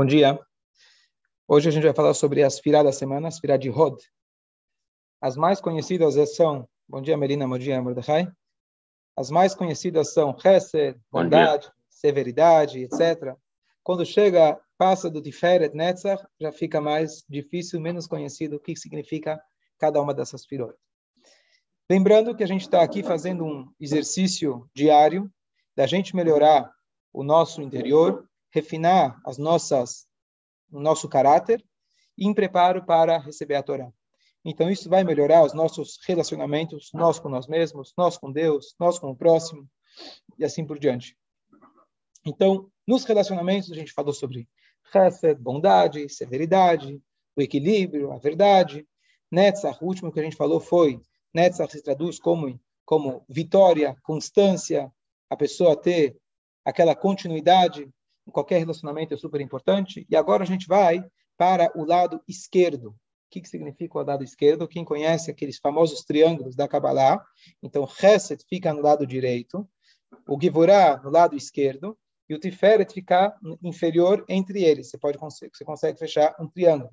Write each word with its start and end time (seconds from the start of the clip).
Bom 0.00 0.06
dia. 0.06 0.40
Hoje 1.46 1.68
a 1.68 1.70
gente 1.70 1.82
vai 1.82 1.92
falar 1.92 2.14
sobre 2.14 2.42
as 2.42 2.58
firá 2.58 2.82
da 2.82 2.90
semana, 2.90 3.28
as 3.28 3.38
firá 3.38 3.58
de 3.58 3.68
Hod. 3.68 4.02
As 5.20 5.36
mais 5.36 5.60
conhecidas 5.60 6.34
são, 6.34 6.66
bom 6.88 7.02
dia 7.02 7.18
Melina, 7.18 7.46
bom 7.46 7.58
dia 7.58 7.82
Mordecai. 7.82 8.26
As 9.14 9.30
mais 9.30 9.54
conhecidas 9.54 10.14
são 10.14 10.34
Chesed, 10.38 10.98
bondade, 11.12 11.70
severidade, 11.90 12.82
etc. 12.82 13.36
Quando 13.82 14.06
chega, 14.06 14.58
passa 14.78 15.10
do 15.10 15.20
Tiferet, 15.20 15.76
Netzach, 15.76 16.26
já 16.40 16.50
fica 16.50 16.80
mais 16.80 17.22
difícil, 17.28 17.78
menos 17.78 18.06
conhecido 18.06 18.56
o 18.56 18.58
que 18.58 18.74
significa 18.74 19.38
cada 19.78 20.00
uma 20.00 20.14
dessas 20.14 20.46
firot. 20.46 20.74
Lembrando 21.90 22.34
que 22.34 22.42
a 22.42 22.48
gente 22.48 22.62
está 22.62 22.80
aqui 22.80 23.02
fazendo 23.02 23.44
um 23.44 23.70
exercício 23.78 24.66
diário 24.74 25.30
da 25.76 25.86
gente 25.86 26.16
melhorar 26.16 26.72
o 27.12 27.22
nosso 27.22 27.60
interior, 27.60 28.29
refinar 28.50 29.20
as 29.24 29.38
nossas, 29.38 30.06
o 30.70 30.80
nosso 30.80 31.08
caráter 31.08 31.64
e 32.16 32.26
em 32.26 32.34
preparo 32.34 32.84
para 32.84 33.18
receber 33.18 33.54
a 33.54 33.62
Torá. 33.62 33.92
Então, 34.44 34.70
isso 34.70 34.88
vai 34.88 35.04
melhorar 35.04 35.44
os 35.44 35.52
nossos 35.52 35.98
relacionamentos, 36.06 36.90
nós 36.94 37.18
com 37.18 37.28
nós 37.28 37.46
mesmos, 37.46 37.92
nós 37.96 38.16
com 38.16 38.32
Deus, 38.32 38.74
nós 38.78 38.98
com 38.98 39.10
o 39.10 39.16
próximo, 39.16 39.68
e 40.38 40.44
assim 40.44 40.64
por 40.64 40.78
diante. 40.78 41.16
Então, 42.24 42.70
nos 42.86 43.04
relacionamentos, 43.04 43.70
a 43.70 43.74
gente 43.74 43.92
falou 43.92 44.12
sobre 44.12 44.48
chesed, 44.92 45.38
bondade, 45.40 46.08
severidade, 46.08 47.00
o 47.36 47.42
equilíbrio, 47.42 48.12
a 48.12 48.18
verdade. 48.18 48.86
Netzach, 49.30 49.78
o 49.82 49.86
último 49.86 50.10
que 50.10 50.20
a 50.20 50.22
gente 50.22 50.36
falou 50.36 50.58
foi, 50.58 51.00
Netzach 51.32 51.70
se 51.70 51.82
traduz 51.82 52.18
como, 52.18 52.58
como 52.84 53.24
vitória, 53.28 53.96
constância, 54.02 54.92
a 55.28 55.36
pessoa 55.36 55.76
ter 55.76 56.16
aquela 56.64 56.94
continuidade 56.94 57.88
qualquer 58.30 58.58
relacionamento 58.58 59.14
é 59.14 59.16
super 59.16 59.40
importante. 59.40 60.06
E 60.08 60.16
agora 60.16 60.42
a 60.42 60.46
gente 60.46 60.66
vai 60.66 61.04
para 61.36 61.70
o 61.74 61.84
lado 61.84 62.22
esquerdo. 62.28 62.90
O 62.90 62.94
que, 63.30 63.40
que 63.40 63.48
significa 63.48 63.98
o 63.98 64.02
lado 64.02 64.24
esquerdo? 64.24 64.66
Quem 64.66 64.84
conhece 64.84 65.30
aqueles 65.30 65.58
famosos 65.58 66.02
triângulos 66.02 66.56
da 66.56 66.66
Kabbalah, 66.66 67.24
então 67.62 67.86
Chesed 67.86 68.44
fica 68.48 68.74
no 68.74 68.82
lado 68.82 69.06
direito, 69.06 69.68
o 70.28 70.38
Givurah 70.40 71.00
no 71.02 71.10
lado 71.10 71.36
esquerdo, 71.36 71.96
e 72.30 72.34
o 72.34 72.38
Tiferet 72.38 72.94
fica 72.94 73.36
inferior 73.60 74.24
entre 74.28 74.62
eles. 74.62 74.88
Você 74.88 74.96
pode 74.96 75.18
você 75.18 75.64
consegue 75.64 75.98
fechar 75.98 76.36
um 76.38 76.48
triângulo. 76.48 76.92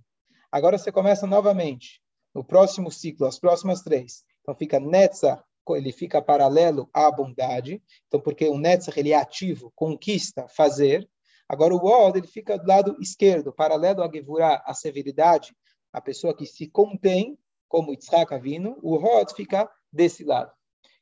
Agora 0.52 0.80
você 0.80 0.92
começa 0.92 1.28
novamente 1.28 2.02
no 2.34 2.44
próximo 2.44 2.92
ciclo, 2.92 3.28
as 3.28 3.38
próximas 3.38 3.84
três. 3.84 4.24
Então 4.42 4.56
fica 4.56 4.80
Netzach, 4.80 5.44
ele 5.70 5.92
fica 5.92 6.22
paralelo 6.24 6.90
à 6.92 7.12
bondade. 7.12 7.84
Então 8.08 8.20
porque 8.20 8.48
o 8.48 8.58
Netzach 8.58 9.00
ele 9.00 9.12
é 9.12 9.16
ativo, 9.16 9.72
conquista, 9.76 10.48
fazer. 10.48 11.08
Agora 11.50 11.74
o 11.74 11.86
Od 11.86 12.18
ele 12.18 12.28
fica 12.28 12.58
do 12.58 12.68
lado 12.68 12.98
esquerdo, 13.00 13.54
paralelo 13.54 14.04
a 14.04 14.12
Gevurah, 14.12 14.62
a 14.66 14.74
severidade, 14.74 15.56
a 15.94 16.02
pessoa 16.02 16.36
que 16.36 16.46
se 16.46 16.68
contém, 16.68 17.38
como 17.68 17.92
Yitzhak 17.92 18.34
Avino, 18.34 18.78
o 18.82 18.96
Hod 18.96 19.34
fica 19.34 19.70
desse 19.92 20.24
lado. 20.24 20.52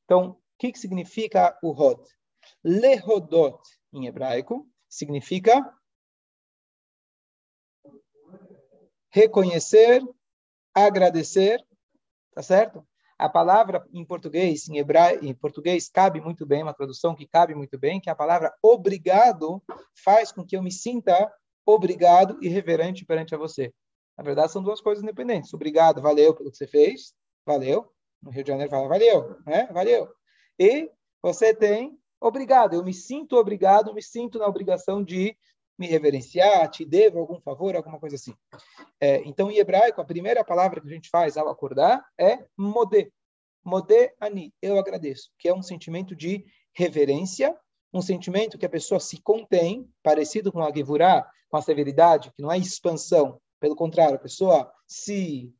Então, 0.04 0.32
o 0.32 0.38
que, 0.58 0.72
que 0.72 0.80
significa 0.80 1.58
o 1.64 1.72
Hod? 1.72 2.02
Lehodot, 2.64 3.60
em 3.92 4.06
hebraico, 4.06 4.70
significa 4.88 5.74
reconhecer, 9.09 10.02
agradecer, 10.74 11.59
tá 12.34 12.44
certo? 12.44 12.86
A 13.18 13.30
palavra 13.30 13.86
em 13.94 14.04
português, 14.04 14.68
em 14.68 14.78
hebraico, 14.78 15.26
em 15.26 15.34
português 15.34 15.90
cabe 15.90 16.20
muito 16.20 16.46
bem, 16.46 16.64
uma 16.64 16.74
tradução 16.74 17.16
que 17.16 17.26
cabe 17.26 17.56
muito 17.56 17.78
bem, 17.80 18.02
que 18.02 18.10
a 18.10 18.16
palavra 18.16 18.54
obrigado 18.62 19.64
faz 20.04 20.32
com 20.32 20.46
que 20.46 20.58
eu 20.58 20.62
me 20.62 20.72
sinta 20.72 21.32
obrigado 21.66 22.38
e 22.42 22.50
reverente 22.50 23.06
perante 23.06 23.34
a 23.34 23.38
você. 23.38 23.74
Na 24.18 24.24
verdade, 24.24 24.52
são 24.52 24.62
duas 24.62 24.82
coisas 24.82 25.04
independentes. 25.04 25.54
Obrigado, 25.54 26.02
valeu 26.02 26.34
pelo 26.36 26.52
que 26.52 26.58
você 26.58 26.68
fez, 26.68 27.14
valeu. 27.46 27.90
No 28.22 28.31
Rio 28.31 28.44
de 28.44 28.50
Janeiro 28.50 28.72
fala 28.72 28.88
valeu, 28.88 29.38
né? 29.46 29.68
Valeu. 29.72 30.09
E 30.59 30.90
você 31.22 31.54
tem 31.54 31.98
obrigado. 32.20 32.74
Eu 32.74 32.84
me 32.84 32.94
sinto 32.94 33.38
obrigado, 33.38 33.94
me 33.94 34.02
sinto 34.02 34.40
na 34.40 34.48
obrigação 34.48 35.04
de 35.04 35.38
me 35.78 35.88
reverenciar, 35.88 36.69
te 36.69 36.86
devo 36.86 37.19
algum 37.19 37.40
favor, 37.40 37.75
alguma 37.75 38.00
coisa 38.00 38.16
assim. 38.16 38.34
É, 39.00 39.18
então, 39.25 39.52
em 39.52 39.58
hebraico, 39.58 40.02
a 40.02 40.06
primeira 40.06 40.44
palavra 40.44 40.80
que 40.80 40.88
a 40.88 40.91
gente 40.91 41.09
faz 41.09 41.38
ao 41.38 41.50
acordar 41.50 42.06
é 42.18 42.46
modé. 42.58 43.09
Modé 43.63 44.13
ani, 44.19 44.53
eu 44.62 44.78
agradeço, 44.78 45.31
que 45.40 45.50
é 45.50 45.53
um 45.53 45.62
sentimento 45.62 46.16
de 46.16 46.46
reverência, 46.74 47.58
um 47.94 48.02
sentimento 48.02 48.58
que 48.58 48.66
a 48.66 48.69
pessoa 48.69 49.00
se 49.00 49.22
contém, 49.22 49.90
parecido 50.03 50.52
com 50.52 50.62
a 50.62 50.72
gevurá, 50.72 51.30
com 51.50 51.58
a 51.58 51.62
severidade, 51.62 52.31
que 52.36 52.42
não 52.42 52.52
é 52.52 52.57
expansão, 52.57 53.42
pelo 53.59 53.75
contrário, 53.75 54.16
a 54.16 54.19
pessoa 54.19 54.72
se 54.88 55.53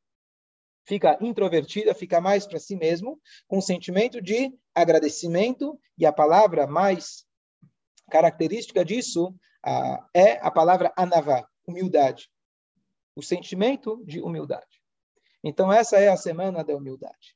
fica 0.86 1.18
introvertida, 1.22 1.96
fica 1.96 2.22
mais 2.22 2.46
para 2.46 2.60
si 2.60 2.76
mesmo, 2.76 3.20
com 3.48 3.58
um 3.58 3.62
sentimento 3.62 4.22
de 4.22 4.54
agradecimento, 4.74 5.80
e 5.98 6.06
a 6.06 6.14
palavra 6.14 6.68
mais 6.68 7.25
característica 8.10 8.84
disso 8.84 9.34
ah, 9.64 10.06
é 10.14 10.34
a 10.46 10.52
palavra 10.52 10.94
anavá, 10.96 11.48
humildade. 11.68 12.30
O 13.16 13.24
sentimento 13.24 14.04
de 14.06 14.22
humildade. 14.22 14.82
Então, 15.44 15.72
essa 15.72 15.98
é 15.98 16.10
a 16.10 16.18
semana 16.18 16.64
da 16.64 16.76
humildade. 16.76 17.36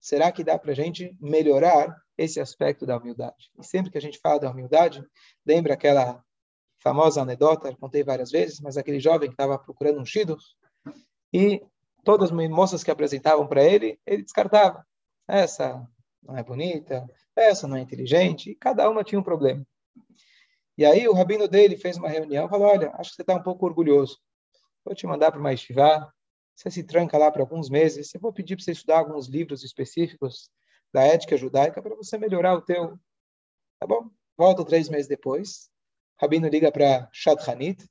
Será 0.00 0.32
que 0.32 0.42
dá 0.42 0.58
para 0.58 0.72
a 0.72 0.74
gente 0.74 1.14
melhorar 1.20 1.94
esse 2.16 2.40
aspecto 2.40 2.86
da 2.86 2.96
humildade? 2.96 3.50
E 3.58 3.64
sempre 3.64 3.90
que 3.90 3.98
a 3.98 4.00
gente 4.00 4.18
fala 4.18 4.40
da 4.40 4.50
humildade, 4.50 5.04
lembra 5.46 5.74
aquela 5.74 6.24
famosa 6.78 7.20
anedota, 7.20 7.76
contei 7.76 8.02
várias 8.02 8.30
vezes, 8.30 8.58
mas 8.60 8.76
aquele 8.76 8.98
jovem 8.98 9.28
que 9.28 9.34
estava 9.34 9.58
procurando 9.58 10.00
um 10.00 10.04
shido 10.04 10.36
e 11.32 11.62
todas 12.04 12.32
as 12.32 12.48
moças 12.48 12.82
que 12.82 12.90
apresentavam 12.90 13.46
para 13.46 13.62
ele, 13.62 14.00
ele 14.06 14.22
descartava. 14.22 14.84
Essa 15.28 15.86
não 16.22 16.36
é 16.36 16.42
bonita, 16.42 17.06
essa 17.34 17.66
não 17.66 17.76
é 17.76 17.80
inteligente, 17.80 18.50
e 18.50 18.54
cada 18.54 18.88
uma 18.88 19.04
tinha 19.04 19.18
um 19.18 19.22
problema. 19.24 19.66
E 20.76 20.84
aí 20.84 21.06
o 21.08 21.12
rabino 21.12 21.46
dele 21.46 21.76
fez 21.76 21.96
uma 21.96 22.08
reunião 22.08 22.48
falou, 22.48 22.68
olha, 22.68 22.90
acho 22.94 23.10
que 23.10 23.16
você 23.16 23.22
está 23.22 23.34
um 23.34 23.42
pouco 23.42 23.66
orgulhoso. 23.66 24.18
Vou 24.84 24.94
te 24.94 25.06
mandar 25.06 25.30
para 25.30 25.40
uma 25.40 25.52
estivá, 25.52 26.10
você 26.56 26.70
se 26.70 26.82
tranca 26.84 27.18
lá 27.18 27.30
por 27.30 27.40
alguns 27.40 27.68
meses, 27.68 28.14
eu 28.14 28.20
vou 28.20 28.32
pedir 28.32 28.56
para 28.56 28.64
você 28.64 28.72
estudar 28.72 28.98
alguns 28.98 29.28
livros 29.28 29.62
específicos 29.62 30.50
da 30.92 31.02
ética 31.02 31.36
judaica 31.36 31.82
para 31.82 31.94
você 31.94 32.18
melhorar 32.18 32.54
o 32.54 32.62
teu... 32.62 32.98
Tá 33.78 33.86
bom? 33.86 34.10
Volta 34.36 34.64
três 34.64 34.88
meses 34.88 35.06
depois, 35.06 35.70
o 36.18 36.22
rabino 36.22 36.48
liga 36.48 36.70
para 36.72 37.08
Shadchanit, 37.12 37.88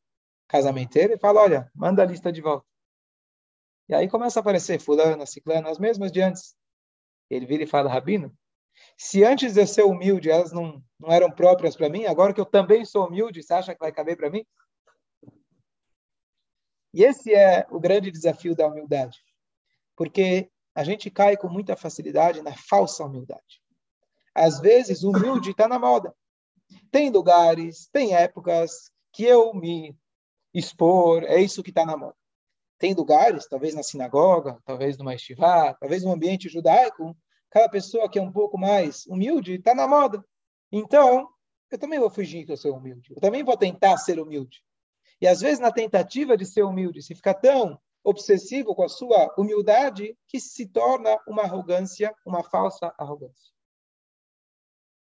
casamenteiro, 0.48 1.14
e 1.14 1.20
fala, 1.20 1.42
olha, 1.42 1.72
manda 1.76 2.02
a 2.02 2.06
lista 2.06 2.32
de 2.32 2.42
volta. 2.42 2.66
E 3.88 3.94
aí 3.96 4.08
começa 4.08 4.40
a 4.40 4.42
aparecer 4.42 4.80
fulano, 4.80 5.26
ciclano, 5.26 5.68
as 5.68 5.80
mesmas 5.80 6.12
de 6.12 6.22
antes. 6.22 6.56
Ele 7.30 7.46
vira 7.46 7.64
e 7.64 7.68
fala, 7.68 7.90
rabino, 7.90 8.36
se 8.98 9.24
antes 9.24 9.54
de 9.54 9.62
eu 9.62 9.68
ser 9.68 9.84
humilde 9.84 10.30
elas 10.30 10.52
não, 10.52 10.84
não 11.00 11.12
eram 11.12 11.32
próprias 11.32 11.76
para 11.76 11.90
mim, 11.90 12.06
agora 12.06 12.34
que 12.34 12.42
eu 12.42 12.46
também 12.46 12.84
sou 12.86 13.08
humilde, 13.08 13.44
você 13.44 13.54
acha 13.54 13.74
que 13.74 13.80
vai 13.80 13.92
caber 13.92 14.18
para 14.18 14.30
mim? 14.30 14.46
E 16.94 17.04
esse 17.04 17.34
é 17.34 17.68
o 17.70 17.80
grande 17.80 18.10
desafio 18.10 18.56
da 18.56 18.68
humildade, 18.68 19.20
porque 19.96 20.50
a 20.74 20.84
gente 20.84 21.12
cai 21.12 21.38
com 21.38 21.48
muita 21.48 21.76
facilidade 21.76 22.42
na 22.42 22.56
falsa 22.56 23.04
humildade. 23.04 23.62
Às 24.34 24.60
vezes, 24.60 25.04
humilde 25.04 25.52
está 25.52 25.68
na 25.68 25.78
moda. 25.78 26.16
Tem 26.92 27.10
lugares, 27.10 27.88
tem 27.92 28.16
épocas 28.16 28.92
que 29.12 29.24
eu 29.24 29.54
me 29.54 29.98
expor, 30.54 31.24
é 31.24 31.40
isso 31.40 31.64
que 31.64 31.70
está 31.70 31.86
na 31.86 31.98
moda. 31.98 32.16
Tem 32.80 32.94
lugares, 32.94 33.46
talvez 33.46 33.76
na 33.76 33.84
sinagoga, 33.84 34.58
talvez 34.64 34.98
numa 34.98 35.14
estivá, 35.14 35.74
talvez 35.74 36.02
no 36.02 36.14
ambiente 36.14 36.48
judaico, 36.48 37.16
aquela 37.50 37.68
pessoa 37.68 38.10
que 38.10 38.18
é 38.18 38.22
um 38.22 38.32
pouco 38.32 38.58
mais 38.58 39.06
humilde 39.06 39.56
está 39.56 39.76
na 39.76 39.86
moda. 39.86 40.24
Então, 40.72 41.28
eu 41.70 41.78
também 41.78 42.00
vou 42.00 42.10
fugir 42.10 42.46
que 42.46 42.52
eu 42.54 42.58
sou 42.58 42.78
humilde. 42.78 43.14
Eu 43.14 43.22
também 43.22 43.44
vou 43.44 43.58
tentar 43.58 43.98
ser 43.98 44.18
humilde. 44.18 44.64
E 45.20 45.28
às 45.28 45.42
vezes, 45.42 45.60
na 45.60 45.72
tentativa 45.72 46.38
de 46.38 46.46
ser 46.46 46.64
humilde, 46.64 47.02
se 47.02 47.14
fica 47.14 47.34
tão 47.34 47.78
obsessivo 48.02 48.74
com 48.74 48.84
a 48.84 48.90
sua 48.90 49.34
humildade 49.38 50.18
que 50.26 50.40
se 50.40 50.66
torna 50.66 51.20
uma 51.28 51.44
arrogância, 51.44 52.16
uma 52.26 52.44
falsa 52.44 52.94
arrogância. 52.98 53.52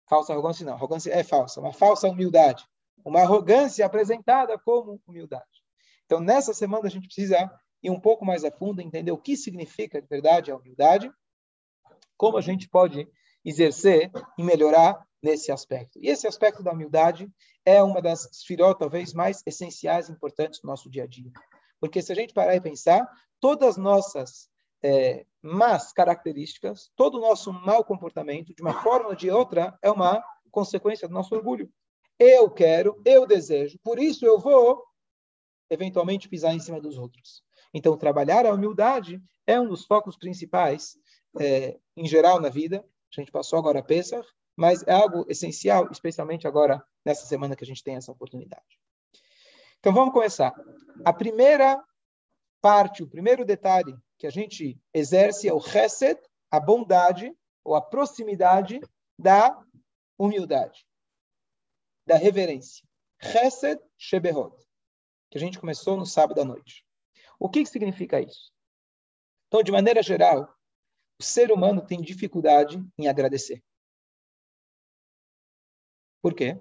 Falsa 0.09 0.33
arrogância 0.33 0.65
não, 0.65 0.73
arrogância 0.73 1.11
é 1.11 1.23
falsa, 1.23 1.61
uma 1.61 1.71
falsa 1.71 2.09
humildade. 2.09 2.67
Uma 3.05 3.21
arrogância 3.21 3.85
apresentada 3.85 4.57
como 4.57 4.99
humildade. 5.05 5.58
Então, 6.09 6.19
nessa 6.19 6.55
semana, 6.55 6.87
a 6.87 6.89
gente 6.89 7.05
precisa 7.05 7.37
ir 7.83 7.91
um 7.91 7.99
pouco 7.99 8.25
mais 8.25 8.43
a 8.43 8.49
fundo, 8.49 8.81
entender 8.81 9.11
o 9.11 9.17
que 9.17 9.37
significa 9.37 10.01
de 10.01 10.07
verdade 10.07 10.49
a 10.49 10.55
humildade 10.55 11.11
como 12.17 12.35
a 12.35 12.41
gente 12.41 12.67
pode 12.67 13.07
exercer 13.45 14.11
e 14.35 14.43
melhorar 14.43 15.05
nesse 15.21 15.51
aspecto. 15.51 15.99
E 16.01 16.09
esse 16.09 16.27
aspecto 16.27 16.63
da 16.63 16.71
humildade 16.71 17.31
é 17.63 17.83
uma 17.83 18.01
das 18.01 18.25
esfirot, 18.25 18.79
talvez, 18.79 19.13
mais 19.13 19.43
essenciais 19.45 20.09
e 20.09 20.11
importantes 20.11 20.59
do 20.59 20.67
nosso 20.67 20.89
dia 20.89 21.03
a 21.03 21.07
dia. 21.07 21.31
Porque 21.79 22.01
se 22.01 22.11
a 22.11 22.15
gente 22.15 22.33
parar 22.33 22.55
e 22.55 22.61
pensar, 22.61 23.07
todas 23.39 23.69
as 23.69 23.77
nossas 23.77 24.49
é, 24.81 25.27
más 25.43 25.93
características, 25.93 26.89
todo 26.95 27.19
o 27.19 27.21
nosso 27.21 27.53
mau 27.53 27.85
comportamento, 27.85 28.51
de 28.55 28.63
uma 28.63 28.81
forma 28.81 29.09
ou 29.09 29.15
de 29.15 29.29
outra, 29.29 29.77
é 29.79 29.91
uma 29.91 30.23
consequência 30.49 31.07
do 31.07 31.13
nosso 31.13 31.35
orgulho. 31.35 31.71
Eu 32.17 32.49
quero, 32.49 32.99
eu 33.05 33.27
desejo, 33.27 33.77
por 33.83 33.99
isso 33.99 34.25
eu 34.25 34.39
vou 34.39 34.88
eventualmente 35.69 36.29
pisar 36.29 36.53
em 36.53 36.59
cima 36.59 36.79
dos 36.79 36.97
outros. 36.97 37.43
Então, 37.73 37.97
trabalhar 37.97 38.45
a 38.45 38.53
humildade 38.53 39.21
é 39.45 39.59
um 39.59 39.67
dos 39.67 39.85
focos 39.85 40.17
principais, 40.17 40.97
é, 41.39 41.77
em 41.95 42.07
geral, 42.07 42.39
na 42.41 42.49
vida. 42.49 42.83
A 43.15 43.19
gente 43.19 43.31
passou 43.31 43.59
agora 43.59 43.79
a 43.79 43.83
Pesach, 43.83 44.27
mas 44.55 44.83
é 44.87 44.93
algo 44.93 45.25
essencial, 45.29 45.89
especialmente 45.91 46.47
agora, 46.47 46.83
nessa 47.05 47.25
semana 47.25 47.55
que 47.55 47.63
a 47.63 47.67
gente 47.67 47.83
tem 47.83 47.95
essa 47.95 48.11
oportunidade. 48.11 48.79
Então, 49.79 49.93
vamos 49.93 50.13
começar. 50.13 50.53
A 51.05 51.13
primeira 51.13 51.81
parte, 52.61 53.03
o 53.03 53.07
primeiro 53.07 53.45
detalhe 53.45 53.95
que 54.17 54.27
a 54.27 54.29
gente 54.29 54.77
exerce 54.93 55.47
é 55.47 55.53
o 55.53 55.61
chesed, 55.61 56.19
a 56.51 56.59
bondade, 56.59 57.33
ou 57.63 57.75
a 57.75 57.81
proximidade 57.81 58.81
da 59.17 59.57
humildade, 60.17 60.85
da 62.05 62.15
reverência. 62.15 62.85
Chesed 63.21 63.79
Shebehot, 63.97 64.55
que 65.29 65.37
a 65.37 65.41
gente 65.41 65.59
começou 65.59 65.95
no 65.95 66.05
sábado 66.05 66.41
à 66.41 66.45
noite. 66.45 66.85
O 67.39 67.49
que, 67.49 67.63
que 67.63 67.69
significa 67.69 68.19
isso? 68.19 68.51
Então, 69.47 69.63
de 69.63 69.71
maneira 69.71 70.01
geral, 70.03 70.53
o 71.19 71.23
ser 71.23 71.51
humano 71.51 71.85
tem 71.85 72.01
dificuldade 72.01 72.83
em 72.97 73.07
agradecer. 73.07 73.63
Por 76.21 76.33
quê? 76.33 76.59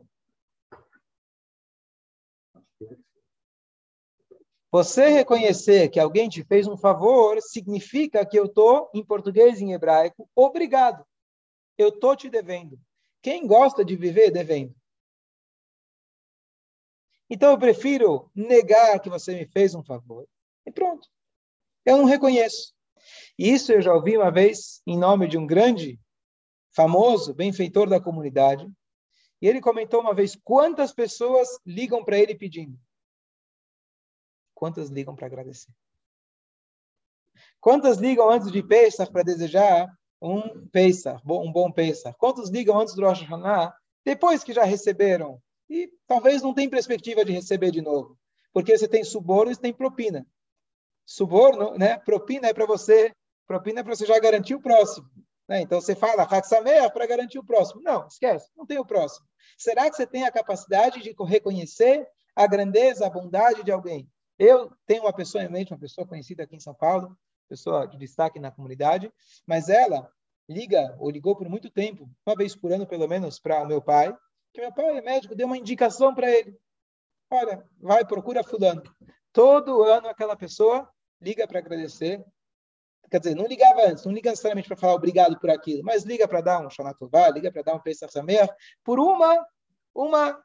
Você 4.70 5.08
reconhecer 5.08 5.88
que 5.88 5.98
alguém 5.98 6.28
te 6.28 6.44
fez 6.44 6.66
um 6.66 6.76
favor 6.76 7.40
significa 7.40 8.24
que 8.26 8.38
eu 8.38 8.44
estou, 8.44 8.90
em 8.94 9.04
português 9.04 9.60
e 9.60 9.64
em 9.64 9.72
hebraico, 9.72 10.28
obrigado. 10.36 11.06
Eu 11.76 11.88
estou 11.88 12.14
te 12.14 12.28
devendo. 12.28 12.78
Quem 13.22 13.46
gosta 13.46 13.84
de 13.84 13.96
viver 13.96 14.30
devendo? 14.30 14.77
Então 17.30 17.50
eu 17.50 17.58
prefiro 17.58 18.30
negar 18.34 19.00
que 19.00 19.10
você 19.10 19.34
me 19.34 19.46
fez 19.46 19.74
um 19.74 19.82
favor 19.82 20.26
e 20.66 20.72
pronto. 20.72 21.08
Eu 21.84 21.96
não 21.98 22.04
reconheço. 22.04 22.74
E 23.38 23.50
isso 23.50 23.72
eu 23.72 23.80
já 23.80 23.92
ouvi 23.92 24.16
uma 24.16 24.30
vez 24.30 24.82
em 24.86 24.98
nome 24.98 25.28
de 25.28 25.38
um 25.38 25.46
grande, 25.46 26.00
famoso, 26.74 27.34
benfeitor 27.34 27.88
da 27.88 28.00
comunidade. 28.00 28.70
E 29.40 29.46
ele 29.46 29.60
comentou 29.60 30.00
uma 30.00 30.14
vez 30.14 30.36
quantas 30.42 30.92
pessoas 30.92 31.48
ligam 31.64 32.04
para 32.04 32.18
ele 32.18 32.34
pedindo. 32.34 32.78
Quantas 34.54 34.88
ligam 34.88 35.14
para 35.14 35.26
agradecer? 35.26 35.72
Quantas 37.60 37.98
ligam 37.98 38.28
antes 38.28 38.50
de 38.50 38.62
Pesach 38.62 39.12
para 39.12 39.22
desejar 39.22 39.88
um 40.20 40.66
Pesach, 40.68 41.22
um 41.24 41.52
bom 41.52 41.70
Pesach? 41.70 42.16
Quantos 42.18 42.50
ligam 42.50 42.78
antes 42.80 42.94
do 42.94 43.02
Rosh 43.02 43.22
Hashanah, 43.22 43.72
depois 44.04 44.42
que 44.42 44.52
já 44.52 44.64
receberam? 44.64 45.40
E 45.68 45.90
talvez 46.06 46.42
não 46.42 46.54
tem 46.54 46.68
perspectiva 46.68 47.24
de 47.24 47.32
receber 47.32 47.70
de 47.70 47.82
novo, 47.82 48.18
porque 48.52 48.76
você 48.76 48.88
tem 48.88 49.04
suborno 49.04 49.52
e 49.52 49.56
tem 49.56 49.72
propina. 49.72 50.26
Suborno, 51.04 51.76
né? 51.76 51.98
Propina 51.98 52.48
é 52.48 52.54
para 52.54 52.66
você, 52.66 53.12
propina 53.46 53.80
é 53.80 53.82
para 53.82 53.94
você 53.94 54.06
já 54.06 54.18
garantir 54.18 54.54
o 54.54 54.60
próximo. 54.60 55.08
Né? 55.48 55.62
Então 55.62 55.80
você 55.80 55.96
fala 55.96 56.24
Hatsameach 56.24 56.92
para 56.92 57.06
garantir 57.06 57.38
o 57.38 57.44
próximo. 57.44 57.80
Não, 57.82 58.06
esquece, 58.06 58.50
não 58.56 58.66
tem 58.66 58.78
o 58.78 58.84
próximo. 58.84 59.26
Será 59.56 59.88
que 59.88 59.96
você 59.96 60.06
tem 60.06 60.24
a 60.24 60.30
capacidade 60.30 61.00
de 61.00 61.14
reconhecer 61.24 62.06
a 62.36 62.46
grandeza, 62.46 63.06
a 63.06 63.10
bondade 63.10 63.64
de 63.64 63.72
alguém? 63.72 64.08
Eu 64.38 64.70
tenho 64.86 65.02
uma 65.02 65.12
pessoa 65.12 65.42
em 65.42 65.48
mente, 65.48 65.72
uma 65.72 65.80
pessoa 65.80 66.06
conhecida 66.06 66.44
aqui 66.44 66.54
em 66.54 66.60
São 66.60 66.74
Paulo, 66.74 67.16
pessoa 67.48 67.86
de 67.86 67.96
destaque 67.96 68.38
na 68.38 68.52
comunidade, 68.52 69.10
mas 69.46 69.68
ela 69.68 70.08
liga 70.48 70.94
ou 71.00 71.10
ligou 71.10 71.34
por 71.34 71.48
muito 71.48 71.70
tempo, 71.70 72.08
uma 72.24 72.36
vez 72.36 72.54
por 72.54 72.70
ano 72.70 72.86
pelo 72.86 73.08
menos, 73.08 73.40
para 73.40 73.62
o 73.62 73.66
meu 73.66 73.82
pai, 73.82 74.14
que 74.58 74.62
meu 74.62 74.72
pai 74.72 74.98
é 74.98 75.00
médico, 75.00 75.36
deu 75.36 75.46
uma 75.46 75.56
indicação 75.56 76.12
para 76.12 76.28
ele. 76.28 76.58
Olha, 77.30 77.64
vai, 77.80 78.04
procura 78.04 78.42
fulano. 78.42 78.82
Todo 79.32 79.84
ano 79.84 80.08
aquela 80.08 80.36
pessoa 80.36 80.90
liga 81.20 81.46
para 81.46 81.60
agradecer. 81.60 82.24
Quer 83.08 83.20
dizer, 83.20 83.36
não 83.36 83.46
ligava 83.46 83.86
antes, 83.86 84.04
não 84.04 84.12
liga 84.12 84.30
necessariamente 84.30 84.68
para 84.68 84.76
falar 84.76 84.94
obrigado 84.94 85.38
por 85.38 85.48
aquilo, 85.48 85.82
mas 85.82 86.02
liga 86.02 86.28
para 86.28 86.40
dar 86.40 86.66
um 86.66 86.68
Shanatová, 86.68 87.30
liga 87.30 87.50
para 87.50 87.62
dar 87.62 87.74
um 87.74 87.80
Pesach 87.80 88.12
Samer, 88.12 88.48
por 88.84 88.98
uma, 88.98 89.46
uma 89.94 90.44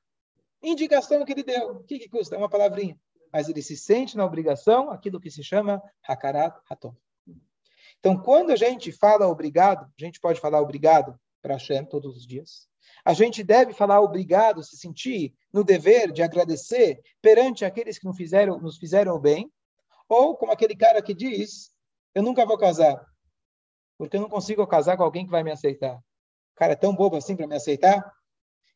indicação 0.62 1.26
que 1.26 1.34
ele 1.34 1.44
deu. 1.44 1.72
O 1.72 1.84
que, 1.84 2.00
que 2.00 2.08
custa? 2.08 2.38
Uma 2.38 2.50
palavrinha 2.50 2.98
mas 3.34 3.50
ele 3.50 3.64
se 3.64 3.76
sente 3.76 4.16
na 4.16 4.24
obrigação, 4.24 4.92
aquilo 4.92 5.20
que 5.20 5.32
se 5.32 5.44
chama 5.44 5.82
Hakarat. 6.08 6.56
Então, 7.98 8.16
quando 8.22 8.52
a 8.52 8.56
gente 8.56 8.92
fala 8.92 9.28
obrigado, 9.28 9.92
a 10.00 10.06
gente 10.06 10.20
pode 10.20 10.40
falar 10.40 10.62
obrigado 10.62 11.20
para 11.42 11.56
Hashem 11.56 11.84
todos 11.84 12.16
os 12.16 12.28
dias. 12.28 12.70
A 13.06 13.14
gente 13.14 13.44
deve 13.44 13.74
falar 13.74 14.00
obrigado, 14.00 14.64
se 14.64 14.78
sentir 14.78 15.36
no 15.52 15.64
dever 15.64 16.12
de 16.12 16.24
agradecer 16.24 17.02
perante 17.22 17.66
aqueles 17.66 18.00
que 18.00 18.06
nos 18.06 18.16
fizeram, 18.16 18.60
nos 18.60 18.78
fizeram 18.78 19.20
bem, 19.20 19.52
ou 20.08 20.38
como 20.38 20.52
aquele 20.52 20.76
cara 20.76 21.02
que 21.02 21.14
diz: 21.14 21.72
Eu 22.16 22.24
nunca 22.24 22.46
vou 22.46 22.58
casar, 22.58 23.06
porque 23.98 24.16
eu 24.16 24.22
não 24.22 24.30
consigo 24.30 24.66
casar 24.66 24.96
com 24.96 25.04
alguém 25.04 25.26
que 25.26 25.32
vai 25.32 25.44
me 25.44 25.52
aceitar. 25.52 25.96
O 25.96 26.56
cara 26.56 26.74
é 26.74 26.78
tão 26.78 26.96
bobo 26.96 27.18
assim 27.18 27.36
para 27.36 27.48
me 27.48 27.56
aceitar? 27.56 28.14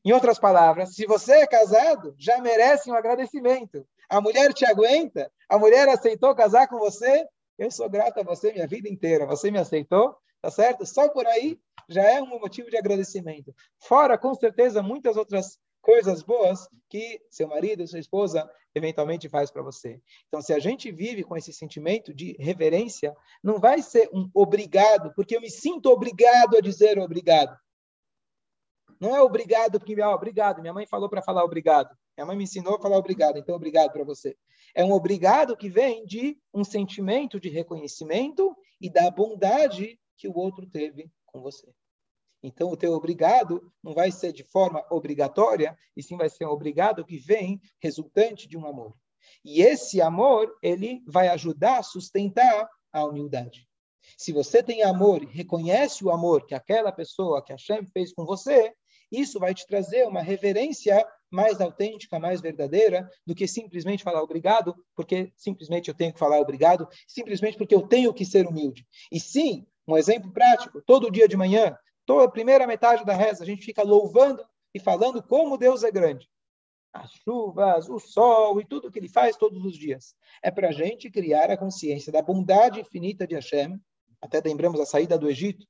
Em 0.04 0.12
outras 0.12 0.40
palavras, 0.40 0.94
se 0.96 1.06
você 1.06 1.34
é 1.42 1.48
casado, 1.48 2.16
já 2.18 2.40
merece 2.40 2.90
um 2.90 2.96
agradecimento. 2.96 3.86
A 4.10 4.22
mulher 4.22 4.54
te 4.54 4.66
aguenta? 4.66 5.32
A 5.50 5.58
mulher 5.58 5.88
aceitou 5.90 6.34
casar 6.36 6.68
com 6.68 6.78
você? 6.80 7.26
Eu 7.58 7.72
sou 7.72 7.90
grato 7.90 8.20
a 8.20 8.24
você 8.24 8.52
minha 8.54 8.68
vida 8.68 8.88
inteira. 8.88 9.26
Você 9.26 9.52
me 9.52 9.58
aceitou? 9.58 10.16
Tá 10.48 10.52
certo? 10.52 10.86
Só 10.86 11.10
por 11.10 11.28
aí 11.28 11.60
já 11.90 12.04
é 12.04 12.22
um 12.22 12.40
motivo 12.40 12.70
de 12.70 12.78
agradecimento. 12.78 13.54
Fora, 13.82 14.18
com 14.18 14.34
certeza, 14.34 14.82
muitas 14.82 15.18
outras 15.18 15.60
coisas 15.82 16.24
boas 16.24 16.70
que 16.90 17.20
seu 17.30 17.50
marido, 17.50 17.86
sua 17.86 18.00
esposa, 18.00 18.50
eventualmente 18.74 19.28
faz 19.28 19.52
para 19.52 19.62
você. 19.62 20.00
Então, 20.30 20.42
se 20.42 20.54
a 20.54 20.60
gente 20.60 20.90
vive 20.90 21.22
com 21.26 21.36
esse 21.36 21.52
sentimento 21.52 22.14
de 22.14 22.38
reverência, 22.40 23.14
não 23.44 23.60
vai 23.60 23.82
ser 23.82 24.10
um 24.14 24.30
obrigado, 24.34 25.14
porque 25.16 25.36
eu 25.36 25.42
me 25.42 25.52
sinto 25.52 25.90
obrigado 25.90 26.56
a 26.56 26.62
dizer 26.62 26.98
obrigado. 26.98 27.54
Não 29.02 29.14
é 29.14 29.22
obrigado 29.22 29.80
porque, 29.80 30.02
ah, 30.02 30.16
obrigado, 30.16 30.62
minha 30.62 30.74
mãe 30.74 30.88
falou 30.88 31.10
para 31.10 31.22
falar 31.22 31.44
obrigado. 31.44 31.94
Minha 32.18 32.26
mãe 32.26 32.38
me 32.38 32.46
ensinou 32.46 32.76
a 32.76 32.82
falar 32.82 32.98
obrigado, 32.98 33.38
então 33.38 33.54
obrigado 33.54 33.92
para 33.92 34.06
você. 34.06 34.34
É 34.74 34.82
um 34.82 34.94
obrigado 34.94 35.58
que 35.58 35.68
vem 35.68 36.06
de 36.06 36.38
um 36.54 36.64
sentimento 36.64 37.38
de 37.38 37.50
reconhecimento 37.50 38.56
e 38.80 38.90
da 38.90 39.12
bondade 39.12 40.00
que 40.18 40.28
o 40.28 40.36
outro 40.36 40.66
teve 40.68 41.12
com 41.26 41.42
você. 41.42 41.72
Então, 42.44 42.70
o 42.70 42.78
teu 42.78 42.94
obrigado 42.94 43.72
não 43.84 43.94
vai 43.94 44.12
ser 44.12 44.32
de 44.32 44.44
forma 44.44 44.86
obrigatória, 44.90 45.78
e 45.96 46.04
sim 46.04 46.16
vai 46.18 46.30
ser 46.30 46.46
um 46.46 46.52
obrigado 46.52 47.06
que 47.06 47.18
vem 47.18 47.60
resultante 47.82 48.48
de 48.48 48.58
um 48.58 48.66
amor. 48.66 48.96
E 49.44 49.62
esse 49.62 50.02
amor, 50.02 50.56
ele 50.62 51.04
vai 51.08 51.28
ajudar 51.30 51.80
a 51.80 51.84
sustentar 51.84 52.70
a 52.92 53.04
humildade. 53.06 53.68
Se 54.18 54.32
você 54.32 54.64
tem 54.64 54.84
amor 54.84 55.24
e 55.24 55.26
reconhece 55.26 56.06
o 56.06 56.12
amor 56.12 56.46
que 56.46 56.56
aquela 56.56 56.92
pessoa, 56.92 57.44
que 57.44 57.52
a 57.52 57.56
Hashem 57.56 57.86
fez 57.88 58.14
com 58.14 58.26
você, 58.26 58.74
isso 59.12 59.40
vai 59.40 59.54
te 59.54 59.66
trazer 59.66 60.08
uma 60.08 60.22
reverência 60.22 61.06
mais 61.30 61.60
autêntica, 61.60 62.20
mais 62.20 62.40
verdadeira, 62.40 63.10
do 63.26 63.36
que 63.36 63.48
simplesmente 63.48 64.04
falar 64.04 64.22
obrigado, 64.22 64.76
porque 64.96 65.32
simplesmente 65.36 65.90
eu 65.90 65.96
tenho 65.96 66.14
que 66.14 66.20
falar 66.20 66.40
obrigado, 66.40 66.88
simplesmente 67.08 67.58
porque 67.58 67.76
eu 67.76 67.88
tenho 67.88 68.14
que 68.14 68.26
ser 68.26 68.48
humilde. 68.48 68.86
E 69.12 69.20
sim, 69.20 69.66
um 69.88 69.98
exemplo 69.98 70.32
prático, 70.32 70.82
todo 70.82 71.12
dia 71.12 71.28
de 71.28 71.38
manhã, 71.38 71.78
toda 72.06 72.26
a 72.26 72.32
primeira 72.32 72.68
metade 72.68 73.06
da 73.06 73.14
reza, 73.14 73.44
a 73.44 73.48
gente 73.48 73.64
fica 73.64 73.84
louvando 73.84 74.44
e 74.74 74.80
falando 74.80 75.24
como 75.24 75.58
Deus 75.58 75.84
é 75.84 75.92
grande. 75.92 76.30
As 76.94 77.12
chuvas, 77.24 77.90
o 77.90 78.00
sol 78.00 78.60
e 78.60 78.66
tudo 78.66 78.92
que 78.92 79.00
ele 79.00 79.10
faz 79.10 79.36
todos 79.36 79.64
os 79.64 79.78
dias. 79.78 80.16
É 80.42 80.50
para 80.50 80.70
a 80.70 80.72
gente 80.72 81.10
criar 81.10 81.52
a 81.52 81.58
consciência 81.58 82.12
da 82.12 82.22
bondade 82.22 82.80
infinita 82.80 83.28
de 83.28 83.36
Hashem. 83.36 83.80
Até 84.22 84.42
lembramos 84.44 84.80
a 84.80 84.86
saída 84.86 85.18
do 85.18 85.30
Egito, 85.30 85.66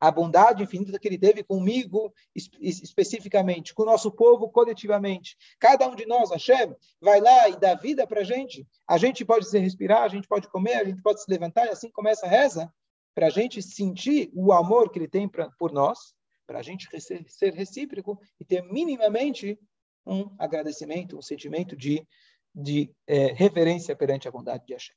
a 0.00 0.10
bondade 0.10 0.64
infinita 0.64 0.98
que 0.98 1.06
ele 1.06 1.18
teve 1.18 1.44
comigo 1.44 2.12
especificamente, 2.34 3.72
com 3.72 3.82
o 3.82 3.86
nosso 3.86 4.10
povo 4.10 4.48
coletivamente. 4.48 5.36
Cada 5.60 5.86
um 5.86 5.94
de 5.94 6.06
nós, 6.06 6.30
Hashem, 6.30 6.74
vai 7.00 7.20
lá 7.20 7.48
e 7.48 7.56
dá 7.56 7.74
vida 7.74 8.06
para 8.06 8.22
a 8.22 8.24
gente. 8.24 8.66
A 8.88 8.98
gente 8.98 9.24
pode 9.24 9.48
se 9.48 9.58
respirar, 9.58 10.02
a 10.02 10.08
gente 10.08 10.26
pode 10.26 10.48
comer, 10.48 10.74
a 10.74 10.84
gente 10.84 11.00
pode 11.02 11.22
se 11.22 11.30
levantar, 11.30 11.66
e 11.66 11.70
assim 11.70 11.90
começa 11.90 12.26
a 12.26 12.28
reza, 12.28 12.72
para 13.14 13.26
a 13.26 13.30
gente 13.30 13.62
sentir 13.62 14.30
o 14.34 14.52
amor 14.52 14.90
que 14.90 14.98
ele 14.98 15.08
tem 15.08 15.28
pra, 15.28 15.50
por 15.52 15.72
nós, 15.72 16.14
para 16.46 16.58
a 16.58 16.62
gente 16.62 16.88
ser 17.00 17.52
recíproco 17.54 18.20
e 18.40 18.44
ter 18.44 18.62
minimamente 18.62 19.58
um 20.06 20.34
agradecimento, 20.38 21.16
um 21.16 21.22
sentimento 21.22 21.76
de, 21.76 22.06
de 22.54 22.94
é, 23.06 23.26
reverência 23.32 23.94
perante 23.94 24.26
a 24.26 24.30
bondade 24.30 24.66
de 24.66 24.72
Hashem. 24.72 24.96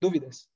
Dúvidas? 0.00 0.48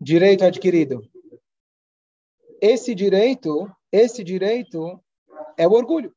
Direito 0.00 0.44
adquirido. 0.44 1.02
Esse 2.60 2.94
direito, 2.94 3.70
esse 3.92 4.22
direito 4.24 5.00
é 5.56 5.66
o 5.66 5.72
orgulho. 5.72 6.14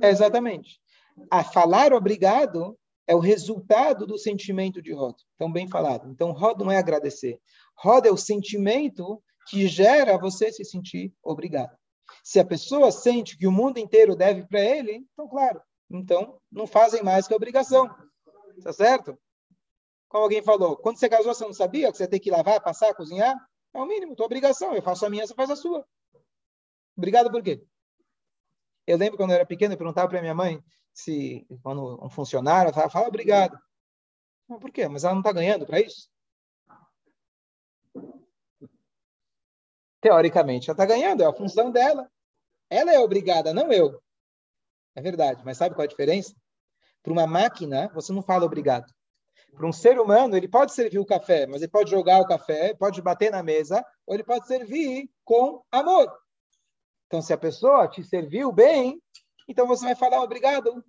exatamente. 0.00 0.80
A 1.30 1.42
falar 1.42 1.92
obrigado 1.92 2.78
é 3.06 3.14
o 3.14 3.20
resultado 3.20 4.06
do 4.06 4.18
sentimento 4.18 4.82
de 4.82 4.92
Rod. 4.92 5.16
Então, 5.34 5.50
bem 5.50 5.68
falado. 5.68 6.10
Então, 6.10 6.32
Rod 6.32 6.60
não 6.60 6.72
é 6.72 6.78
agradecer. 6.78 7.40
Rod 7.76 8.04
é 8.06 8.10
o 8.10 8.16
sentimento 8.16 9.22
que 9.48 9.68
gera 9.68 10.18
você 10.18 10.50
se 10.50 10.64
sentir 10.64 11.12
obrigado. 11.22 11.76
Se 12.22 12.40
a 12.40 12.44
pessoa 12.44 12.90
sente 12.90 13.36
que 13.36 13.46
o 13.46 13.52
mundo 13.52 13.78
inteiro 13.78 14.16
deve 14.16 14.44
para 14.46 14.60
ele, 14.60 15.06
então, 15.12 15.28
claro, 15.28 15.60
então 15.90 16.38
não 16.50 16.66
fazem 16.66 17.02
mais 17.02 17.26
que 17.26 17.34
obrigação. 17.34 17.88
Tá 18.62 18.72
certo? 18.72 19.18
Como 20.08 20.24
alguém 20.24 20.42
falou, 20.42 20.76
quando 20.76 20.98
você 20.98 21.08
casou, 21.08 21.34
você 21.34 21.44
não 21.44 21.52
sabia 21.52 21.90
que 21.90 21.98
você 21.98 22.06
tem 22.06 22.20
que 22.20 22.30
lavar, 22.30 22.60
passar, 22.62 22.94
cozinhar? 22.94 23.36
É 23.74 23.78
o 23.78 23.86
mínimo, 23.86 24.16
tua 24.16 24.26
obrigação. 24.26 24.74
Eu 24.74 24.82
faço 24.82 25.04
a 25.04 25.10
minha, 25.10 25.26
você 25.26 25.34
faz 25.34 25.50
a 25.50 25.56
sua. 25.56 25.86
Obrigado 26.96 27.30
por 27.30 27.42
quê? 27.42 27.62
Eu 28.86 28.96
lembro 28.96 29.16
quando 29.16 29.30
eu 29.30 29.36
era 29.36 29.46
pequeno, 29.46 29.74
eu 29.74 29.78
perguntava 29.78 30.08
para 30.08 30.20
minha 30.20 30.34
mãe 30.34 30.62
se, 30.92 31.46
quando 31.62 32.02
um 32.02 32.08
funcionário, 32.08 32.72
ela 32.74 32.88
fala 32.88 33.08
obrigado. 33.08 33.58
Mas 34.48 34.60
por 34.60 34.70
quê? 34.70 34.88
Mas 34.88 35.04
ela 35.04 35.14
não 35.14 35.20
está 35.20 35.32
ganhando 35.32 35.66
para 35.66 35.80
isso? 35.80 36.08
Teoricamente, 40.00 40.70
ela 40.70 40.74
está 40.74 40.86
ganhando, 40.86 41.22
é 41.22 41.26
a 41.26 41.32
função 41.32 41.70
dela. 41.70 42.10
Ela 42.70 42.92
é 42.92 42.98
obrigada, 42.98 43.52
não 43.52 43.72
eu. 43.72 44.00
É 44.94 45.02
verdade, 45.02 45.44
mas 45.44 45.58
sabe 45.58 45.74
qual 45.74 45.82
é 45.82 45.86
a 45.86 45.90
diferença? 45.90 46.34
Para 47.02 47.12
uma 47.12 47.26
máquina, 47.26 47.90
você 47.92 48.12
não 48.12 48.22
fala 48.22 48.46
obrigado. 48.46 48.90
Para 49.54 49.66
um 49.66 49.72
ser 49.72 49.98
humano, 49.98 50.36
ele 50.36 50.48
pode 50.48 50.72
servir 50.72 50.98
o 50.98 51.06
café, 51.06 51.46
mas 51.46 51.62
ele 51.62 51.70
pode 51.70 51.90
jogar 51.90 52.20
o 52.20 52.26
café, 52.26 52.74
pode 52.74 53.02
bater 53.02 53.30
na 53.30 53.42
mesa, 53.42 53.84
ou 54.06 54.14
ele 54.14 54.24
pode 54.24 54.46
servir 54.46 55.10
com 55.24 55.62
amor. 55.70 56.10
Então, 57.06 57.22
se 57.22 57.32
a 57.32 57.38
pessoa 57.38 57.88
te 57.88 58.02
serviu 58.02 58.50
bem, 58.50 59.00
então 59.48 59.66
você 59.66 59.84
vai 59.84 59.94
falar 59.94 60.22
obrigado 60.22 60.84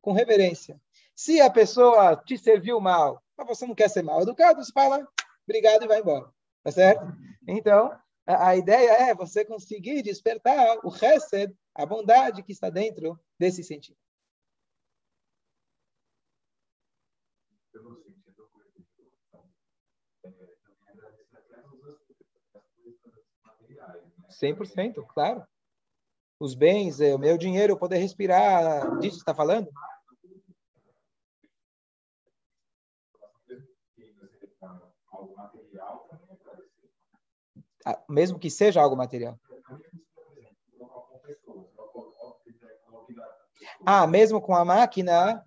com 0.00 0.12
reverência. 0.12 0.80
Se 1.14 1.40
a 1.40 1.50
pessoa 1.50 2.16
te 2.16 2.36
serviu 2.36 2.80
mal, 2.80 3.22
mas 3.36 3.46
você 3.46 3.66
não 3.66 3.74
quer 3.74 3.88
ser 3.88 4.02
mal 4.02 4.22
educado, 4.22 4.62
você 4.62 4.72
fala 4.72 5.06
obrigado 5.44 5.84
e 5.84 5.88
vai 5.88 6.00
embora. 6.00 6.28
Tá 6.62 6.72
certo? 6.72 7.04
Então, 7.46 7.96
a, 8.26 8.48
a 8.48 8.56
ideia 8.56 9.10
é 9.10 9.14
você 9.14 9.44
conseguir 9.44 10.02
despertar 10.02 10.78
o 10.84 10.90
chesed, 10.90 11.54
a 11.74 11.86
bondade 11.86 12.42
que 12.42 12.52
está 12.52 12.68
dentro 12.68 13.18
desse 13.38 13.62
sentido. 13.62 13.98
Cem 24.28 24.54
por 24.54 24.66
cento, 24.66 25.04
claro 25.14 25.46
os 26.40 26.54
bens, 26.54 27.02
é, 27.02 27.14
o 27.14 27.18
meu 27.18 27.36
dinheiro, 27.36 27.76
poder 27.76 27.98
respirar, 27.98 28.98
disso 28.98 29.18
está 29.18 29.34
falando? 29.34 29.70
Ah, 37.84 38.02
mesmo 38.08 38.38
que 38.38 38.50
seja 38.50 38.80
algo 38.80 38.96
material. 38.96 39.38
Ah, 43.84 44.06
mesmo 44.06 44.40
com 44.40 44.54
a 44.54 44.64
máquina, 44.64 45.44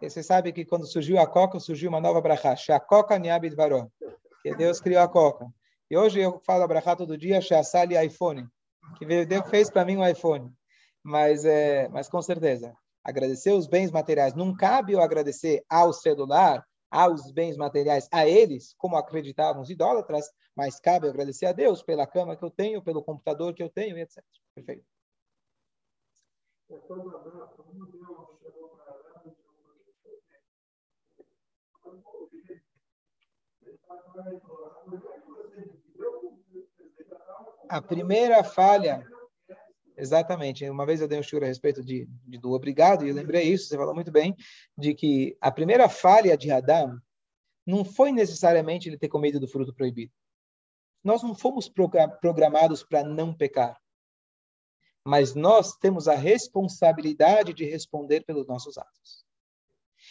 você 0.00 0.22
sabe 0.22 0.52
que 0.52 0.64
quando 0.64 0.86
surgiu 0.86 1.18
a 1.18 1.26
coca, 1.26 1.58
surgiu 1.58 1.88
uma 1.88 2.00
nova 2.00 2.20
brachá, 2.20 2.54
a 2.76 2.80
coca 2.80 3.18
niabid 3.18 3.56
que 4.42 4.54
Deus 4.54 4.80
criou 4.80 5.02
a 5.02 5.08
coca. 5.08 5.52
E 5.90 5.96
hoje 5.96 6.20
eu 6.20 6.40
falo 6.46 6.62
a 6.62 6.68
brachá 6.68 6.94
todo 6.94 7.18
dia, 7.18 7.40
Shasali 7.40 7.96
iPhone 8.06 8.48
que 8.98 9.04
Deus 9.24 9.48
fez 9.48 9.70
para 9.70 9.84
mim 9.84 9.96
um 9.96 10.06
iPhone. 10.06 10.52
Mas, 11.02 11.44
é, 11.44 11.88
mas 11.88 12.08
com 12.08 12.22
certeza, 12.22 12.76
agradecer 13.02 13.52
os 13.52 13.66
bens 13.66 13.90
materiais. 13.90 14.34
Não 14.34 14.54
cabe 14.54 14.92
eu 14.92 15.00
agradecer 15.00 15.64
ao 15.68 15.92
celular, 15.92 16.64
aos 16.90 17.32
bens 17.32 17.56
materiais, 17.56 18.08
a 18.12 18.26
eles, 18.26 18.74
como 18.76 18.96
acreditavam 18.96 19.62
os 19.62 19.70
idólatras, 19.70 20.30
mas 20.54 20.78
cabe 20.78 21.08
agradecer 21.08 21.46
a 21.46 21.52
Deus 21.52 21.82
pela 21.82 22.06
cama 22.06 22.36
que 22.36 22.44
eu 22.44 22.50
tenho, 22.50 22.82
pelo 22.82 23.02
computador 23.02 23.54
que 23.54 23.62
eu 23.62 23.70
tenho, 23.70 23.98
etc. 23.98 24.22
Perfeito. 24.54 24.84
A 37.68 37.80
primeira 37.80 38.42
falha, 38.44 39.04
exatamente, 39.96 40.68
uma 40.68 40.86
vez 40.86 41.00
eu 41.00 41.08
dei 41.08 41.18
um 41.18 41.22
choro 41.22 41.44
a 41.44 41.48
respeito 41.48 41.82
de, 41.82 42.08
de, 42.26 42.38
do 42.38 42.52
obrigado, 42.52 43.04
e 43.04 43.08
eu 43.08 43.14
lembrei 43.14 43.44
isso, 43.44 43.68
você 43.68 43.76
falou 43.76 43.94
muito 43.94 44.10
bem, 44.10 44.36
de 44.76 44.94
que 44.94 45.36
a 45.40 45.50
primeira 45.50 45.88
falha 45.88 46.36
de 46.36 46.50
Adão 46.50 47.00
não 47.66 47.84
foi 47.84 48.12
necessariamente 48.12 48.88
ele 48.88 48.98
ter 48.98 49.08
comido 49.08 49.38
do 49.38 49.48
fruto 49.48 49.72
proibido. 49.74 50.12
Nós 51.02 51.22
não 51.22 51.34
fomos 51.34 51.68
programados 52.20 52.82
para 52.82 53.02
não 53.02 53.34
pecar. 53.34 53.80
Mas 55.04 55.34
nós 55.34 55.76
temos 55.76 56.06
a 56.06 56.14
responsabilidade 56.14 57.52
de 57.52 57.64
responder 57.64 58.20
pelos 58.24 58.46
nossos 58.46 58.78
atos. 58.78 59.24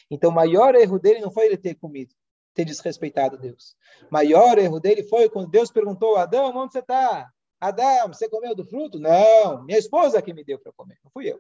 Então, 0.10 0.30
o 0.30 0.34
maior 0.34 0.76
erro 0.76 1.00
dele 1.00 1.22
não 1.22 1.32
foi 1.32 1.46
ele 1.46 1.58
ter 1.58 1.76
comido, 1.76 2.14
ter 2.54 2.66
desrespeitado 2.66 3.38
Deus. 3.38 3.78
O 4.10 4.14
maior 4.14 4.58
erro 4.58 4.80
dele 4.80 5.04
foi 5.04 5.30
quando 5.30 5.50
Deus 5.50 5.72
perguntou: 5.72 6.18
Adão, 6.18 6.54
onde 6.56 6.74
você 6.74 6.80
está? 6.80 7.32
Adão, 7.62 8.08
você 8.08 8.28
comeu 8.28 8.56
do 8.56 8.66
fruto? 8.66 9.00
Não, 9.00 9.64
minha 9.64 9.78
esposa 9.78 10.20
que 10.20 10.34
me 10.34 10.44
deu 10.44 10.58
para 10.58 10.72
comer, 10.72 10.98
não 11.04 11.12
fui 11.12 11.32
eu. 11.32 11.40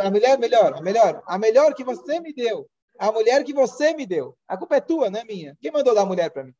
A 0.00 0.10
mulher 0.10 0.38
melhor, 0.38 0.72
a 0.72 0.80
melhor, 0.80 1.22
a 1.26 1.38
melhor 1.38 1.74
que 1.74 1.84
você 1.84 2.18
me 2.18 2.32
deu, 2.32 2.66
a 2.98 3.12
mulher 3.12 3.44
que 3.44 3.52
você 3.52 3.92
me 3.92 4.06
deu. 4.06 4.34
A 4.48 4.56
culpa 4.56 4.76
é 4.76 4.80
tua, 4.80 5.10
não 5.10 5.20
é 5.20 5.24
minha. 5.24 5.54
Quem 5.60 5.70
mandou 5.70 5.94
dar 5.94 6.00
a 6.00 6.06
mulher 6.06 6.30
para 6.30 6.44
mim? 6.44 6.54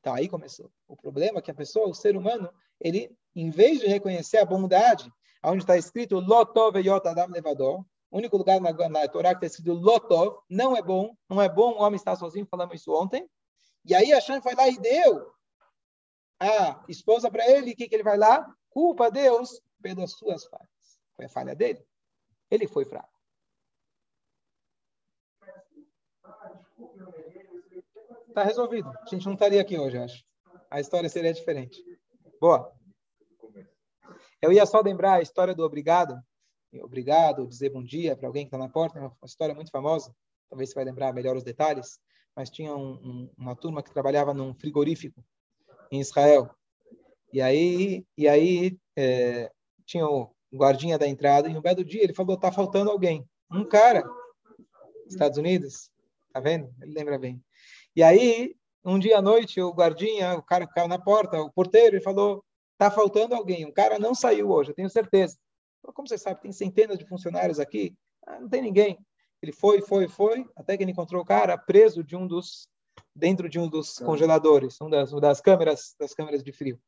Então 0.00 0.12
aí 0.12 0.28
começou. 0.28 0.70
O 0.86 0.94
problema 0.94 1.38
é 1.38 1.42
que 1.42 1.50
a 1.50 1.54
pessoa, 1.54 1.88
o 1.88 1.94
ser 1.94 2.14
humano, 2.14 2.52
ele, 2.78 3.10
em 3.34 3.48
vez 3.48 3.80
de 3.80 3.86
reconhecer 3.86 4.36
a 4.36 4.44
bondade, 4.44 5.10
onde 5.42 5.62
está 5.62 5.78
escrito 5.78 6.20
Lotov 6.20 6.76
Yot 6.76 7.08
Adam 7.08 7.28
Levador, 7.30 7.86
o 8.10 8.18
único 8.18 8.36
lugar 8.36 8.60
na, 8.60 8.72
na 8.90 9.08
Torá 9.08 9.30
que 9.30 9.46
está 9.46 9.46
escrito 9.46 9.72
Lotov, 9.72 10.40
não 10.50 10.76
é 10.76 10.82
bom, 10.82 11.16
não 11.26 11.40
é 11.40 11.48
bom 11.48 11.72
o 11.72 11.80
homem 11.80 11.96
estar 11.96 12.16
sozinho, 12.16 12.46
falamos 12.50 12.78
isso 12.78 12.92
ontem. 12.92 13.26
E 13.86 13.94
aí 13.94 14.12
a 14.12 14.20
Shem 14.20 14.42
foi 14.42 14.54
lá 14.54 14.68
e 14.68 14.76
deu 14.78 15.35
a 16.40 16.84
esposa 16.88 17.30
para 17.30 17.48
ele, 17.50 17.72
o 17.72 17.76
que, 17.76 17.88
que 17.88 17.94
ele 17.94 18.02
vai 18.02 18.16
lá? 18.16 18.46
Culpa 18.68 19.06
a 19.06 19.10
Deus 19.10 19.60
pelas 19.80 20.12
suas 20.12 20.44
falhas. 20.44 21.00
Foi 21.14 21.24
a 21.24 21.28
falha 21.28 21.54
dele. 21.54 21.84
Ele 22.50 22.66
foi 22.68 22.84
fraco. 22.84 23.16
Está 28.28 28.44
resolvido. 28.44 28.88
A 28.88 29.06
gente 29.08 29.24
não 29.24 29.32
estaria 29.32 29.60
aqui 29.60 29.78
hoje, 29.78 29.96
acho. 29.96 30.24
A 30.70 30.78
história 30.78 31.08
seria 31.08 31.32
diferente. 31.32 31.82
Boa. 32.38 32.70
Eu 34.42 34.52
ia 34.52 34.66
só 34.66 34.80
lembrar 34.80 35.14
a 35.14 35.22
história 35.22 35.54
do 35.54 35.64
obrigado. 35.64 36.20
Obrigado, 36.82 37.46
dizer 37.46 37.70
bom 37.70 37.82
dia 37.82 38.14
para 38.14 38.28
alguém 38.28 38.44
que 38.44 38.48
está 38.48 38.58
na 38.58 38.68
porta. 38.68 38.98
Uma 39.00 39.16
história 39.24 39.54
muito 39.54 39.70
famosa. 39.70 40.14
Talvez 40.50 40.68
você 40.68 40.74
vai 40.74 40.84
lembrar 40.84 41.14
melhor 41.14 41.34
os 41.34 41.42
detalhes. 41.42 41.98
Mas 42.34 42.50
tinha 42.50 42.76
um, 42.76 42.92
um, 42.92 43.32
uma 43.38 43.56
turma 43.56 43.82
que 43.82 43.90
trabalhava 43.90 44.34
num 44.34 44.54
frigorífico 44.54 45.24
em 45.90 46.00
Israel. 46.00 46.50
E 47.32 47.40
aí, 47.40 48.04
e 48.16 48.28
aí 48.28 48.78
é, 48.96 49.50
tinha 49.84 50.06
o 50.06 50.30
guardinha 50.54 50.98
da 50.98 51.06
entrada, 51.06 51.48
e 51.48 51.56
um 51.56 51.60
belo 51.60 51.84
dia 51.84 52.02
ele 52.02 52.14
falou, 52.14 52.36
tá 52.36 52.50
faltando 52.50 52.90
alguém. 52.90 53.28
Um 53.50 53.64
cara, 53.64 54.04
Estados 55.06 55.38
Unidos, 55.38 55.90
tá 56.32 56.40
vendo? 56.40 56.72
Ele 56.80 56.92
lembra 56.92 57.18
bem. 57.18 57.42
E 57.94 58.02
aí, 58.02 58.54
um 58.84 58.98
dia 58.98 59.18
à 59.18 59.22
noite, 59.22 59.60
o 59.60 59.72
guardinha, 59.72 60.34
o 60.34 60.42
cara 60.42 60.66
ficava 60.66 60.88
na 60.88 60.98
porta, 60.98 61.40
o 61.40 61.52
porteiro, 61.52 61.96
ele 61.96 62.04
falou, 62.04 62.44
tá 62.78 62.90
faltando 62.90 63.34
alguém. 63.34 63.66
Um 63.66 63.72
cara 63.72 63.98
não 63.98 64.14
saiu 64.14 64.50
hoje, 64.50 64.70
eu 64.70 64.74
tenho 64.74 64.90
certeza. 64.90 65.36
Como 65.82 66.08
você 66.08 66.18
sabe, 66.18 66.40
tem 66.40 66.52
centenas 66.52 66.98
de 66.98 67.06
funcionários 67.06 67.60
aqui, 67.60 67.96
ah, 68.26 68.40
não 68.40 68.48
tem 68.48 68.62
ninguém. 68.62 68.98
Ele 69.40 69.52
foi, 69.52 69.80
foi, 69.82 70.08
foi, 70.08 70.44
até 70.56 70.76
que 70.76 70.82
ele 70.82 70.90
encontrou 70.90 71.22
o 71.22 71.24
cara 71.24 71.56
preso 71.56 72.02
de 72.02 72.16
um 72.16 72.26
dos 72.26 72.68
dentro 73.16 73.48
de 73.48 73.58
um 73.58 73.66
dos 73.68 73.98
congeladores, 73.98 74.78
um 74.80 74.90
das, 74.90 75.10
das 75.12 75.40
câmeras, 75.40 75.94
das 75.98 76.14
câmeras 76.14 76.44
de 76.44 76.52
frio. 76.52 76.78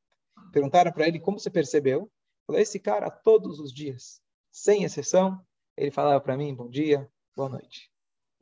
Perguntaram 0.53 0.93
para 0.93 1.09
ele 1.09 1.19
como 1.19 1.39
você 1.39 1.51
percebeu. 1.51 2.11
Falou, 2.47 2.61
esse 2.61 2.79
cara 2.79 3.11
todos 3.11 3.59
os 3.59 3.73
dias, 3.73 4.21
sem 4.51 4.85
exceção, 4.85 5.41
ele 5.77 5.91
falava 5.91 6.21
para 6.21 6.37
mim, 6.37 6.55
bom 6.55 6.69
dia, 6.69 7.11
boa 7.35 7.49
noite. 7.49 7.91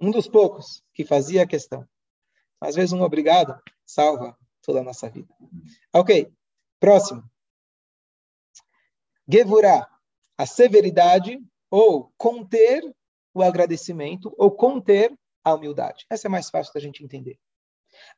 Um 0.01 0.11
dos 0.11 0.29
poucos 0.29 0.83
que 0.93 1.05
fazia 1.05 1.43
a 1.43 1.47
questão. 1.47 1.89
Às 2.61 2.75
vezes 2.75 2.93
um 2.93 3.03
obrigado 3.03 3.59
salva 3.85 4.37
toda 4.63 4.81
a 4.81 4.85
nossa 4.85 5.09
vida. 5.09 5.33
Ok, 5.93 6.33
próximo. 6.81 7.23
Gevurah, 9.29 9.89
a 10.37 10.45
severidade 10.47 11.41
ou 11.71 12.13
conter 12.17 12.83
o 13.33 13.43
agradecimento 13.43 14.35
ou 14.37 14.51
conter 14.51 15.17
a 15.45 15.55
humildade. 15.55 16.05
Essa 16.11 16.27
é 16.27 16.31
mais 16.31 16.51
fácil 16.51 16.73
da 16.75 16.81
gente 16.81 17.05
entender. 17.05 17.39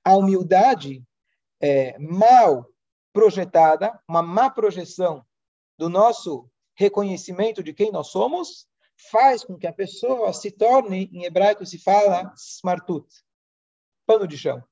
A 0.04 0.16
humildade 0.16 1.02
é, 1.60 1.98
mal 1.98 2.66
projetada, 3.12 3.98
uma 4.08 4.22
má 4.22 4.50
projeção 4.50 5.24
do 5.76 5.88
nosso 5.88 6.48
reconhecimento 6.76 7.62
de 7.62 7.72
quem 7.72 7.90
nós 7.90 8.08
somos, 8.08 8.68
faz 9.10 9.44
com 9.44 9.56
que 9.56 9.66
a 9.66 9.72
pessoa 9.72 10.32
se 10.32 10.50
torne, 10.50 11.08
em 11.12 11.24
hebraico 11.24 11.64
se 11.64 11.78
fala, 11.78 12.32
smartut, 12.36 13.06
pano 14.06 14.26
de 14.26 14.36
chão. 14.36 14.62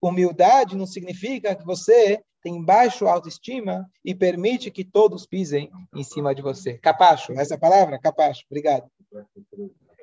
Humildade 0.00 0.76
não 0.76 0.86
significa 0.86 1.54
que 1.54 1.64
você 1.64 2.22
tem 2.42 2.62
baixa 2.64 3.08
autoestima 3.08 3.90
e 4.04 4.14
permite 4.14 4.70
que 4.70 4.84
todos 4.84 5.26
pisem 5.26 5.70
em 5.94 6.04
cima 6.04 6.34
de 6.34 6.42
você. 6.42 6.78
Capacho, 6.78 7.32
essa 7.32 7.58
palavra? 7.58 7.98
Capacho, 7.98 8.44
obrigado. 8.48 8.88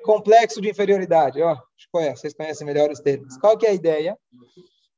Complexo 0.04 0.60
de 0.60 0.68
inferioridade, 0.68 1.40
ó, 1.40 1.56
vocês 1.90 2.34
conhecem 2.34 2.66
melhor 2.66 2.90
os 2.90 3.00
termos. 3.00 3.38
Qual 3.38 3.56
que 3.56 3.66
é 3.66 3.70
a 3.70 3.74
ideia? 3.74 4.18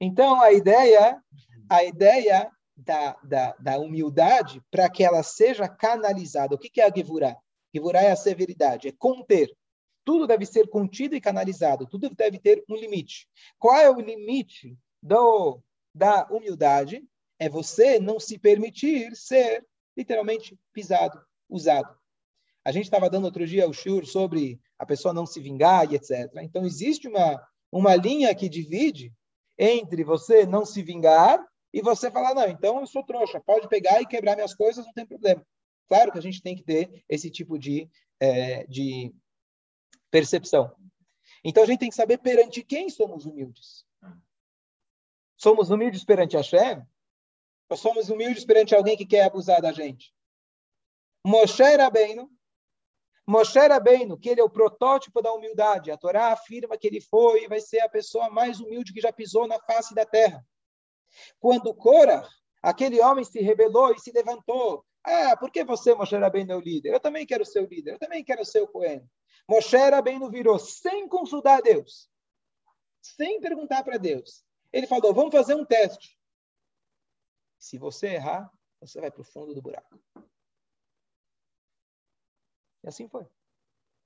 Então, 0.00 0.40
a 0.40 0.52
ideia, 0.52 1.22
a 1.70 1.84
ideia 1.84 2.50
da, 2.76 3.16
da, 3.22 3.56
da 3.58 3.78
humildade 3.78 4.60
para 4.70 4.90
que 4.90 5.04
ela 5.04 5.22
seja 5.22 5.68
canalizada. 5.68 6.56
O 6.56 6.58
que, 6.58 6.68
que 6.68 6.80
é 6.80 6.86
a 6.86 6.92
Gevurah? 6.94 7.36
Gevurah 7.72 8.02
é 8.02 8.10
a 8.10 8.16
severidade, 8.16 8.88
é 8.88 8.92
conter. 8.92 9.48
Tudo 10.04 10.26
deve 10.26 10.44
ser 10.44 10.68
contido 10.68 11.14
e 11.14 11.20
canalizado, 11.20 11.86
tudo 11.86 12.10
deve 12.10 12.38
ter 12.38 12.64
um 12.68 12.74
limite. 12.74 13.28
Qual 13.58 13.76
é 13.76 13.88
o 13.88 14.00
limite 14.00 14.76
do, 15.02 15.60
da 15.94 16.26
humildade? 16.30 17.02
É 17.38 17.48
você 17.48 18.00
não 18.00 18.18
se 18.18 18.38
permitir 18.38 19.14
ser 19.14 19.64
literalmente 19.96 20.58
pisado, 20.72 21.20
usado. 21.48 21.95
A 22.66 22.72
gente 22.72 22.86
estava 22.86 23.08
dando 23.08 23.26
outro 23.26 23.46
dia 23.46 23.68
o 23.68 23.72
shur 23.72 24.04
sobre 24.04 24.60
a 24.76 24.84
pessoa 24.84 25.14
não 25.14 25.24
se 25.24 25.40
vingar 25.40 25.88
e 25.88 25.94
etc. 25.94 26.28
Então, 26.42 26.66
existe 26.66 27.06
uma, 27.06 27.40
uma 27.70 27.94
linha 27.94 28.34
que 28.34 28.48
divide 28.48 29.14
entre 29.56 30.02
você 30.02 30.44
não 30.44 30.66
se 30.66 30.82
vingar 30.82 31.46
e 31.72 31.80
você 31.80 32.10
falar, 32.10 32.34
não, 32.34 32.48
então 32.48 32.80
eu 32.80 32.86
sou 32.88 33.04
trouxa, 33.04 33.40
pode 33.40 33.68
pegar 33.68 34.02
e 34.02 34.06
quebrar 34.06 34.34
minhas 34.34 34.52
coisas, 34.52 34.84
não 34.84 34.92
tem 34.92 35.06
problema. 35.06 35.46
Claro 35.86 36.10
que 36.10 36.18
a 36.18 36.20
gente 36.20 36.42
tem 36.42 36.56
que 36.56 36.64
ter 36.64 37.04
esse 37.08 37.30
tipo 37.30 37.56
de, 37.56 37.88
é, 38.18 38.66
de 38.66 39.14
percepção. 40.10 40.74
Então 41.44 41.62
a 41.62 41.66
gente 41.66 41.78
tem 41.78 41.88
que 41.88 41.94
saber 41.94 42.18
perante 42.18 42.64
quem 42.64 42.90
somos 42.90 43.26
humildes. 43.26 43.86
Somos 45.36 45.70
humildes 45.70 46.04
perante 46.04 46.36
a 46.36 46.40
Hashem? 46.40 46.82
Ou 47.70 47.76
somos 47.76 48.10
humildes 48.10 48.44
perante 48.44 48.74
alguém 48.74 48.96
que 48.96 49.06
quer 49.06 49.22
abusar 49.22 49.62
da 49.62 49.70
gente? 49.70 50.12
Moshe 51.24 51.62
Rabbeinu, 51.62 52.28
Moshe 53.26 53.58
Rabbeinu, 53.58 54.18
que 54.18 54.28
ele 54.28 54.40
é 54.40 54.44
o 54.44 54.50
protótipo 54.50 55.20
da 55.20 55.32
humildade. 55.32 55.90
A 55.90 55.96
Torá 55.96 56.32
afirma 56.32 56.76
que 56.78 56.86
ele 56.86 57.00
foi 57.00 57.44
e 57.44 57.48
vai 57.48 57.60
ser 57.60 57.80
a 57.80 57.88
pessoa 57.88 58.30
mais 58.30 58.60
humilde 58.60 58.92
que 58.92 59.00
já 59.00 59.12
pisou 59.12 59.46
na 59.48 59.58
face 59.60 59.94
da 59.94 60.06
terra. 60.06 60.46
Quando 61.40 61.74
Cora, 61.74 62.26
aquele 62.62 63.00
homem 63.00 63.24
se 63.24 63.40
rebelou 63.40 63.92
e 63.92 63.98
se 63.98 64.12
levantou 64.12 64.84
ah, 65.06 65.36
por 65.36 65.52
que 65.52 65.62
você, 65.62 65.94
Moshe 65.94 66.16
Rabbeinu, 66.16 66.52
é 66.52 66.56
o 66.56 66.60
líder? 66.60 66.92
Eu 66.92 66.98
também 66.98 67.24
quero 67.24 67.44
ser 67.44 67.60
o 67.60 67.66
líder, 67.66 67.92
eu 67.92 67.98
também 67.98 68.24
quero 68.24 68.44
ser 68.44 68.60
o 68.60 68.66
Cohen. 68.66 69.08
Moshe 69.48 69.76
Rabbeinu 69.76 70.28
virou 70.28 70.58
sem 70.58 71.08
consultar 71.08 71.58
a 71.58 71.60
Deus, 71.60 72.10
sem 73.00 73.40
perguntar 73.40 73.84
para 73.84 73.98
Deus. 73.98 74.44
Ele 74.72 74.84
falou, 74.88 75.14
vamos 75.14 75.32
fazer 75.32 75.54
um 75.54 75.64
teste. 75.64 76.18
Se 77.56 77.78
você 77.78 78.14
errar, 78.14 78.50
você 78.80 79.00
vai 79.00 79.12
para 79.12 79.20
o 79.20 79.24
fundo 79.24 79.54
do 79.54 79.62
buraco. 79.62 79.96
E 82.86 82.88
assim 82.88 83.08
foi. 83.08 83.26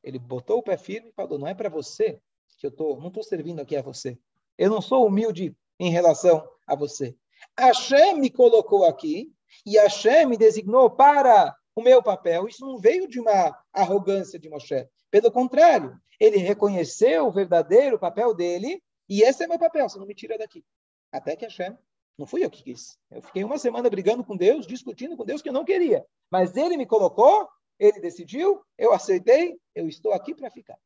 Ele 0.03 0.19
botou 0.19 0.59
o 0.59 0.63
pé 0.63 0.79
firme 0.79 1.11
e 1.11 1.13
falou, 1.13 1.39
não 1.39 1.47
é 1.47 1.55
para 1.55 1.69
você 1.69 2.19
que 2.59 2.67
eu 2.67 2.71
tô, 2.71 2.97
não 2.97 3.09
estou 3.09 3.23
servindo 3.23 3.61
aqui 3.61 3.77
a 3.77 3.83
você. 3.83 4.19
Eu 4.57 4.71
não 4.71 4.81
sou 4.81 5.07
humilde 5.07 5.55
em 5.79 5.91
relação 5.91 6.47
a 6.67 6.75
você. 6.75 7.15
Hashem 7.59 8.19
me 8.19 8.31
colocou 8.31 8.85
aqui 8.85 9.33
e 9.65 9.79
Hashem 9.79 10.27
me 10.27 10.37
designou 10.37 10.91
para 10.91 11.55
o 11.75 11.83
meu 11.83 12.03
papel. 12.03 12.49
Isso 12.49 12.65
não 12.65 12.79
veio 12.79 13.07
de 13.07 13.21
uma 13.21 13.57
arrogância 13.73 14.39
de 14.39 14.49
Moshe. 14.49 14.89
Pelo 15.11 15.31
contrário, 15.31 15.99
ele 16.19 16.39
reconheceu 16.39 17.27
o 17.27 17.33
verdadeiro 17.33 17.99
papel 17.99 18.35
dele 18.35 18.83
e 19.09 19.23
esse 19.23 19.45
é 19.45 19.47
meu 19.47 19.59
papel, 19.59 19.89
você 19.89 19.99
não 19.99 20.07
me 20.07 20.15
tira 20.15 20.39
daqui. 20.39 20.65
Até 21.13 21.37
que 21.37 21.45
Hashem, 21.45 21.77
não 22.19 22.27
fui 22.27 22.45
eu 22.45 22.51
que 22.51 22.63
quis. 22.63 22.99
Eu 23.11 23.23
fiquei 23.23 23.43
uma 23.43 23.59
semana 23.59 23.89
brigando 23.91 24.25
com 24.25 24.37
Deus, 24.37 24.67
discutindo 24.67 25.17
com 25.17 25.25
Deus 25.25 25.43
que 25.43 25.49
eu 25.49 25.53
não 25.53 25.65
queria. 25.65 26.05
Mas 26.31 26.57
ele 26.57 26.77
me 26.77 26.87
colocou, 26.87 27.49
ele 27.81 27.99
decidiu, 27.99 28.63
eu 28.77 28.93
aceitei, 28.93 29.59
eu 29.75 29.89
estou 29.89 30.13
aqui 30.13 30.35
para 30.35 30.51
ficar. 30.51 30.79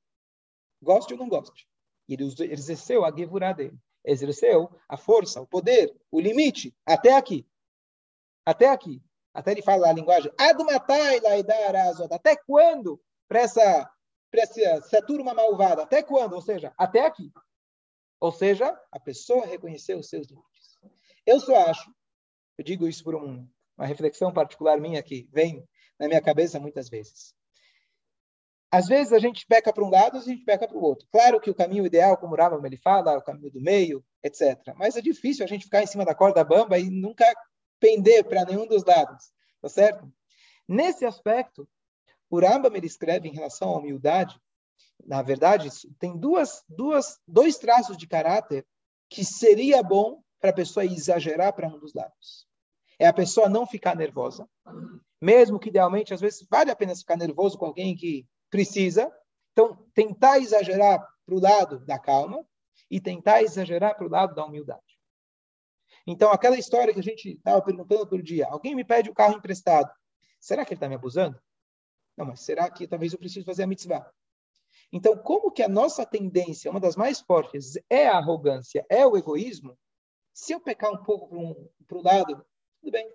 Goste 0.81 1.13
ou 1.13 1.19
não 1.19 1.29
goste. 1.29 1.69
Ele 2.09 2.25
exerceu 2.53 3.05
a 3.05 3.15
gevurá 3.15 3.53
dele. 3.53 3.77
Exerceu 4.05 4.71
a 4.89 4.97
força, 4.97 5.41
o 5.41 5.47
poder, 5.47 5.93
o 6.11 6.21
limite, 6.21 6.73
até 6.87 7.17
aqui. 7.17 7.45
Até 8.47 8.69
aqui. 8.69 9.03
Até 9.33 9.51
ele 9.51 9.63
fala 9.63 9.89
a 9.89 9.93
linguagem. 9.93 10.31
Até 12.15 12.37
quando? 12.37 13.03
Para 13.27 13.41
essa, 13.41 13.91
essa, 14.33 14.61
essa 14.61 15.03
turma 15.03 15.35
malvada. 15.35 15.83
Até 15.83 16.01
quando? 16.03 16.35
Ou 16.35 16.43
seja, 16.43 16.73
até 16.79 17.05
aqui. 17.05 17.33
Ou 18.21 18.31
seja, 18.31 18.79
a 18.93 19.01
pessoa 19.01 19.47
reconheceu 19.47 19.99
os 19.99 20.09
seus 20.09 20.29
limites. 20.29 20.79
Eu 21.27 21.41
só 21.41 21.57
acho, 21.69 21.91
eu 22.57 22.65
digo 22.65 22.87
isso 22.87 23.03
por 23.03 23.17
um, 23.17 23.49
uma 23.77 23.87
reflexão 23.87 24.33
particular 24.33 24.79
minha 24.79 25.03
que 25.03 25.29
vem 25.33 25.67
na 25.99 26.09
minha 26.09 26.21
cabeça 26.21 26.59
muitas 26.59 26.89
vezes. 26.89 27.35
Às 28.71 28.89
vezes 28.89 29.13
a 29.13 29.21
gente 29.21 29.47
peca 29.47 29.73
para 29.73 29.85
um 29.85 29.91
lado, 29.91 30.19
a 30.19 30.21
gente 30.21 30.45
peca 30.45 30.67
para 30.67 30.77
o 30.77 30.83
outro. 30.83 31.07
Claro 31.13 31.41
que 31.41 31.49
o 31.49 31.55
caminho 31.55 31.87
ideal, 31.87 32.17
como 32.17 32.35
o 32.35 32.37
Rambam 32.37 32.67
ele 32.67 32.77
fala, 32.77 33.17
o 33.17 33.23
caminho 33.23 33.51
do 33.51 33.61
meio, 33.61 34.05
etc. 34.23 34.75
Mas 34.77 34.97
é 34.97 35.01
difícil 35.01 35.45
a 35.45 35.49
gente 35.49 35.67
ficar 35.67 35.83
em 35.83 35.87
cima 35.87 36.05
da 36.05 36.15
corda 36.15 36.43
bamba 36.43 36.77
e 36.79 36.91
nunca 36.91 37.25
pender 37.79 38.25
para 38.25 38.45
nenhum 38.45 38.67
dos 38.67 38.85
lados, 38.85 39.33
tá 39.61 39.69
certo? 39.69 40.13
Nesse 40.67 41.05
aspecto, 41.05 41.69
o 42.29 42.41
Rambam 42.41 42.75
ele 42.75 42.87
escreve 42.87 43.29
em 43.29 43.33
relação 43.33 43.71
à 43.71 43.79
humildade, 43.79 44.41
na 45.07 45.23
verdade, 45.23 45.69
tem 45.99 46.17
duas, 46.17 46.65
duas, 46.69 47.21
dois 47.29 47.59
traços 47.59 47.97
de 47.97 48.07
caráter 48.07 48.67
que 49.09 49.25
seria 49.25 49.83
bom 49.83 50.23
para 50.41 50.51
a 50.51 50.55
pessoa 50.55 50.85
exagerar 50.85 51.53
para 51.53 51.69
um 51.69 51.79
dos 51.79 51.95
lados. 51.95 52.47
É 52.99 53.07
a 53.07 53.13
pessoa 53.13 53.49
não 53.49 53.67
ficar 53.67 53.97
nervosa, 53.97 54.49
mesmo 55.21 55.59
que 55.59 55.69
idealmente, 55.69 56.13
às 56.13 56.21
vezes, 56.21 56.47
vale 56.51 56.71
a 56.71 56.77
pena 56.77 56.95
ficar 56.95 57.17
nervoso 57.17 57.59
com 57.59 57.67
alguém 57.67 57.97
que 57.97 58.27
precisa. 58.51 59.11
Então, 59.53 59.77
tentar 59.95 60.39
exagerar 60.39 61.01
para 61.25 61.35
o 61.35 61.41
lado 61.41 61.79
da 61.87 61.99
calma 61.99 62.45
e 62.91 63.01
tentar 63.01 63.43
exagerar 63.43 63.97
para 63.97 64.07
o 64.07 64.11
lado 64.11 64.35
da 64.35 64.45
humildade. 64.45 64.83
Então, 66.07 66.31
aquela 66.31 66.59
história 66.59 66.93
que 66.93 67.01
a 67.01 67.03
gente 67.03 67.31
estava 67.31 67.63
perguntando 67.63 68.01
outro 68.01 68.23
dia, 68.23 68.47
alguém 68.49 68.75
me 68.75 68.85
pede 68.85 69.09
o 69.09 69.15
carro 69.15 69.37
emprestado. 69.37 69.91
Será 70.39 70.65
que 70.65 70.75
ele 70.75 70.77
está 70.77 70.89
me 70.89 70.95
abusando? 70.95 71.41
Não, 72.17 72.27
mas 72.27 72.41
será 72.41 72.71
que 72.71 72.87
talvez 72.87 73.13
eu 73.13 73.19
preciso 73.19 73.47
fazer 73.47 73.63
a 73.63 73.67
mitzvah? 73.67 74.13
Então, 74.93 75.17
como 75.17 75.51
que 75.51 75.63
a 75.63 75.69
nossa 75.69 76.05
tendência, 76.05 76.71
uma 76.71 76.81
das 76.81 76.97
mais 76.97 77.21
fortes, 77.21 77.79
é 77.89 78.07
a 78.07 78.19
arrogância, 78.19 78.85
é 78.91 79.07
o 79.07 79.17
egoísmo? 79.17 79.79
Se 80.33 80.53
eu 80.53 80.61
pecar 80.61 80.93
um 80.93 81.03
pouco 81.03 81.29
para 81.87 81.99
o 81.99 82.03
lado, 82.03 82.45
tudo 82.85 82.93
bem, 82.93 83.11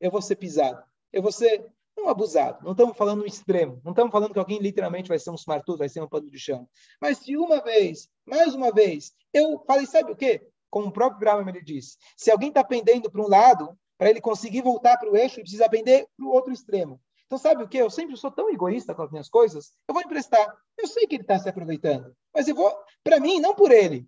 eu 0.00 0.10
vou 0.10 0.20
ser 0.20 0.36
pisado, 0.36 0.82
eu 1.12 1.22
vou 1.22 1.30
ser 1.30 1.64
não 1.96 2.08
abusado, 2.08 2.64
não 2.64 2.72
estamos 2.72 2.96
falando 2.96 3.20
no 3.20 3.26
extremo, 3.26 3.80
não 3.84 3.92
estamos 3.92 4.12
falando 4.12 4.32
que 4.32 4.38
alguém 4.38 4.58
literalmente 4.58 5.08
vai 5.08 5.18
ser 5.18 5.30
um 5.30 5.34
smartudo, 5.34 5.78
vai 5.78 5.88
ser 5.88 6.00
um 6.00 6.08
pano 6.08 6.30
de 6.30 6.38
chão. 6.38 6.68
Mas 7.00 7.18
se 7.18 7.36
uma 7.36 7.62
vez, 7.62 8.08
mais 8.24 8.54
uma 8.54 8.72
vez, 8.72 9.12
eu 9.32 9.62
falei, 9.66 9.86
sabe 9.86 10.12
o 10.12 10.16
quê? 10.16 10.48
como 10.70 10.88
o 10.88 10.92
próprio 10.92 11.20
Brahma 11.20 11.50
ele 11.50 11.62
diz, 11.62 11.96
se 12.16 12.30
alguém 12.30 12.48
está 12.48 12.62
pendendo 12.62 13.10
para 13.10 13.22
um 13.22 13.28
lado, 13.28 13.76
para 13.96 14.10
ele 14.10 14.20
conseguir 14.20 14.62
voltar 14.62 14.96
para 14.98 15.10
o 15.10 15.16
eixo, 15.16 15.36
ele 15.36 15.42
precisa 15.42 15.68
pender 15.68 16.06
para 16.16 16.26
o 16.26 16.30
outro 16.30 16.52
extremo. 16.52 17.00
Então, 17.26 17.38
sabe 17.38 17.62
o 17.62 17.68
que? 17.68 17.76
Eu 17.76 17.90
sempre 17.90 18.16
sou 18.16 18.30
tão 18.30 18.48
egoísta 18.50 18.94
com 18.94 19.02
as 19.02 19.10
minhas 19.10 19.28
coisas, 19.28 19.72
eu 19.86 19.94
vou 19.94 20.02
emprestar. 20.02 20.46
Eu 20.76 20.86
sei 20.86 21.06
que 21.06 21.16
ele 21.16 21.22
está 21.22 21.38
se 21.38 21.48
aproveitando, 21.48 22.14
mas 22.34 22.48
eu 22.48 22.54
vou, 22.54 22.74
para 23.02 23.20
mim, 23.20 23.40
não 23.40 23.54
por 23.54 23.70
ele. 23.70 24.06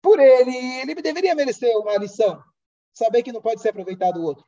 Por 0.00 0.18
ele, 0.18 0.56
ele 0.80 0.94
deveria 0.94 1.34
merecer 1.34 1.74
uma 1.78 1.96
lição, 1.96 2.42
saber 2.94 3.22
que 3.22 3.32
não 3.32 3.42
pode 3.42 3.60
ser 3.60 3.70
aproveitado 3.70 4.18
o 4.18 4.22
outro. 4.22 4.46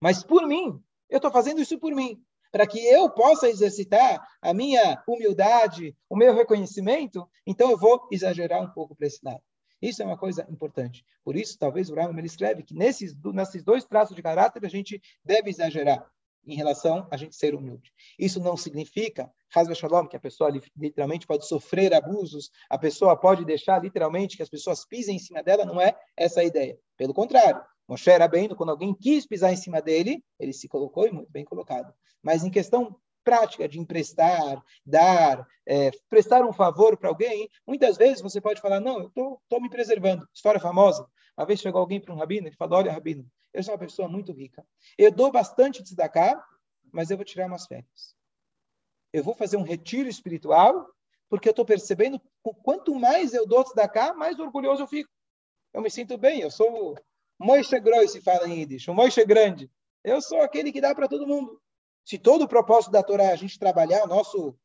Mas 0.00 0.22
por 0.22 0.46
mim, 0.46 0.82
eu 1.10 1.16
estou 1.16 1.30
fazendo 1.30 1.60
isso 1.60 1.78
por 1.78 1.94
mim, 1.94 2.24
para 2.50 2.66
que 2.66 2.78
eu 2.78 3.10
possa 3.10 3.48
exercitar 3.48 4.26
a 4.40 4.54
minha 4.54 5.02
humildade, 5.06 5.96
o 6.08 6.16
meu 6.16 6.34
reconhecimento, 6.34 7.28
então 7.46 7.70
eu 7.70 7.78
vou 7.78 8.08
exagerar 8.10 8.62
um 8.62 8.70
pouco 8.70 8.94
para 8.94 9.06
esse 9.06 9.20
lado. 9.24 9.42
Isso 9.80 10.00
é 10.00 10.06
uma 10.06 10.16
coisa 10.16 10.46
importante. 10.48 11.04
Por 11.24 11.34
isso, 11.34 11.58
talvez 11.58 11.90
o 11.90 11.94
Rambam 11.94 12.24
escreve 12.24 12.62
que 12.62 12.74
nesses, 12.74 13.14
nesses 13.32 13.64
dois 13.64 13.84
traços 13.84 14.14
de 14.14 14.22
caráter 14.22 14.64
a 14.64 14.68
gente 14.68 15.02
deve 15.24 15.50
exagerar 15.50 16.08
em 16.46 16.54
relação 16.54 17.06
a 17.10 17.16
gente 17.16 17.36
ser 17.36 17.54
humilde. 17.54 17.92
Isso 18.18 18.40
não 18.40 18.56
significa, 18.56 19.30
Hazva 19.54 19.74
Shalom, 19.74 20.06
que 20.06 20.16
a 20.16 20.20
pessoa 20.20 20.50
literalmente 20.76 21.26
pode 21.26 21.46
sofrer 21.46 21.94
abusos, 21.94 22.50
a 22.68 22.78
pessoa 22.78 23.16
pode 23.16 23.44
deixar 23.44 23.82
literalmente 23.82 24.36
que 24.36 24.42
as 24.42 24.48
pessoas 24.48 24.84
pisem 24.84 25.16
em 25.16 25.20
cima 25.20 25.42
dela, 25.42 25.64
não 25.64 25.80
é 25.80 25.96
essa 26.16 26.40
a 26.40 26.44
ideia. 26.44 26.78
Pelo 26.96 27.14
contrário, 27.14 27.62
Moshe 27.88 28.10
bem, 28.30 28.48
quando 28.48 28.70
alguém 28.70 28.94
quis 28.94 29.26
pisar 29.26 29.52
em 29.52 29.56
cima 29.56 29.82
dele, 29.82 30.24
ele 30.38 30.52
se 30.52 30.68
colocou 30.68 31.06
e 31.06 31.12
muito 31.12 31.30
bem 31.30 31.44
colocado. 31.44 31.92
Mas 32.22 32.44
em 32.44 32.50
questão 32.50 32.96
prática 33.24 33.68
de 33.68 33.78
emprestar, 33.78 34.62
dar, 34.84 35.46
é, 35.66 35.90
prestar 36.08 36.44
um 36.44 36.52
favor 36.52 36.96
para 36.96 37.08
alguém, 37.08 37.48
muitas 37.66 37.96
vezes 37.96 38.22
você 38.22 38.40
pode 38.40 38.60
falar, 38.60 38.80
não, 38.80 38.98
eu 39.00 39.06
estou 39.42 39.60
me 39.60 39.68
preservando. 39.68 40.26
História 40.34 40.60
famosa. 40.60 41.06
Uma 41.36 41.46
vez 41.46 41.60
chegou 41.60 41.80
alguém 41.80 42.00
para 42.00 42.12
um 42.12 42.16
rabino, 42.16 42.46
ele 42.46 42.56
falou, 42.56 42.78
olha, 42.78 42.92
rabino, 42.92 43.26
eu 43.52 43.62
sou 43.62 43.74
uma 43.74 43.78
pessoa 43.78 44.08
muito 44.08 44.32
rica. 44.32 44.66
Eu 44.96 45.10
dou 45.10 45.30
bastante 45.30 45.82
de 45.82 45.88
tzedakah, 45.88 46.42
mas 46.92 47.10
eu 47.10 47.16
vou 47.16 47.24
tirar 47.24 47.46
umas 47.46 47.66
férias. 47.66 48.14
eu 49.12 49.22
vou 49.22 49.34
fazer 49.34 49.56
um 49.56 49.62
retiro 49.62 50.08
espiritual, 50.08 50.88
porque 51.28 51.48
eu 51.48 51.52
estou 51.52 51.64
percebendo 51.64 52.20
quanto 52.62 52.94
mais 52.94 53.34
eu 53.34 53.46
dou 53.46 53.64
da 53.74 53.88
cá, 53.88 54.14
mais 54.14 54.38
orgulhoso 54.38 54.82
eu 54.82 54.86
fico. 54.86 55.10
Eu 55.72 55.80
me 55.80 55.90
sinto 55.90 56.18
bem, 56.18 56.40
eu 56.40 56.50
sou 56.50 56.94
Moishe 57.38 57.78
Gross, 57.80 58.12
se 58.12 58.20
fala 58.20 58.48
em 58.48 58.60
Yiddish, 58.60 58.88
o 58.88 58.94
Moishe 58.94 59.24
grande. 59.24 59.70
Eu 60.04 60.20
sou 60.20 60.40
aquele 60.40 60.72
que 60.72 60.80
dá 60.80 60.94
para 60.94 61.08
todo 61.08 61.26
mundo. 61.26 61.60
Se 62.04 62.18
todo 62.18 62.42
o 62.42 62.48
propósito 62.48 62.90
da 62.90 63.02
Torá 63.02 63.24
é 63.24 63.32
a 63.32 63.36
gente 63.36 63.58
trabalhar 63.58 64.04
o 64.04 64.06
nosso, 64.06 64.56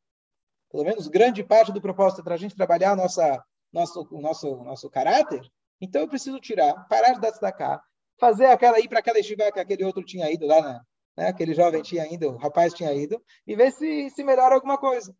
pelo 0.71 0.83
menos 0.83 1.07
grande 1.07 1.43
parte 1.43 1.71
do 1.71 1.81
propósito 1.81 2.21
é 2.21 2.23
para 2.23 2.35
a 2.35 2.37
gente 2.37 2.55
trabalhar 2.55 2.95
nossa, 2.95 3.43
nosso, 3.71 4.07
nosso, 4.11 4.63
nosso 4.63 4.89
caráter, 4.89 5.41
então 5.79 6.01
eu 6.01 6.07
preciso 6.07 6.39
tirar, 6.39 6.87
parar 6.87 7.13
de 7.13 7.21
dar 7.21 7.51
cá, 7.51 7.81
fazer 8.17 8.47
aquela 8.47 8.79
ir 8.79 8.87
para 8.87 8.99
aquela 8.99 9.19
estiva 9.19 9.51
que 9.51 9.59
aquele 9.59 9.83
outro 9.83 10.03
tinha 10.03 10.31
ido 10.31 10.45
lá, 10.45 10.61
na, 10.61 10.85
né? 11.17 11.27
aquele 11.27 11.53
jovem 11.53 11.81
tinha 11.81 12.11
ido, 12.11 12.29
o 12.29 12.37
rapaz 12.37 12.73
tinha 12.73 12.93
ido, 12.93 13.23
e 13.45 13.55
ver 13.55 13.71
se, 13.71 14.09
se 14.09 14.23
melhora 14.23 14.55
alguma 14.55 14.77
coisa. 14.77 15.15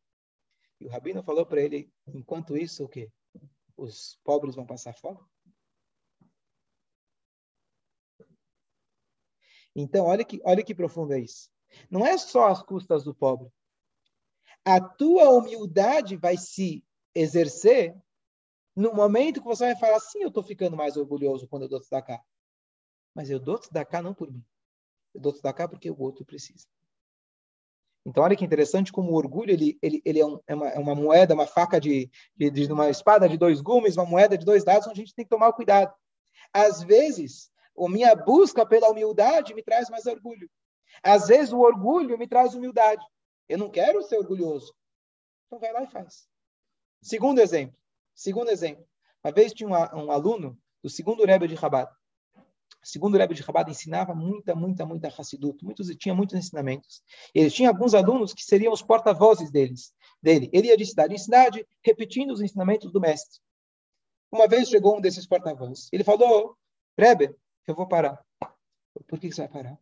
E 0.80 0.86
o 0.86 0.90
rabino 0.90 1.24
falou 1.24 1.46
para 1.46 1.62
ele, 1.62 1.92
enquanto 2.08 2.56
isso, 2.56 2.84
o 2.84 2.90
quê? 2.90 3.10
Os 3.76 4.20
pobres 4.24 4.56
vão 4.56 4.66
passar 4.66 4.94
fome? 4.94 5.20
Então, 9.76 10.06
olha 10.06 10.26
que, 10.26 10.42
olha 10.44 10.64
que 10.64 10.74
profundo 10.74 11.14
é 11.14 11.20
isso. 11.20 11.50
Não 11.90 12.06
é 12.06 12.18
só 12.18 12.48
as 12.48 12.64
custas 12.64 13.04
do 13.04 13.14
pobre. 13.14 13.52
A 14.66 14.82
tua 14.82 15.30
humildade 15.30 16.16
vai 16.16 16.36
se 16.36 16.84
exercer 17.14 17.96
no 18.76 18.94
momento 18.94 19.42
que 19.42 19.48
você 19.48 19.66
vai 19.66 19.76
falar 19.76 19.98
assim, 19.98 20.22
eu 20.22 20.28
estou 20.28 20.44
ficando 20.44 20.78
mais 20.78 20.98
orgulhoso 20.98 21.48
quando 21.48 21.64
eu 21.64 21.70
dou 21.70 21.82
cá. 22.04 22.22
Mas 23.18 23.32
eu 23.32 23.40
dou 23.40 23.60
cá 23.90 24.00
não 24.00 24.14
por 24.14 24.32
mim. 24.32 24.46
Eu 25.12 25.20
dou 25.20 25.34
cá 25.34 25.68
porque 25.68 25.90
o 25.90 26.00
outro 26.00 26.24
precisa. 26.24 26.68
Então, 28.06 28.24
olha 28.24 28.36
que 28.36 28.46
interessante 28.46 28.92
como 28.92 29.12
o 29.12 29.16
orgulho 29.16 29.52
ele, 29.52 29.76
ele, 29.82 30.04
ele 30.06 30.20
é, 30.20 30.26
um, 30.26 30.40
é, 30.46 30.54
uma, 30.54 30.70
é 30.70 30.78
uma 30.78 30.94
moeda, 30.94 31.34
uma 31.34 31.48
faca 31.48 31.82
de, 31.82 32.12
de, 32.36 32.52
de, 32.52 32.72
uma 32.72 32.92
espada 32.92 33.28
de 33.28 33.36
dois 33.36 33.60
gumes, 33.60 33.98
uma 33.98 34.06
moeda 34.06 34.38
de 34.38 34.46
dois 34.46 34.64
lados, 34.64 34.88
onde 34.88 35.02
a 35.02 35.04
gente 35.04 35.16
tem 35.16 35.26
que 35.26 35.32
tomar 35.32 35.52
cuidado. 35.54 35.92
Às 36.54 36.84
vezes, 36.84 37.50
a 37.76 37.90
minha 37.90 38.16
busca 38.16 38.64
pela 38.68 38.92
humildade 38.92 39.56
me 39.56 39.64
traz 39.64 39.90
mais 39.90 40.06
orgulho. 40.06 40.48
Às 41.02 41.28
vezes, 41.28 41.52
o 41.52 41.60
orgulho 41.60 42.20
me 42.20 42.28
traz 42.28 42.54
humildade. 42.54 43.04
Eu 43.50 43.58
não 43.58 43.72
quero 43.72 44.04
ser 44.04 44.20
orgulhoso. 44.20 44.76
Então, 45.48 45.58
vai 45.58 45.74
lá 45.74 45.82
e 45.82 45.88
faz. 45.88 46.30
Segundo 47.02 47.40
exemplo. 47.40 47.76
Segundo 48.14 48.52
exemplo. 48.52 48.88
Uma 49.24 49.34
vez 49.34 49.54
tinha 49.54 49.68
um, 49.68 50.06
um 50.06 50.12
aluno 50.12 50.56
do 50.84 50.90
segundo 50.90 51.26
Rebbe 51.26 51.48
de 51.48 51.56
Rabat. 51.56 51.97
Segundo 52.88 53.16
o 53.16 53.18
Rebbe 53.18 53.36
de 53.36 53.42
Rabat 53.42 53.70
ensinava 53.70 54.16
muita, 54.16 54.56
muita, 54.56 54.86
muita 54.86 55.10
Hassidut, 55.10 55.62
muitos, 55.62 55.90
tinha 55.98 56.16
muitos 56.16 56.38
ensinamentos. 56.38 57.04
Ele 57.36 57.52
tinha 57.52 57.68
alguns 57.68 57.94
alunos 57.94 58.34
que 58.34 58.42
seriam 58.42 58.72
os 58.72 58.82
porta-vozes 58.82 59.52
deles, 59.52 59.94
dele. 60.24 60.50
Ele 60.54 60.70
ia 60.70 60.78
de 60.78 60.86
cidade 60.86 61.14
em 61.14 61.18
cidade, 61.18 61.68
repetindo 61.84 62.32
os 62.32 62.40
ensinamentos 62.40 62.90
do 62.90 63.02
mestre. 63.02 63.42
Uma 64.32 64.48
vez 64.48 64.70
chegou 64.70 64.98
um 64.98 65.02
desses 65.02 65.28
porta-vozes. 65.28 65.90
Ele 65.92 66.06
falou, 66.06 66.56
Rebbe, 66.98 67.36
eu 67.68 67.76
vou 67.76 67.90
parar. 67.90 68.24
Por 69.06 69.20
que 69.20 69.34
você 69.34 69.42
vai 69.42 69.50
parar? 69.50 69.80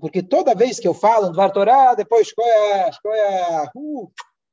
Porque 0.00 0.20
toda 0.20 0.56
vez 0.56 0.80
que 0.80 0.88
eu 0.88 0.94
falo 0.94 1.28
do 1.28 1.52
Torá, 1.52 1.94
depois 1.94 2.26
escolha, 2.26 2.88
escolha, 2.88 3.70
uh, 3.76 4.10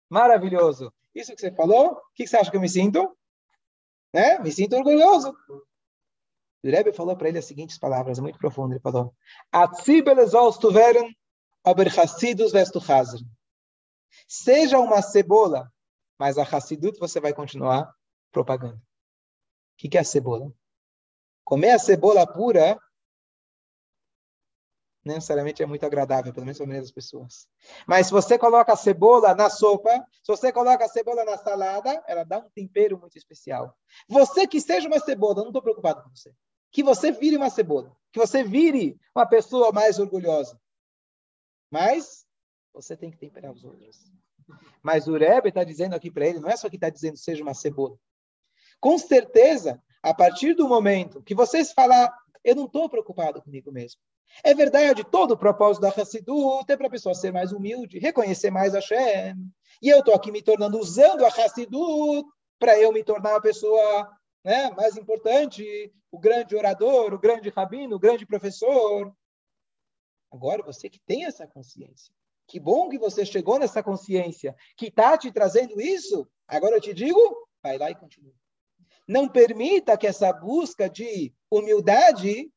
maravilhoso. 0.07 0.93
Isso 1.15 1.33
que 1.33 1.41
você 1.41 1.51
falou, 1.51 1.93
o 1.93 2.01
que 2.13 2.27
você 2.27 2.37
acha 2.37 2.51
que 2.51 2.57
eu 2.57 2.61
me 2.61 2.69
sinto? 2.69 3.17
Né? 4.13 4.37
Me 4.37 4.51
sinto 4.51 4.75
orgulhoso. 4.75 5.35
O 6.65 6.71
Rebbe 6.71 6.91
falou 6.91 7.15
para 7.15 7.29
ele 7.29 7.37
as 7.37 7.45
seguintes 7.45 7.77
palavras, 7.77 8.17
muito 8.17 8.39
profundo. 8.39 8.73
Ele 8.73 8.79
falou: 8.79 9.13
Seja 14.27 14.79
uma 14.79 15.01
cebola, 15.03 15.71
mas 16.17 16.39
a 16.39 16.43
Hassidut 16.43 16.97
você 16.97 17.19
vai 17.19 17.35
continuar 17.35 17.93
propagando. 18.31 18.77
O 18.77 18.81
que, 19.77 19.89
que 19.89 19.97
é 19.97 20.01
a 20.01 20.03
cebola? 20.03 20.51
Comer 21.43 21.69
a 21.69 21.79
cebola 21.79 22.25
pura 22.25 22.79
necessariamente 25.03 25.61
é 25.61 25.67
muito 25.67 25.85
agradável, 25.85 26.33
pelo 26.33 26.47
menos 26.47 26.57
para 26.57 26.65
a 26.65 26.67
maioria 26.67 26.81
das 26.81 26.91
pessoas. 26.91 27.47
Mas 27.85 28.07
se 28.07 28.11
você 28.11 28.39
coloca 28.39 28.73
a 28.73 28.75
cebola 28.75 29.35
na 29.35 29.51
sopa, 29.51 29.91
se 30.23 30.35
você 30.35 30.51
coloca 30.51 30.83
a 30.83 30.89
cebola 30.89 31.23
na 31.23 31.37
salada, 31.37 32.03
ela 32.07 32.23
dá 32.23 32.39
um 32.39 32.49
tempero 32.49 32.97
muito 32.97 33.15
especial. 33.15 33.77
Você 34.09 34.47
que 34.47 34.59
seja 34.59 34.87
uma 34.87 34.99
cebola, 34.99 35.35
não 35.35 35.49
estou 35.49 35.61
preocupado 35.61 36.01
com 36.01 36.09
você 36.09 36.33
que 36.75 36.83
você 36.83 37.09
vire 37.09 37.37
uma 37.37 37.49
cebola, 37.49 37.95
que 38.11 38.19
você 38.19 38.43
vire 38.43 38.99
uma 39.15 39.25
pessoa 39.25 39.71
mais 39.71 39.97
orgulhosa. 39.97 40.59
Mas 41.71 42.25
você 42.73 42.97
tem 42.97 43.09
que 43.09 43.17
temperar 43.17 43.53
os 43.53 43.63
outros. 43.63 44.11
Mas 44.83 45.07
o 45.07 45.15
Rebbe 45.15 45.47
está 45.47 45.63
dizendo 45.63 45.95
aqui 45.95 46.11
para 46.11 46.27
ele, 46.27 46.41
não 46.41 46.49
é 46.49 46.57
só 46.57 46.69
que 46.69 46.75
está 46.75 46.89
dizendo 46.89 47.15
seja 47.15 47.41
uma 47.41 47.53
cebola. 47.53 47.97
Com 48.77 48.97
certeza, 48.97 49.81
a 50.03 50.13
partir 50.13 50.53
do 50.53 50.67
momento 50.67 51.23
que 51.23 51.33
vocês 51.33 51.71
falar, 51.71 52.13
eu 52.43 52.53
não 52.53 52.65
estou 52.65 52.89
preocupado 52.89 53.41
comigo 53.41 53.71
mesmo. 53.71 54.01
É 54.43 54.53
verdade, 54.53 55.05
todo 55.05 55.31
o 55.31 55.37
propósito 55.37 55.81
da 55.81 55.87
Hassidut 55.87 56.69
é 56.69 56.75
para 56.75 56.87
a 56.87 56.91
pessoa 56.91 57.15
ser 57.15 57.31
mais 57.31 57.53
humilde, 57.53 57.99
reconhecer 57.99 58.51
mais 58.51 58.75
a 58.75 58.81
Shem. 58.81 59.33
E 59.81 59.87
eu 59.87 59.99
estou 59.99 60.13
aqui 60.13 60.29
me 60.29 60.41
tornando, 60.41 60.77
usando 60.77 61.23
a 61.23 61.29
Hassidut 61.29 62.27
para 62.59 62.77
eu 62.77 62.91
me 62.91 63.01
tornar 63.01 63.31
uma 63.31 63.41
pessoa 63.41 64.11
né? 64.45 64.69
mais 64.71 64.95
importante, 64.95 65.91
o 66.11 66.19
grande 66.19 66.55
orador, 66.55 67.11
o 67.13 67.19
grande 67.19 67.49
rabino, 67.49 67.95
o 67.95 67.99
grande 67.99 68.27
professor. 68.27 69.11
Agora 70.31 70.63
você 70.63 70.87
que 70.87 70.99
tem 70.99 71.25
essa 71.25 71.47
consciência. 71.47 72.13
Que 72.47 72.59
bom 72.59 72.87
que 72.87 72.99
você 72.99 73.25
chegou 73.25 73.57
nessa 73.57 73.81
consciência, 73.81 74.55
que 74.77 74.85
está 74.85 75.17
te 75.17 75.31
trazendo 75.31 75.81
isso. 75.81 76.29
Agora 76.47 76.75
eu 76.75 76.81
te 76.81 76.93
digo, 76.93 77.19
vai 77.63 77.79
lá 77.79 77.89
e 77.89 77.95
continua. 77.95 78.35
Não 79.07 79.27
permita 79.27 79.97
que 79.97 80.05
essa 80.05 80.31
busca 80.31 80.87
de 80.87 81.33
humildade 81.49 82.51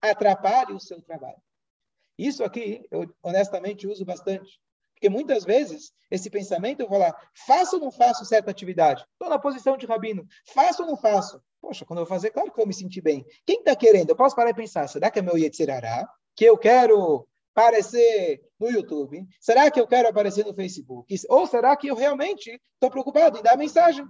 atrapalhe 0.00 0.72
o 0.72 0.80
seu 0.80 1.02
trabalho. 1.02 1.42
Isso 2.16 2.42
aqui, 2.42 2.86
eu 2.90 3.14
honestamente 3.22 3.86
uso 3.86 4.02
bastante. 4.02 4.58
Porque 5.04 5.14
muitas 5.14 5.44
vezes 5.44 5.92
esse 6.10 6.30
pensamento 6.30 6.80
eu 6.80 6.88
vou 6.88 6.96
lá, 6.96 7.14
faço 7.46 7.76
ou 7.76 7.82
não 7.82 7.90
faço 7.90 8.24
certa 8.24 8.50
atividade? 8.50 9.04
Estou 9.12 9.28
na 9.28 9.38
posição 9.38 9.76
de 9.76 9.84
rabino, 9.84 10.26
faço 10.46 10.82
ou 10.82 10.88
não 10.88 10.96
faço? 10.96 11.42
Poxa, 11.60 11.84
quando 11.84 11.98
eu 11.98 12.06
vou 12.06 12.14
fazer, 12.14 12.30
claro 12.30 12.50
que 12.50 12.54
eu 12.54 12.62
vou 12.62 12.66
me 12.66 12.72
sentir 12.72 13.02
bem. 13.02 13.22
Quem 13.44 13.58
está 13.58 13.76
querendo? 13.76 14.08
Eu 14.08 14.16
posso 14.16 14.34
parar 14.34 14.48
e 14.48 14.54
pensar, 14.54 14.88
será 14.88 15.10
que 15.10 15.18
é 15.18 15.22
meu 15.22 15.36
Yetzirará? 15.36 16.08
Que 16.34 16.46
eu 16.46 16.56
quero 16.56 17.28
aparecer 17.54 18.40
no 18.58 18.70
YouTube? 18.70 19.28
Será 19.38 19.70
que 19.70 19.78
eu 19.78 19.86
quero 19.86 20.08
aparecer 20.08 20.42
no 20.42 20.54
Facebook? 20.54 21.14
Ou 21.28 21.46
será 21.46 21.76
que 21.76 21.88
eu 21.88 21.94
realmente 21.94 22.58
estou 22.72 22.90
preocupado 22.90 23.38
em 23.38 23.42
dar 23.42 23.58
mensagem? 23.58 24.06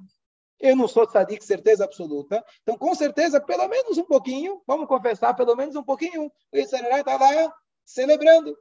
Eu 0.61 0.77
não 0.77 0.87
sou 0.87 1.05
tzadik, 1.09 1.45
certeza 1.45 1.83
absoluta. 1.83 2.41
Então, 2.63 2.79
com 2.79 2.95
certeza, 2.95 3.41
pelo 3.41 3.67
menos 3.67 3.99
um 3.99 4.05
pouquinho, 4.05 4.63
vamos 4.65 4.87
confessar, 4.87 5.35
pelo 5.35 5.57
menos 5.57 5.75
um 5.75 5.83
pouquinho, 5.83 6.31
o 6.53 6.57
Yetzirará 6.57 7.01
está 7.01 7.19
lá 7.19 7.53
celebrando. 7.85 8.57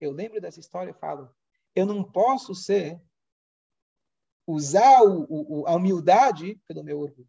Eu 0.00 0.12
lembro 0.12 0.40
dessa 0.40 0.58
história 0.58 0.92
e 0.92 0.94
falo, 0.94 1.28
eu 1.74 1.86
não 1.86 2.02
posso 2.02 2.54
ser, 2.54 3.00
usar 4.46 5.02
o, 5.02 5.26
o, 5.28 5.66
a 5.66 5.74
humildade 5.74 6.60
pelo 6.66 6.82
meu 6.82 7.00
orgulho. 7.00 7.28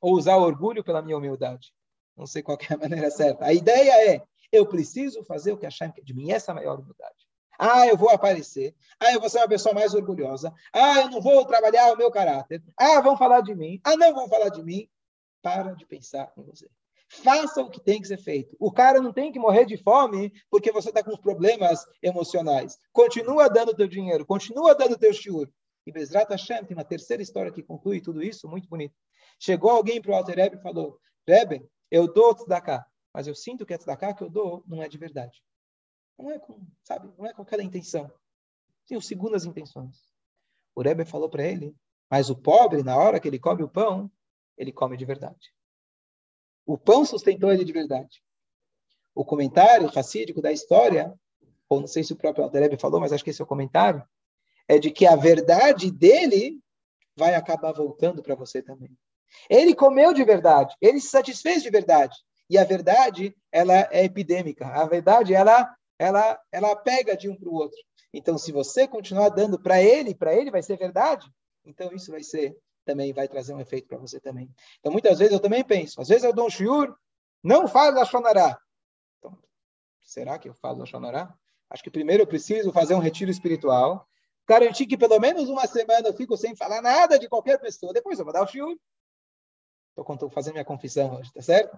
Ou 0.00 0.14
usar 0.14 0.36
o 0.36 0.42
orgulho 0.42 0.84
pela 0.84 1.02
minha 1.02 1.16
humildade. 1.16 1.72
Não 2.16 2.26
sei 2.26 2.42
qual 2.42 2.58
é 2.70 2.74
a 2.74 2.78
maneira 2.78 3.10
certa. 3.10 3.44
A 3.44 3.52
ideia 3.52 4.14
é, 4.14 4.22
eu 4.50 4.66
preciso 4.66 5.22
fazer 5.24 5.52
o 5.52 5.58
que 5.58 5.66
achar 5.66 5.92
de 5.92 6.14
mim. 6.14 6.32
Essa 6.32 6.50
é 6.50 6.52
a 6.52 6.54
maior 6.54 6.78
humildade. 6.80 7.26
Ah, 7.58 7.86
eu 7.86 7.96
vou 7.96 8.10
aparecer. 8.10 8.74
Ah, 9.00 9.12
eu 9.12 9.20
vou 9.20 9.28
ser 9.30 9.38
uma 9.38 9.48
pessoa 9.48 9.74
mais 9.74 9.94
orgulhosa. 9.94 10.54
Ah, 10.72 11.00
eu 11.00 11.10
não 11.10 11.20
vou 11.20 11.44
trabalhar 11.44 11.92
o 11.92 11.96
meu 11.96 12.10
caráter. 12.10 12.62
Ah, 12.76 13.00
vão 13.00 13.16
falar 13.16 13.40
de 13.40 13.54
mim. 13.54 13.80
Ah, 13.82 13.96
não 13.96 14.14
vão 14.14 14.28
falar 14.28 14.50
de 14.50 14.62
mim. 14.62 14.88
Para 15.42 15.74
de 15.74 15.86
pensar 15.86 16.32
em 16.36 16.42
você. 16.42 16.68
Faça 17.08 17.62
o 17.62 17.70
que 17.70 17.80
tem 17.80 18.00
que 18.00 18.08
ser 18.08 18.18
feito. 18.18 18.56
O 18.58 18.72
cara 18.72 19.00
não 19.00 19.12
tem 19.12 19.30
que 19.30 19.38
morrer 19.38 19.64
de 19.64 19.76
fome 19.76 20.32
porque 20.50 20.72
você 20.72 20.88
está 20.88 21.02
com 21.02 21.16
problemas 21.16 21.84
emocionais. 22.02 22.78
Continua 22.92 23.48
dando 23.48 23.74
teu 23.74 23.86
dinheiro, 23.86 24.26
continua 24.26 24.74
dando 24.74 24.98
teu 24.98 25.12
shiur. 25.12 25.48
E 25.86 25.92
Bezrat 25.92 26.28
Hashem 26.28 26.64
tem 26.64 26.76
uma 26.76 26.84
terceira 26.84 27.22
história 27.22 27.52
que 27.52 27.62
conclui 27.62 28.00
tudo 28.00 28.22
isso, 28.22 28.48
muito 28.48 28.68
bonito. 28.68 28.94
Chegou 29.38 29.70
alguém 29.70 30.02
para 30.02 30.10
o 30.10 30.14
Alter 30.14 30.34
Rebbe 30.34 30.56
e 30.56 30.62
falou, 30.62 30.98
Rebbe, 31.26 31.64
eu 31.90 32.12
dou 32.12 32.34
tzedakah, 32.34 32.84
mas 33.14 33.28
eu 33.28 33.34
sinto 33.34 33.64
que 33.64 33.72
a 33.72 33.78
tzedakah 33.78 34.12
que 34.12 34.24
eu 34.24 34.30
dou 34.30 34.64
não 34.66 34.82
é 34.82 34.88
de 34.88 34.98
verdade. 34.98 35.40
Não 36.18 36.30
é 36.30 36.38
com, 36.38 36.60
sabe, 36.82 37.12
não 37.16 37.26
é 37.26 37.32
com 37.32 37.42
aquela 37.42 37.62
intenção. 37.62 38.10
Tenho 38.86 39.00
segundas 39.00 39.44
intenções. 39.44 39.96
O 40.74 40.82
Rebbe 40.82 41.04
falou 41.04 41.28
para 41.28 41.44
ele, 41.44 41.74
mas 42.10 42.30
o 42.30 42.36
pobre, 42.36 42.82
na 42.82 42.96
hora 42.96 43.20
que 43.20 43.28
ele 43.28 43.38
come 43.38 43.62
o 43.62 43.68
pão, 43.68 44.10
ele 44.56 44.72
come 44.72 44.96
de 44.96 45.04
verdade. 45.04 45.55
O 46.66 46.76
pão 46.76 47.04
sustentou 47.04 47.52
ele 47.52 47.64
de 47.64 47.72
verdade. 47.72 48.20
O 49.14 49.24
comentário 49.24 49.86
racídico 49.86 50.42
da 50.42 50.52
história, 50.52 51.14
ou 51.68 51.80
não 51.80 51.86
sei 51.86 52.02
se 52.02 52.12
o 52.12 52.16
próprio 52.16 52.44
Altareb 52.44 52.76
falou, 52.76 53.00
mas 53.00 53.12
acho 53.12 53.22
que 53.24 53.30
esse 53.30 53.40
é 53.40 53.44
o 53.44 53.48
comentário, 53.48 54.02
é 54.68 54.78
de 54.78 54.90
que 54.90 55.06
a 55.06 55.14
verdade 55.14 55.90
dele 55.92 56.60
vai 57.16 57.34
acabar 57.34 57.72
voltando 57.72 58.22
para 58.22 58.34
você 58.34 58.60
também. 58.60 58.90
Ele 59.48 59.74
comeu 59.74 60.12
de 60.12 60.24
verdade, 60.24 60.74
ele 60.80 61.00
se 61.00 61.08
satisfez 61.08 61.62
de 61.62 61.70
verdade. 61.70 62.16
E 62.48 62.58
a 62.58 62.64
verdade, 62.64 63.34
ela 63.50 63.88
é 63.90 64.04
epidêmica. 64.04 64.66
A 64.66 64.84
verdade, 64.86 65.34
ela, 65.34 65.74
ela, 65.98 66.38
ela 66.52 66.76
pega 66.76 67.16
de 67.16 67.28
um 67.28 67.36
para 67.36 67.48
o 67.48 67.54
outro. 67.54 67.78
Então, 68.12 68.38
se 68.38 68.52
você 68.52 68.86
continuar 68.86 69.30
dando 69.30 69.60
para 69.60 69.82
ele, 69.82 70.14
para 70.14 70.34
ele 70.34 70.50
vai 70.50 70.62
ser 70.62 70.76
verdade, 70.76 71.28
então 71.64 71.92
isso 71.92 72.10
vai 72.10 72.22
ser 72.22 72.56
também 72.86 73.12
vai 73.12 73.28
trazer 73.28 73.52
um 73.52 73.60
efeito 73.60 73.88
para 73.88 73.98
você 73.98 74.18
também. 74.18 74.48
Então, 74.78 74.90
muitas 74.90 75.18
vezes 75.18 75.34
eu 75.34 75.40
também 75.40 75.62
penso, 75.62 76.00
às 76.00 76.08
vezes 76.08 76.24
eu 76.24 76.32
dou 76.32 76.46
um 76.46 76.50
shiur, 76.50 76.96
não 77.42 77.68
falo 77.68 77.96
Lashonará. 77.96 78.58
Então, 79.18 79.36
será 80.00 80.38
que 80.38 80.48
eu 80.48 80.54
falo 80.54 80.78
Lashonará? 80.78 81.36
Acho 81.68 81.82
que 81.82 81.90
primeiro 81.90 82.22
eu 82.22 82.26
preciso 82.26 82.72
fazer 82.72 82.94
um 82.94 83.00
retiro 83.00 83.30
espiritual, 83.30 84.08
garantir 84.48 84.86
que 84.86 84.96
pelo 84.96 85.18
menos 85.18 85.48
uma 85.48 85.66
semana 85.66 86.08
eu 86.08 86.14
fico 86.14 86.36
sem 86.36 86.54
falar 86.54 86.80
nada 86.80 87.18
de 87.18 87.28
qualquer 87.28 87.58
pessoa, 87.60 87.92
depois 87.92 88.18
eu 88.18 88.24
vou 88.24 88.32
dar 88.32 88.44
o 88.44 88.46
shiur. 88.46 88.78
Estou 89.98 90.30
fazendo 90.30 90.54
minha 90.54 90.64
confissão 90.64 91.16
hoje, 91.16 91.32
tá 91.32 91.42
certo? 91.42 91.76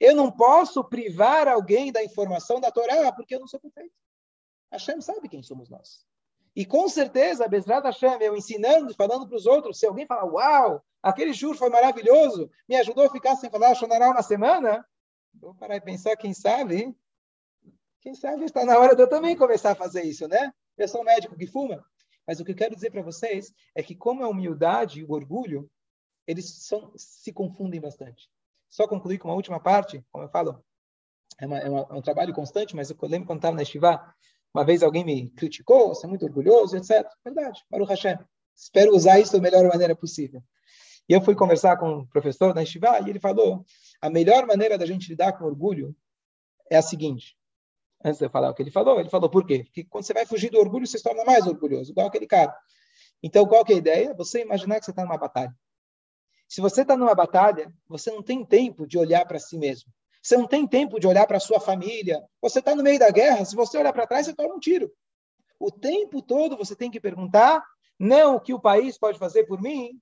Eu 0.00 0.16
não 0.16 0.30
posso 0.30 0.82
privar 0.82 1.46
alguém 1.46 1.92
da 1.92 2.02
informação 2.02 2.60
da 2.60 2.70
Torá, 2.70 3.12
porque 3.12 3.34
eu 3.34 3.40
não 3.40 3.46
sou 3.46 3.60
perfeito. 3.60 3.94
Hashem 4.70 5.00
sabe 5.00 5.28
quem 5.28 5.42
somos 5.42 5.68
nós. 5.68 6.06
E 6.54 6.66
com 6.66 6.88
certeza, 6.88 7.48
Bezrat 7.48 7.84
Hashem, 7.84 8.18
eu 8.20 8.36
ensinando, 8.36 8.94
falando 8.94 9.26
para 9.26 9.36
os 9.36 9.46
outros, 9.46 9.78
se 9.78 9.86
alguém 9.86 10.06
falar, 10.06 10.24
uau, 10.24 10.84
aquele 11.02 11.32
juro 11.32 11.56
foi 11.56 11.70
maravilhoso, 11.70 12.50
me 12.68 12.76
ajudou 12.76 13.06
a 13.06 13.10
ficar 13.10 13.36
sem 13.36 13.50
falar 13.50 13.74
Shonará 13.74 14.10
uma 14.10 14.22
semana, 14.22 14.86
vou 15.34 15.54
parar 15.54 15.76
e 15.76 15.80
pensar, 15.80 16.14
quem 16.16 16.34
sabe, 16.34 16.94
quem 18.00 18.14
sabe 18.14 18.44
está 18.44 18.64
na 18.64 18.78
hora 18.78 18.94
de 18.94 19.02
eu 19.02 19.08
também 19.08 19.36
começar 19.36 19.72
a 19.72 19.76
fazer 19.76 20.02
isso, 20.02 20.28
né? 20.28 20.52
Eu 20.76 20.88
sou 20.88 21.00
um 21.00 21.04
médico 21.04 21.36
que 21.36 21.46
fuma. 21.46 21.84
Mas 22.26 22.38
o 22.38 22.44
que 22.44 22.52
eu 22.52 22.56
quero 22.56 22.74
dizer 22.74 22.90
para 22.90 23.02
vocês 23.02 23.52
é 23.74 23.82
que 23.82 23.94
como 23.94 24.24
a 24.24 24.28
humildade 24.28 25.00
e 25.00 25.04
o 25.04 25.12
orgulho, 25.12 25.70
eles 26.26 26.48
são, 26.66 26.92
se 26.96 27.32
confundem 27.32 27.80
bastante. 27.80 28.28
Só 28.68 28.86
concluir 28.86 29.18
com 29.18 29.28
uma 29.28 29.34
última 29.34 29.60
parte, 29.60 30.04
como 30.10 30.24
eu 30.24 30.28
falo, 30.28 30.64
é, 31.38 31.46
uma, 31.46 31.58
é, 31.58 31.68
uma, 31.68 31.80
é 31.90 31.94
um 31.94 32.02
trabalho 32.02 32.34
constante, 32.34 32.76
mas 32.76 32.90
eu 32.90 32.96
lembro 33.02 33.26
quando 33.26 33.38
estava 33.38 33.56
na 33.56 33.62
Estivá, 33.62 34.14
uma 34.54 34.64
vez 34.64 34.82
alguém 34.82 35.04
me 35.04 35.30
criticou, 35.30 35.88
você 35.88 36.06
é 36.06 36.08
muito 36.08 36.24
orgulhoso, 36.24 36.76
etc. 36.76 37.06
Verdade, 37.24 37.64
Baruch 37.70 37.90
Hashem. 37.90 38.18
Espero 38.54 38.94
usar 38.94 39.18
isso 39.18 39.32
da 39.32 39.40
melhor 39.40 39.66
maneira 39.66 39.96
possível. 39.96 40.42
E 41.08 41.12
eu 41.12 41.20
fui 41.20 41.34
conversar 41.34 41.78
com 41.78 41.98
um 41.98 42.06
professor 42.06 42.52
da 42.52 42.62
Estivá 42.62 43.00
e 43.00 43.10
ele 43.10 43.18
falou: 43.18 43.64
a 44.00 44.10
melhor 44.10 44.46
maneira 44.46 44.76
da 44.76 44.86
gente 44.86 45.08
lidar 45.08 45.32
com 45.32 45.44
orgulho 45.44 45.96
é 46.70 46.76
a 46.76 46.82
seguinte. 46.82 47.36
Antes 48.04 48.18
de 48.18 48.26
eu 48.26 48.30
falar 48.30 48.50
o 48.50 48.54
que 48.54 48.62
ele 48.62 48.70
falou, 48.70 48.98
ele 49.00 49.08
falou 49.08 49.30
por 49.30 49.46
quê? 49.46 49.64
Porque 49.64 49.84
quando 49.84 50.04
você 50.04 50.12
vai 50.12 50.26
fugir 50.26 50.50
do 50.50 50.58
orgulho, 50.58 50.86
você 50.86 50.98
se 50.98 51.04
torna 51.04 51.24
mais 51.24 51.46
orgulhoso, 51.46 51.92
igual 51.92 52.08
aquele 52.08 52.26
cara. 52.26 52.54
Então, 53.22 53.46
qual 53.46 53.64
que 53.64 53.72
é 53.72 53.76
a 53.76 53.78
ideia? 53.78 54.14
Você 54.14 54.42
imaginar 54.42 54.80
que 54.80 54.84
você 54.84 54.90
está 54.90 55.04
numa 55.04 55.16
batalha. 55.16 55.54
Se 56.48 56.60
você 56.60 56.82
está 56.82 56.96
numa 56.96 57.14
batalha, 57.14 57.72
você 57.88 58.10
não 58.10 58.22
tem 58.22 58.44
tempo 58.44 58.86
de 58.86 58.98
olhar 58.98 59.24
para 59.24 59.38
si 59.38 59.56
mesmo. 59.56 59.90
Você 60.22 60.36
não 60.36 60.46
tem 60.46 60.66
tempo 60.66 61.00
de 61.00 61.06
olhar 61.06 61.26
para 61.26 61.38
a 61.38 61.40
sua 61.40 61.58
família. 61.58 62.22
Você 62.40 62.60
está 62.60 62.74
no 62.74 62.82
meio 62.82 62.98
da 62.98 63.10
guerra. 63.10 63.44
Se 63.44 63.56
você 63.56 63.76
olhar 63.76 63.92
para 63.92 64.06
trás, 64.06 64.26
você 64.26 64.34
toma 64.34 64.54
um 64.54 64.60
tiro. 64.60 64.90
O 65.58 65.70
tempo 65.70 66.22
todo 66.22 66.56
você 66.56 66.76
tem 66.76 66.90
que 66.90 67.00
perguntar 67.00 67.62
não 67.98 68.36
o 68.36 68.40
que 68.40 68.54
o 68.54 68.60
país 68.60 68.98
pode 68.98 69.18
fazer 69.18 69.44
por 69.44 69.60
mim, 69.60 70.00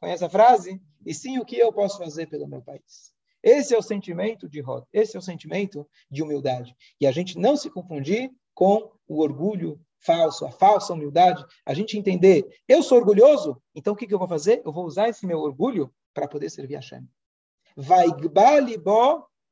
conhece 0.00 0.24
a 0.24 0.28
frase? 0.28 0.80
E 1.04 1.12
sim 1.14 1.38
o 1.38 1.44
que 1.44 1.58
eu 1.58 1.72
posso 1.72 1.98
fazer 1.98 2.26
pelo 2.26 2.46
meu 2.46 2.62
país. 2.62 3.12
Esse 3.42 3.74
é 3.74 3.78
o 3.78 3.82
sentimento 3.82 4.48
de 4.48 4.60
Rod, 4.60 4.84
esse 4.92 5.16
é 5.16 5.18
o 5.18 5.22
sentimento 5.22 5.88
de 6.10 6.22
humildade. 6.22 6.74
E 7.00 7.06
a 7.06 7.12
gente 7.12 7.38
não 7.38 7.56
se 7.56 7.70
confundir 7.70 8.30
com 8.54 8.90
o 9.06 9.20
orgulho 9.20 9.80
falso, 9.98 10.46
a 10.46 10.50
falsa 10.50 10.92
humildade, 10.92 11.44
a 11.64 11.74
gente 11.74 11.98
entender, 11.98 12.46
eu 12.68 12.82
sou 12.82 12.98
orgulhoso, 12.98 13.60
então 13.74 13.92
o 13.92 13.96
que, 13.96 14.06
que 14.06 14.14
eu 14.14 14.18
vou 14.18 14.28
fazer? 14.28 14.62
Eu 14.64 14.72
vou 14.72 14.84
usar 14.84 15.08
esse 15.08 15.26
meu 15.26 15.40
orgulho 15.40 15.92
para 16.14 16.28
poder 16.28 16.50
servir 16.50 16.76
a 16.76 16.78
Hashem. 16.78 17.08
Vai 17.76 18.06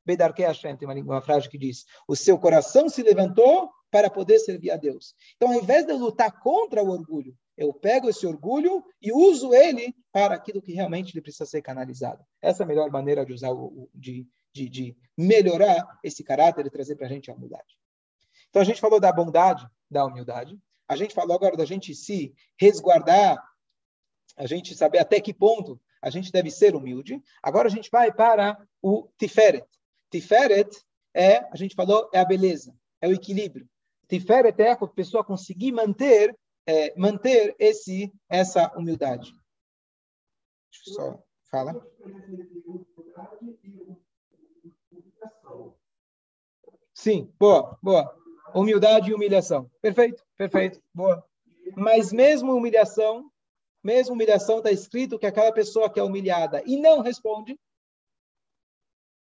gbalibó 0.05 0.33
Bedarke 0.33 0.43
Hashem, 0.43 0.77
tem 0.77 0.87
uma, 0.87 0.95
uma 0.95 1.21
frase 1.21 1.49
que 1.49 1.57
diz: 1.57 1.85
o 2.07 2.15
seu 2.15 2.37
coração 2.37 2.87
se 2.87 3.01
levantou 3.01 3.69
para 3.91 4.09
poder 4.09 4.39
servir 4.39 4.71
a 4.71 4.77
Deus. 4.77 5.15
Então, 5.35 5.49
ao 5.51 5.55
invés 5.55 5.85
de 5.85 5.91
eu 5.91 5.97
lutar 5.97 6.39
contra 6.39 6.83
o 6.83 6.89
orgulho, 6.89 7.35
eu 7.57 7.73
pego 7.73 8.09
esse 8.09 8.27
orgulho 8.27 8.83
e 9.01 9.11
uso 9.11 9.53
ele 9.53 9.95
para 10.11 10.35
aquilo 10.35 10.61
que 10.61 10.73
realmente 10.73 11.13
ele 11.13 11.21
precisa 11.21 11.45
ser 11.45 11.61
canalizado. 11.61 12.23
Essa 12.41 12.63
é 12.63 12.65
a 12.65 12.67
melhor 12.67 12.91
maneira 12.91 13.25
de 13.25 13.33
usar 13.33 13.51
o, 13.51 13.89
de, 13.93 14.27
de, 14.53 14.69
de 14.69 14.97
melhorar 15.17 15.85
esse 16.03 16.23
caráter 16.23 16.65
e 16.65 16.69
trazer 16.69 16.95
para 16.95 17.05
a 17.05 17.09
gente 17.09 17.31
a 17.31 17.33
humildade. 17.33 17.77
Então, 18.49 18.61
a 18.61 18.65
gente 18.65 18.81
falou 18.81 18.99
da 18.99 19.11
bondade, 19.11 19.65
da 19.89 20.05
humildade. 20.05 20.59
A 20.87 20.95
gente 20.95 21.13
falou 21.13 21.35
agora 21.35 21.57
da 21.57 21.65
gente 21.65 21.95
se 21.95 22.33
resguardar, 22.59 23.41
a 24.37 24.45
gente 24.45 24.75
saber 24.75 24.99
até 24.99 25.21
que 25.21 25.33
ponto 25.33 25.79
a 26.01 26.09
gente 26.09 26.31
deve 26.31 26.51
ser 26.51 26.75
humilde. 26.75 27.19
Agora 27.41 27.67
a 27.67 27.71
gente 27.71 27.89
vai 27.89 28.11
para 28.11 28.55
o 28.81 29.09
Tiferet. 29.17 29.65
Tiferet 30.09 30.69
é, 31.13 31.37
a 31.51 31.55
gente 31.55 31.75
falou, 31.75 32.09
é 32.13 32.19
a 32.19 32.25
beleza, 32.25 32.75
é 33.01 33.07
o 33.07 33.13
equilíbrio. 33.13 33.67
Tiferet 34.07 34.61
é 34.61 34.71
a 34.71 34.87
pessoa 34.87 35.23
conseguir 35.23 35.71
manter, 35.71 36.37
é, 36.67 36.93
manter 36.97 37.55
esse, 37.57 38.13
essa 38.29 38.71
humildade. 38.77 39.31
Deixa 40.71 40.89
eu 40.89 40.93
só 40.93 41.23
fala. 41.49 41.85
Sim, 46.93 47.33
boa, 47.39 47.77
boa. 47.81 48.15
Humildade 48.53 49.11
e 49.11 49.13
humilhação. 49.13 49.69
Perfeito, 49.81 50.23
perfeito, 50.37 50.81
boa. 50.93 51.25
Mas 51.75 52.11
mesmo 52.11 52.53
humilhação, 52.53 53.31
mesmo 53.83 54.13
humilhação 54.13 54.57
está 54.57 54.71
escrito 54.71 55.17
que 55.17 55.25
aquela 55.25 55.51
pessoa 55.51 55.89
que 55.89 55.99
é 55.99 56.03
humilhada 56.03 56.61
e 56.65 56.77
não 56.77 57.01
responde, 57.01 57.59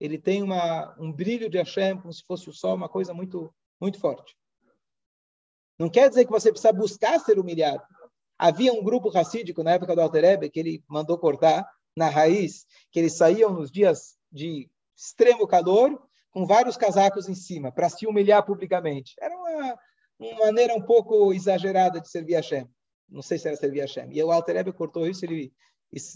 ele 0.03 0.19
tem 0.19 0.43
uma, 0.43 0.97
um 0.99 1.12
brilho 1.12 1.49
de 1.49 1.59
Hashem, 1.59 1.97
como 1.97 2.12
se 2.12 2.25
fosse 2.25 2.51
o 2.51 2.53
sol, 2.53 2.75
uma 2.75 2.88
coisa 2.88 3.15
muito, 3.15 3.55
muito 3.81 4.01
forte. 4.01 4.37
Não 5.79 5.88
quer 5.88 6.09
dizer 6.09 6.25
que 6.25 6.31
você 6.33 6.51
precisa 6.51 6.73
buscar 6.73 7.21
ser 7.21 7.38
humilhado. 7.38 7.85
Havia 8.37 8.73
um 8.73 8.83
grupo 8.83 9.09
racídico 9.11 9.62
na 9.62 9.75
época 9.75 9.95
do 9.95 10.01
Alterebe 10.01 10.51
que 10.51 10.59
ele 10.59 10.83
mandou 10.88 11.17
cortar 11.17 11.65
na 11.97 12.09
raiz, 12.09 12.67
que 12.91 12.99
eles 12.99 13.17
saíam 13.17 13.53
nos 13.53 13.71
dias 13.71 14.17
de 14.33 14.69
extremo 14.97 15.47
calor 15.47 15.97
com 16.33 16.45
vários 16.49 16.77
casacos 16.77 17.29
em 17.29 17.35
cima 17.37 17.71
para 17.71 17.88
se 17.88 18.05
humilhar 18.05 18.45
publicamente. 18.45 19.15
Era 19.21 19.37
uma, 19.37 19.79
uma 20.19 20.47
maneira 20.47 20.75
um 20.75 20.83
pouco 20.83 21.33
exagerada 21.33 22.01
de 22.01 22.11
servir 22.11 22.35
Hashem. 22.35 22.69
Não 23.09 23.23
sei 23.23 23.38
se 23.38 23.47
era 23.47 23.57
servir 23.57 23.83
Hashem. 23.83 24.09
E 24.11 24.21
o 24.21 24.33
Alterebe 24.33 24.73
cortou 24.73 25.07
isso, 25.07 25.25
ele 25.25 25.53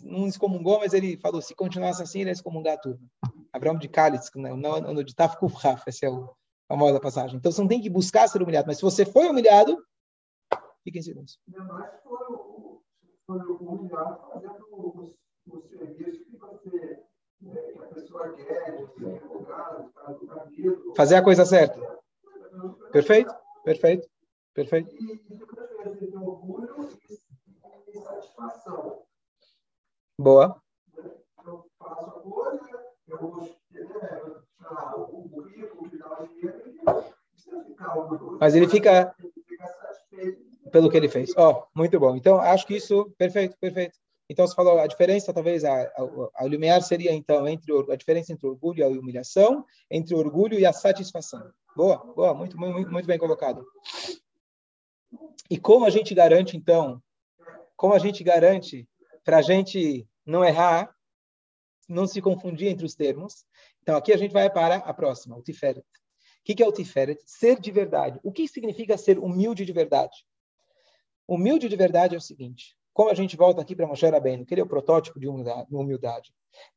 não 0.03 0.27
excomungou, 0.27 0.81
mas 0.81 0.93
ele 0.93 1.17
falou, 1.19 1.41
se 1.41 1.55
continuasse 1.55 2.03
assim, 2.03 2.23
ele 2.23 2.31
ia 2.31 2.33
excomungar 2.33 2.75
a 2.75 2.81
turma. 2.81 3.09
Abraão 3.57 3.79
de 3.79 3.89
Kalitz, 3.89 4.31
no 4.35 5.05
de 5.05 5.15
Tafkuf 5.15 5.57
Raf, 5.57 5.83
essa 5.87 6.07
é 6.07 6.09
a 6.09 6.29
famosa 6.69 7.01
passagem. 7.01 7.37
Então, 7.37 7.51
você 7.51 7.61
não 7.61 7.69
tem 7.69 7.81
que 7.81 7.91
buscar 7.91 8.29
ser 8.29 8.43
humilhado, 8.43 8.67
mas 8.67 8.77
se 8.77 8.83
você 8.83 9.05
foi 9.05 9.27
humilhado, 9.29 9.83
fique 10.85 10.99
em 10.99 11.03
silêncio. 11.03 11.41
Fazer 20.97 21.17
a 21.17 21.23
coisa 21.23 21.45
certa. 21.45 21.81
Perfeito? 22.93 23.35
Perfeito. 23.65 24.09
Perfeito. 24.55 24.95
Boa. 30.19 30.61
Eu 31.45 31.67
faço 31.79 32.07
a 32.07 32.21
coisa, 32.21 32.76
eu 33.09 33.19
vou 33.19 33.57
mas 38.41 38.55
ele 38.55 38.69
fica 38.69 39.15
pelo 40.73 40.91
que 40.91 40.97
ele 40.97 41.09
fez. 41.09 41.33
Ó, 41.37 41.53
oh, 41.53 41.79
muito 41.79 41.99
bom. 41.99 42.17
Então, 42.17 42.39
acho 42.41 42.67
que 42.67 42.77
isso, 42.77 43.11
perfeito, 43.17 43.57
perfeito. 43.59 43.97
Então, 44.29 44.47
você 44.47 44.55
falou 44.55 44.79
a 44.81 44.87
diferença, 44.87 45.33
talvez, 45.33 45.65
a, 45.65 45.83
a, 45.83 45.91
a 46.37 46.45
limiar 46.47 46.83
seria, 46.83 47.13
então, 47.13 47.47
entre 47.47 47.73
a 47.93 47.97
diferença 47.97 48.33
entre 48.33 48.47
orgulho 48.47 48.81
e 48.81 48.83
a 48.83 48.89
humilhação, 48.89 49.65
entre 49.91 50.15
o 50.15 50.19
orgulho 50.19 50.59
e 50.59 50.67
a 50.67 50.73
satisfação. 50.73 51.49
Boa, 51.77 51.99
boa, 51.99 52.35
muito, 52.35 52.59
muito, 52.59 52.91
muito 52.91 53.07
bem 53.07 53.19
colocado. 53.19 53.65
E 55.49 55.57
como 55.57 55.85
a 55.85 55.91
gente 55.91 56.15
garante, 56.15 56.57
então, 56.57 57.01
como 57.77 57.95
a 57.95 57.99
gente 57.99 58.25
garante 58.25 58.89
para 59.25 59.39
a 59.39 59.43
gente 59.43 60.09
não 60.25 60.45
errar, 60.45 60.96
não 61.89 62.07
se 62.07 62.21
confundir 62.21 62.69
entre 62.69 62.85
os 62.85 62.95
termos. 62.95 63.45
Então, 63.83 63.97
aqui 63.97 64.13
a 64.13 64.17
gente 64.17 64.33
vai 64.33 64.51
para 64.51 64.77
a 64.77 64.95
próxima, 64.95 65.37
o 65.37 65.43
Tiferet. 65.43 65.81
O 65.81 65.85
que 66.45 66.63
é 66.63 66.67
o 66.67 66.73
Tiferet? 66.73 67.21
Ser 67.25 67.61
de 67.61 67.71
verdade. 67.71 68.21
O 68.23 68.33
que 68.33 68.47
significa 68.47 68.97
ser 68.97 69.19
humilde 69.19 69.65
de 69.65 69.73
verdade? 69.73 70.17
Humilde 71.27 71.69
de 71.69 71.77
verdade 71.77 72.15
é 72.15 72.19
o 72.19 72.21
seguinte, 72.21 72.77
como 72.93 73.11
a 73.11 73.15
gente 73.15 73.37
volta 73.37 73.61
aqui 73.61 73.75
para 73.75 73.87
Moshe 73.87 74.07
Rabbeinu, 74.07 74.47
que 74.47 74.55
ele 74.55 74.61
é 74.61 74.65
o 74.65 74.69
protótipo 74.69 75.19
de 75.19 75.27
humildade. 75.29 76.33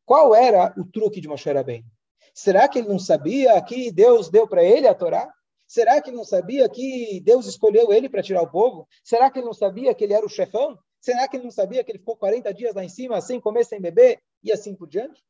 Qual 0.06 0.34
era 0.34 0.74
o 0.78 0.84
truque 0.86 1.22
de 1.22 1.28
Moshe 1.28 1.52
Rabbeinu? 1.52 1.86
Será 2.34 2.68
que 2.68 2.80
ele 2.80 2.88
não 2.88 3.00
sabia 3.00 3.62
que 3.62 3.92
Deus 3.92 4.30
deu 4.30 4.48
para 4.48 4.64
ele 4.64 4.88
a 4.88 4.96
Torá? 4.96 5.32
Será 5.68 6.02
que 6.02 6.10
ele 6.10 6.18
não 6.18 6.26
sabia 6.26 6.68
que 6.68 7.22
Deus 7.24 7.46
escolheu 7.46 7.94
ele 7.94 8.10
para 8.10 8.24
tirar 8.24 8.42
o 8.42 8.50
povo? 8.50 8.88
Será 9.04 9.30
que 9.30 9.38
ele 9.38 9.46
não 9.46 9.54
sabia 9.54 9.94
que 9.94 10.04
ele 10.04 10.14
era 10.14 10.26
o 10.26 10.30
chefão? 10.30 10.78
Será 11.00 11.28
que 11.28 11.38
ele 11.38 11.46
não 11.46 11.52
sabia 11.52 11.84
que 11.84 11.92
ele 11.92 12.00
ficou 12.00 12.18
40 12.18 12.54
dias 12.54 12.76
lá 12.76 12.84
em 12.84 12.90
cima, 12.90 13.22
sem 13.22 13.40
comer, 13.40 13.66
sem 13.66 13.80
beber, 13.80 14.22
e 14.44 14.52
assim 14.52 14.76
por 14.76 14.88
diante? 14.88 15.24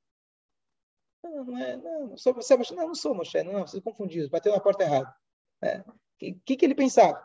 Não, 1.24 1.44
não 1.44 1.58
é, 1.58 1.78
não, 1.78 2.08
não 2.10 2.18
sou 2.18 2.34
você, 2.34 2.56
Moshe. 2.56 2.74
Não, 2.74 2.88
não 2.88 2.96
sou 2.96 3.14
Moshe, 3.14 3.44
não, 3.44 3.68
você 3.68 3.82
confundiu, 3.82 4.30
bateu 4.30 4.54
na 4.54 4.60
porta 4.60 4.84
errada. 4.84 5.14
O 5.62 5.66
é, 5.66 5.84
que, 6.18 6.34
que, 6.46 6.56
que 6.56 6.66
ele 6.66 6.76
pensava? 6.76 7.22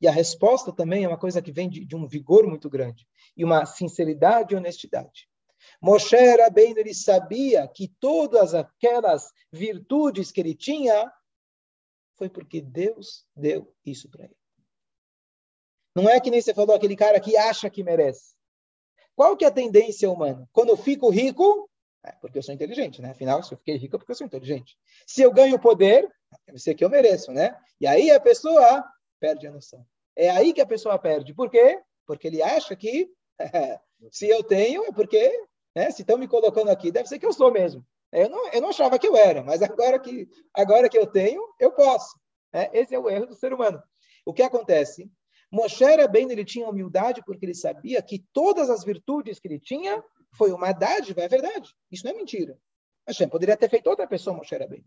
E 0.00 0.06
a 0.06 0.12
resposta 0.12 0.72
também 0.72 1.04
é 1.04 1.08
uma 1.08 1.18
coisa 1.18 1.40
que 1.40 1.52
vem 1.52 1.68
de, 1.68 1.84
de 1.84 1.96
um 1.96 2.06
vigor 2.06 2.46
muito 2.46 2.68
grande 2.68 3.06
e 3.36 3.44
uma 3.44 3.64
sinceridade 3.64 4.54
e 4.54 4.56
honestidade. 4.56 5.28
Moshe 5.80 6.16
Rabbeinu, 6.16 6.78
ele 6.78 6.94
sabia 6.94 7.68
que 7.68 7.88
todas 8.00 8.54
aquelas 8.54 9.32
virtudes 9.50 10.30
que 10.30 10.40
ele 10.40 10.54
tinha 10.54 11.10
foi 12.16 12.28
porque 12.28 12.60
Deus 12.60 13.24
deu 13.34 13.74
isso 13.84 14.10
para 14.10 14.24
ele. 14.24 14.36
Não 15.94 16.08
é 16.08 16.20
que 16.20 16.30
nem 16.30 16.40
você 16.40 16.54
falou 16.54 16.74
aquele 16.74 16.96
cara 16.96 17.20
que 17.20 17.36
acha 17.36 17.68
que 17.68 17.82
merece. 17.82 18.34
Qual 19.14 19.36
que 19.36 19.44
é 19.44 19.48
a 19.48 19.52
tendência 19.52 20.10
humana? 20.10 20.48
Quando 20.52 20.70
eu 20.70 20.76
fico 20.76 21.10
rico, 21.10 21.68
é 22.04 22.12
porque 22.12 22.38
eu 22.38 22.42
sou 22.42 22.54
inteligente, 22.54 23.00
né? 23.02 23.10
Afinal, 23.10 23.42
se 23.42 23.52
eu 23.52 23.58
fiquei 23.58 23.76
rico 23.76 23.96
é 23.96 23.98
porque 23.98 24.12
eu 24.12 24.16
sou 24.16 24.26
inteligente. 24.26 24.76
Se 25.06 25.22
eu 25.22 25.30
ganho 25.32 25.58
poder, 25.58 26.08
deve 26.46 26.58
ser 26.58 26.74
que 26.74 26.84
eu 26.84 26.90
mereço, 26.90 27.30
né? 27.30 27.56
E 27.80 27.86
aí 27.86 28.10
a 28.10 28.18
pessoa 28.18 28.84
perde 29.20 29.46
a 29.46 29.52
noção. 29.52 29.84
É 30.16 30.30
aí 30.30 30.52
que 30.52 30.60
a 30.60 30.66
pessoa 30.66 30.98
perde. 30.98 31.34
Por 31.34 31.50
quê? 31.50 31.80
Porque 32.06 32.26
ele 32.26 32.42
acha 32.42 32.74
que 32.74 33.10
se 34.10 34.28
eu 34.28 34.42
tenho 34.42 34.84
é 34.84 34.92
porque, 34.92 35.30
né, 35.74 35.90
se 35.90 36.02
estão 36.02 36.18
me 36.18 36.26
colocando 36.26 36.70
aqui, 36.70 36.90
deve 36.90 37.08
ser 37.08 37.18
que 37.18 37.26
eu 37.26 37.32
sou 37.32 37.52
mesmo. 37.52 37.86
Eu 38.10 38.28
não, 38.28 38.48
eu 38.50 38.60
não 38.60 38.68
achava 38.68 38.98
que 38.98 39.06
eu 39.06 39.16
era, 39.16 39.42
mas 39.42 39.62
agora 39.62 39.98
que, 39.98 40.28
agora 40.54 40.88
que 40.88 40.98
eu 40.98 41.06
tenho, 41.06 41.42
eu 41.58 41.72
posso. 41.72 42.18
É, 42.52 42.70
esse 42.78 42.94
é 42.94 42.98
o 42.98 43.08
erro 43.08 43.26
do 43.26 43.34
ser 43.34 43.52
humano. 43.52 43.82
O 44.26 44.34
que 44.34 44.42
acontece? 44.42 45.10
Moshe 45.52 45.84
era 45.84 46.08
bem, 46.08 46.30
ele 46.32 46.46
tinha 46.46 46.66
humildade 46.66 47.22
porque 47.26 47.44
ele 47.44 47.54
sabia 47.54 48.00
que 48.02 48.24
todas 48.32 48.70
as 48.70 48.82
virtudes 48.82 49.38
que 49.38 49.46
ele 49.46 49.60
tinha 49.60 50.02
foi 50.34 50.50
uma 50.50 50.72
dádiva, 50.72 51.20
é 51.20 51.28
verdade. 51.28 51.76
Isso 51.90 52.06
não 52.06 52.12
é 52.12 52.16
mentira. 52.16 52.58
Hashem 53.06 53.28
poderia 53.28 53.54
ter 53.54 53.68
feito 53.68 53.86
outra 53.90 54.06
pessoa, 54.06 54.34
Moshe 54.34 54.54
era 54.54 54.66
bem. 54.66 54.82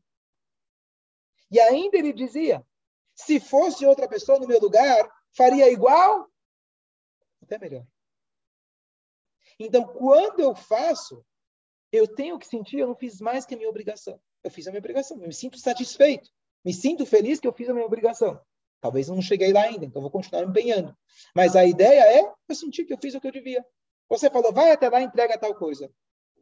E 1.51 1.60
ainda 1.60 1.97
ele 1.97 2.12
dizia, 2.12 2.65
se 3.13 3.39
fosse 3.39 3.86
outra 3.86 4.08
pessoa 4.08 4.39
no 4.39 4.47
meu 4.47 4.60
lugar, 4.60 5.08
faria 5.38 5.71
igual? 5.71 6.28
Até 7.43 7.60
melhor. 7.60 7.86
Então, 9.60 9.86
quando 9.86 10.39
eu 10.39 10.56
faço, 10.56 11.23
eu 11.91 12.08
tenho 12.08 12.39
que 12.39 12.47
sentir, 12.47 12.80
eu 12.80 12.88
não 12.88 12.95
fiz 12.95 13.21
mais 13.21 13.45
que 13.45 13.54
a 13.54 13.58
minha 13.58 13.69
obrigação. 13.69 14.19
Eu 14.43 14.49
fiz 14.49 14.65
a 14.67 14.71
minha 14.71 14.80
obrigação, 14.80 15.17
eu 15.17 15.28
me 15.28 15.34
sinto 15.34 15.60
satisfeito. 15.60 16.28
Me 16.63 16.73
sinto 16.73 17.06
feliz 17.06 17.39
que 17.39 17.47
eu 17.47 17.54
fiz 17.54 17.69
a 17.69 17.73
minha 17.73 17.86
obrigação. 17.86 18.41
Talvez 18.81 19.07
eu 19.07 19.15
não 19.15 19.21
cheguei 19.21 19.51
lá 19.51 19.63
ainda, 19.63 19.85
então 19.85 20.01
vou 20.01 20.11
continuar 20.11 20.43
empenhando. 20.43 20.95
Mas 21.35 21.55
a 21.55 21.65
ideia 21.65 22.01
é 22.01 22.33
eu 22.47 22.55
sentir 22.55 22.85
que 22.85 22.93
eu 22.93 22.97
fiz 22.97 23.15
o 23.15 23.21
que 23.21 23.27
eu 23.27 23.31
devia. 23.31 23.65
Você 24.09 24.29
falou, 24.29 24.53
vai 24.53 24.71
até 24.71 24.89
lá 24.89 25.01
entrega 25.01 25.38
tal 25.38 25.55
coisa. 25.55 25.89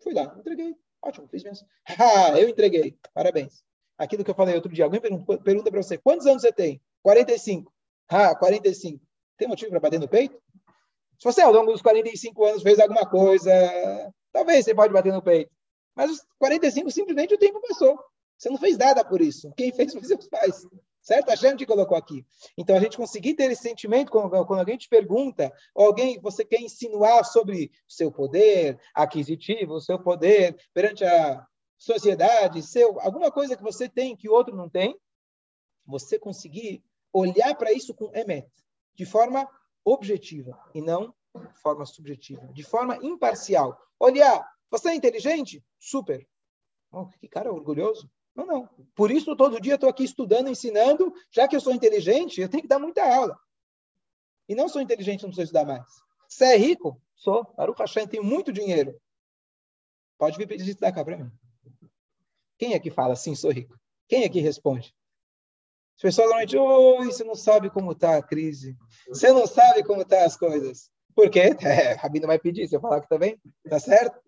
Fui 0.02 0.14
lá, 0.14 0.36
entreguei. 0.38 0.76
Ótimo, 1.02 1.28
fiz 1.28 1.44
mesmo. 1.44 1.68
Ah, 2.00 2.40
eu 2.40 2.50
entreguei. 2.50 2.98
Parabéns. 3.14 3.64
Aquilo 3.98 4.24
que 4.24 4.32
eu 4.32 4.36
falei 4.36 4.56
outro 4.56 4.72
dia. 4.72 4.86
Alguém 4.86 5.00
pergunta, 5.00 5.38
pergunta 5.38 5.72
para 5.72 5.82
você, 5.82 5.98
quantos 5.98 6.26
anos 6.26 6.42
você 6.42 6.52
tem? 6.52 6.82
45. 7.02 7.72
Ah, 8.10 8.36
45. 8.36 9.00
Tem 9.38 9.48
motivo 9.48 9.72
para 9.72 9.80
bater 9.80 10.00
no 10.00 10.08
peito? 10.08 10.42
Se 11.20 11.26
você, 11.26 11.42
ao 11.42 11.54
longo 11.54 11.72
dos 11.72 11.82
45 11.82 12.46
anos, 12.46 12.64
fez 12.64 12.80
alguma 12.80 13.06
coisa, 13.10 13.52
talvez 14.32 14.66
você 14.66 14.76
pode 14.76 14.94
bater 14.94 15.14
no 15.14 15.22
peito. 15.22 15.52
Mas 15.96 16.12
os 16.12 16.26
45, 16.40 16.92
simplesmente, 16.92 17.34
o 17.34 17.38
tempo 17.38 17.62
passou. 17.62 17.98
Você 18.38 18.50
não 18.50 18.58
fez 18.58 18.78
nada 18.78 19.06
por 19.06 19.22
isso. 19.22 19.52
Quem 19.56 19.72
fez 19.72 19.94
foi 19.94 20.04
seus 20.04 20.28
pais. 20.28 20.68
Certo? 21.04 21.30
A 21.30 21.36
gente 21.36 21.66
colocou 21.66 21.98
aqui. 21.98 22.26
Então, 22.58 22.78
a 22.78 22.80
gente 22.80 22.96
conseguir 22.96 23.36
ter 23.36 23.52
esse 23.52 23.62
sentimento 23.62 24.10
quando, 24.10 24.34
alguém 24.34 24.78
te 24.78 24.88
pergunta, 24.88 25.52
alguém, 25.76 26.18
você 26.22 26.46
quer 26.46 26.62
insinuar 26.62 27.26
sobre 27.26 27.70
o 27.88 27.92
seu 27.92 28.10
poder 28.10 28.80
aquisitivo, 28.96 29.74
o 29.74 29.82
seu 29.82 30.00
poder 30.00 30.56
perante 30.74 31.04
a 31.04 31.46
sociedade, 31.78 32.64
seu, 32.64 32.98
alguma 33.02 33.30
coisa 33.30 33.58
que 33.58 33.62
você 33.62 33.90
tem 33.90 34.16
que 34.16 34.30
o 34.30 34.32
outro 34.32 34.56
não 34.56 34.70
tem, 34.70 34.98
você 35.86 36.18
conseguir 36.18 36.82
olhar 37.12 37.54
para 37.56 37.74
isso 37.74 37.94
com 37.94 38.10
emet, 38.16 38.50
de 38.96 39.06
forma 39.06 39.46
objetiva 39.84 40.58
e 40.74 40.82
não 40.82 41.14
de 41.36 41.60
forma 41.60 41.86
subjetiva, 41.86 42.48
de 42.54 42.64
forma 42.64 42.98
imparcial. 43.04 43.78
Olhar, 44.00 44.48
você 44.72 44.90
é 44.90 44.96
inteligente? 44.96 45.62
Super. 45.78 46.26
Oh, 46.92 47.08
que 47.08 47.28
cara 47.28 47.52
orgulhoso. 47.52 48.10
Não, 48.36 48.46
não. 48.46 48.70
Por 48.96 49.12
isso, 49.12 49.36
todo 49.36 49.62
dia 49.62 49.76
estou 49.76 49.90
aqui 49.90 50.04
estudando, 50.04 50.50
ensinando. 50.50 51.14
Já 51.32 51.48
que 51.48 51.56
eu 51.56 51.62
sou 51.62 51.74
inteligente, 51.74 52.42
eu 52.42 52.50
tenho 52.50 52.64
que 52.64 52.70
dar 52.70 52.80
muita 52.80 53.04
aula. 53.04 53.38
E 54.48 54.56
não 54.56 54.68
sou 54.68 54.82
inteligente, 54.82 55.22
não 55.22 55.30
preciso 55.30 55.46
estudar 55.46 55.66
mais. 55.66 55.86
Você 56.28 56.46
é 56.46 56.58
rico? 56.58 57.00
Sou. 57.16 57.46
Baruch 57.56 57.80
Hashem, 57.80 58.08
tenho 58.08 58.24
muito 58.24 58.52
dinheiro. 58.52 59.00
Pode 60.18 60.38
vir 60.38 60.48
pedir 60.48 60.68
estudar 60.68 60.92
cá 60.92 61.04
para 61.04 61.18
mim. 61.18 61.32
Quem 62.58 62.74
é 62.74 62.80
que 62.80 62.92
fala 62.92 63.14
assim, 63.14 63.36
sou 63.36 63.52
rico? 63.52 63.78
Quem 64.08 64.24
é 64.24 64.30
que 64.30 64.40
responde? 64.40 64.94
As 65.96 66.02
pessoas 66.02 66.28
normalmente, 66.28 66.58
oi, 66.58 67.06
você 67.06 67.24
não 67.24 67.36
sabe 67.36 67.70
como 67.70 67.92
está 67.92 68.18
a 68.18 68.24
crise. 68.24 68.76
Você 69.08 69.32
não 69.32 69.46
sabe 69.46 69.84
como 69.84 70.02
estão 70.02 70.20
tá 70.20 70.26
as 70.26 70.36
coisas. 70.36 70.90
Por 71.16 71.30
quê? 71.30 71.56
É, 71.62 71.94
Rabino 71.94 72.28
vai 72.28 72.40
pedir, 72.40 72.72
eu 72.72 72.82
falar 72.82 73.02
que 73.02 73.08
também, 73.08 73.40
tá 73.70 73.80
certo? 73.80 74.20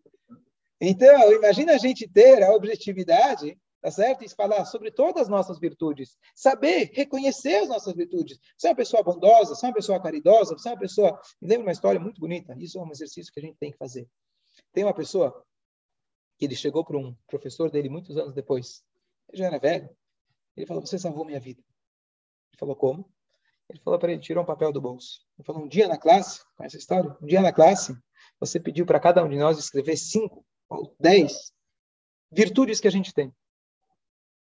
Então, 0.80 1.32
imagina 1.34 1.74
a 1.74 1.78
gente 1.78 2.08
ter 2.08 2.44
a 2.44 2.54
objetividade 2.54 3.58
tá 3.86 3.92
certo? 3.92 4.26
E 4.26 4.30
falar 4.30 4.66
sobre 4.66 4.90
todas 4.90 5.22
as 5.22 5.30
nossas 5.30 5.60
virtudes. 5.60 6.18
Saber 6.34 6.90
reconhecer 6.92 7.58
as 7.58 7.70
nossas 7.70 7.94
virtudes. 7.94 8.40
Você 8.58 8.66
é 8.66 8.70
uma 8.72 8.76
pessoa 8.76 9.04
bondosa, 9.04 9.54
você 9.54 9.64
é 9.64 9.70
uma 9.70 9.76
pessoa 9.76 10.02
caridosa, 10.02 10.58
você 10.58 10.70
é 10.70 10.72
uma 10.72 10.80
pessoa... 10.80 11.22
Me 11.40 11.50
lembro 11.50 11.68
uma 11.68 11.72
história 11.72 12.00
muito 12.00 12.20
bonita. 12.20 12.56
Isso 12.58 12.80
é 12.80 12.82
um 12.82 12.90
exercício 12.90 13.32
que 13.32 13.40
a 13.40 13.44
gente 13.44 13.58
tem 13.60 13.72
que 13.72 13.78
fazer. 13.78 14.10
Tem 14.74 14.84
uma 14.84 14.94
pessoa 14.94 15.46
que 16.40 16.46
ele 16.46 16.56
chegou 16.56 16.84
para 16.84 16.98
um 16.98 17.16
professor 17.28 17.70
dele 17.70 17.88
muitos 17.88 18.18
anos 18.18 18.34
depois. 18.34 18.84
Ele 19.30 19.38
já 19.38 19.46
era 19.46 19.60
velho. 19.60 19.88
Ele 20.58 20.66
falou, 20.66 20.84
você 20.84 20.98
salvou 20.98 21.24
minha 21.24 21.40
vida. 21.40 21.62
Ele 21.62 22.58
falou, 22.58 22.76
como? 22.76 23.08
Ele 23.70 23.80
falou 23.82 24.00
para 24.00 24.12
ele, 24.12 24.20
tirou 24.20 24.42
um 24.42 24.48
papel 24.48 24.72
do 24.72 24.82
bolso. 24.82 25.20
Ele 25.38 25.46
falou, 25.46 25.62
um 25.62 25.68
dia 25.68 25.88
na 25.88 26.00
classe, 26.00 26.44
com 26.58 26.64
essa 26.64 26.76
história, 26.76 27.16
um 27.22 27.28
dia 27.28 27.40
na 27.40 27.54
classe, 27.54 27.96
você 28.40 28.60
pediu 28.60 28.84
para 28.84 29.00
cada 29.00 29.24
um 29.24 29.30
de 29.30 29.38
nós 29.38 29.60
escrever 29.60 29.96
cinco 29.96 30.44
ou 30.68 30.96
dez 31.00 31.54
virtudes 32.32 32.80
que 32.80 32.88
a 32.88 32.92
gente 32.92 33.14
tem. 33.14 33.32